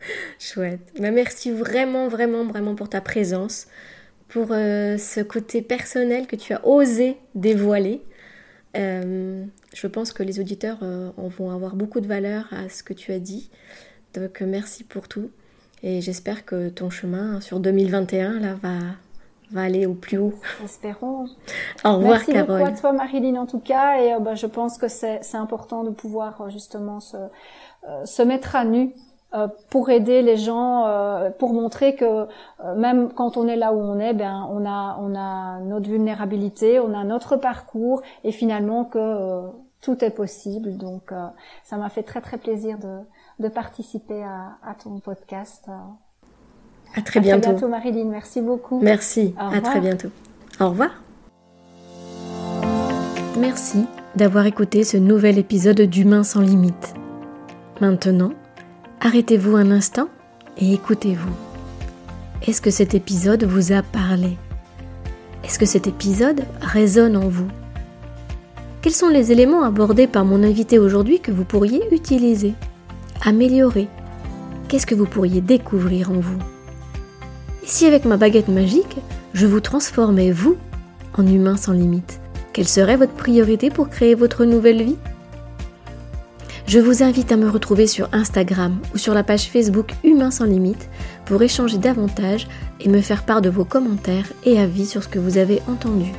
Chouette. 0.40 0.92
Bah, 0.98 1.12
merci 1.12 1.52
vraiment, 1.52 2.08
vraiment, 2.08 2.44
vraiment 2.44 2.74
pour 2.74 2.88
ta 2.88 3.00
présence, 3.00 3.68
pour 4.28 4.48
euh, 4.50 4.98
ce 4.98 5.20
côté 5.20 5.62
personnel 5.62 6.26
que 6.26 6.34
tu 6.34 6.52
as 6.52 6.66
osé 6.66 7.16
dévoiler. 7.36 8.02
Euh, 8.76 9.44
je 9.74 9.86
pense 9.86 10.12
que 10.12 10.22
les 10.22 10.40
auditeurs 10.40 10.78
euh, 10.82 11.10
en 11.16 11.28
vont 11.28 11.50
avoir 11.50 11.76
beaucoup 11.76 12.00
de 12.00 12.06
valeur 12.06 12.46
à 12.52 12.68
ce 12.68 12.82
que 12.82 12.92
tu 12.92 13.12
as 13.12 13.18
dit. 13.18 13.50
Donc 14.14 14.40
merci 14.40 14.84
pour 14.84 15.08
tout. 15.08 15.30
Et 15.82 16.00
j'espère 16.00 16.44
que 16.44 16.68
ton 16.68 16.90
chemin 16.90 17.40
sur 17.40 17.60
2021 17.60 18.40
là 18.40 18.54
va, 18.54 18.78
va 19.52 19.62
aller 19.62 19.86
au 19.86 19.94
plus 19.94 20.18
haut. 20.18 20.34
Espérons. 20.64 21.26
Au 21.84 21.96
revoir 21.96 22.12
Merci 22.14 22.32
Carole. 22.32 22.58
beaucoup 22.58 22.70
à 22.70 22.80
toi, 22.80 22.92
Marilyn, 22.92 23.36
en 23.36 23.46
tout 23.46 23.60
cas. 23.60 24.00
Et 24.00 24.14
euh, 24.14 24.18
bah, 24.18 24.34
je 24.34 24.46
pense 24.46 24.78
que 24.78 24.88
c'est 24.88 25.20
important 25.34 25.84
de 25.84 25.90
pouvoir 25.90 26.40
euh, 26.40 26.50
justement 26.50 27.00
se, 27.00 27.16
se 28.04 28.22
mettre 28.22 28.56
à 28.56 28.64
nu 28.64 28.94
pour 29.70 29.90
aider 29.90 30.22
les 30.22 30.36
gens, 30.36 30.86
euh, 30.86 31.30
pour 31.30 31.52
montrer 31.52 31.94
que 31.94 32.04
euh, 32.04 32.74
même 32.76 33.10
quand 33.12 33.36
on 33.36 33.46
est 33.48 33.56
là 33.56 33.72
où 33.72 33.80
on 33.80 33.98
est, 33.98 34.14
ben 34.14 34.46
on 34.50 34.64
a 34.66 34.96
on 35.00 35.14
a 35.14 35.60
notre 35.60 35.88
vulnérabilité, 35.88 36.80
on 36.80 36.92
a 36.94 37.04
notre 37.04 37.36
parcours, 37.36 38.02
et 38.24 38.32
finalement 38.32 38.84
que 38.84 38.98
euh, 38.98 39.48
tout 39.82 40.04
est 40.04 40.10
possible. 40.22 40.76
Donc 40.76 41.12
euh, 41.12 41.26
ça 41.64 41.76
m'a 41.76 41.88
fait 41.88 42.02
très 42.02 42.20
très 42.20 42.38
plaisir 42.38 42.78
de 42.78 42.94
de 43.44 43.48
participer 43.48 44.22
à, 44.22 44.56
à 44.70 44.74
ton 44.74 44.98
podcast. 45.00 45.64
Euh, 45.68 45.72
À 46.96 47.02
très 47.02 47.20
à 47.20 47.22
bientôt. 47.22 47.40
Très 47.42 47.50
bientôt, 47.52 47.68
Marilyn. 47.68 48.06
Merci 48.10 48.40
beaucoup. 48.40 48.80
Merci, 48.80 49.34
Au 49.36 49.40
à 49.42 49.46
revoir. 49.48 49.62
très 49.62 49.80
bientôt. 49.80 50.08
Au 50.60 50.68
revoir. 50.70 50.90
Merci 53.38 53.84
d'avoir 54.14 54.46
écouté 54.46 54.82
ce 54.84 54.96
nouvel 54.96 55.36
épisode 55.38 55.80
d'Humain 55.82 56.24
sans 56.24 56.40
limite. 56.40 56.94
Maintenant, 57.82 58.30
arrêtez-vous 59.00 59.56
un 59.56 59.70
instant 59.70 60.08
et 60.58 60.72
écoutez-vous. 60.72 61.34
Est-ce 62.46 62.60
que 62.60 62.70
cet 62.70 62.94
épisode 62.94 63.44
vous 63.44 63.72
a 63.72 63.82
parlé? 63.82 64.36
Est-ce 65.44 65.58
que 65.58 65.66
cet 65.66 65.86
épisode 65.86 66.44
résonne 66.60 67.16
en 67.16 67.28
vous? 67.28 67.48
Quels 68.82 68.92
sont 68.92 69.08
les 69.08 69.32
éléments 69.32 69.64
abordés 69.64 70.06
par 70.06 70.24
mon 70.24 70.42
invité 70.42 70.78
aujourd'hui 70.78 71.20
que 71.20 71.32
vous 71.32 71.44
pourriez 71.44 71.82
utiliser, 71.92 72.54
améliorer? 73.24 73.88
Qu'est-ce 74.68 74.86
que 74.86 74.94
vous 74.94 75.06
pourriez 75.06 75.40
découvrir 75.40 76.10
en 76.10 76.20
vous? 76.20 76.38
Et 77.62 77.66
si 77.66 77.86
avec 77.86 78.04
ma 78.04 78.16
baguette 78.16 78.48
magique, 78.48 78.96
je 79.34 79.46
vous 79.46 79.60
transformais, 79.60 80.30
vous, 80.30 80.56
en 81.18 81.26
humain 81.26 81.56
sans 81.56 81.72
limite 81.72 82.20
Quelle 82.52 82.68
serait 82.68 82.96
votre 82.96 83.14
priorité 83.14 83.70
pour 83.70 83.88
créer 83.88 84.14
votre 84.14 84.44
nouvelle 84.44 84.82
vie? 84.82 84.98
Je 86.66 86.80
vous 86.80 87.04
invite 87.04 87.30
à 87.30 87.36
me 87.36 87.48
retrouver 87.48 87.86
sur 87.86 88.08
Instagram 88.12 88.80
ou 88.92 88.98
sur 88.98 89.14
la 89.14 89.22
page 89.22 89.48
Facebook 89.48 89.92
Humain 90.02 90.32
sans 90.32 90.46
limite 90.46 90.88
pour 91.24 91.40
échanger 91.40 91.78
davantage 91.78 92.48
et 92.80 92.88
me 92.88 93.00
faire 93.00 93.24
part 93.24 93.40
de 93.40 93.48
vos 93.48 93.64
commentaires 93.64 94.26
et 94.44 94.58
avis 94.58 94.86
sur 94.86 95.04
ce 95.04 95.08
que 95.08 95.20
vous 95.20 95.38
avez 95.38 95.62
entendu. 95.68 96.10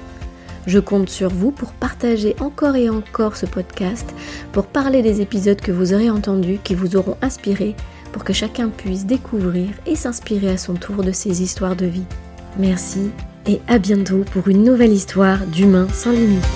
Je 0.66 0.80
compte 0.80 1.10
sur 1.10 1.30
vous 1.30 1.52
pour 1.52 1.74
partager 1.74 2.34
encore 2.40 2.78
et 2.78 2.90
encore 2.90 3.36
ce 3.36 3.46
podcast, 3.46 4.14
pour 4.54 4.68
parler 4.68 5.02
des 5.02 5.20
épisodes 5.20 5.60
que 5.60 5.72
vous 5.74 5.94
aurez 5.94 6.10
entendus, 6.10 6.60
qui 6.64 6.76
vous 6.76 6.96
auront 6.96 7.18
inspiré, 7.22 7.76
pour 8.14 8.24
que 8.24 8.34
chacun 8.34 8.70
puisse 8.70 9.06
découvrir 9.06 9.70
et 9.86 9.98
s'inspirer 9.98 10.50
à 10.50 10.58
son 10.58 10.76
tour 10.76 11.04
de 11.04 11.12
ces 11.12 11.42
histoires 11.42 11.76
de 11.76 11.86
vie. 11.86 12.06
Merci 12.58 13.12
et 13.48 13.60
à 13.68 13.80
bientôt 13.80 14.24
pour 14.32 14.48
une 14.48 14.64
nouvelle 14.64 14.94
histoire 14.94 15.46
d'humain 15.46 15.88
sans 15.94 16.12
limite. 16.12 16.48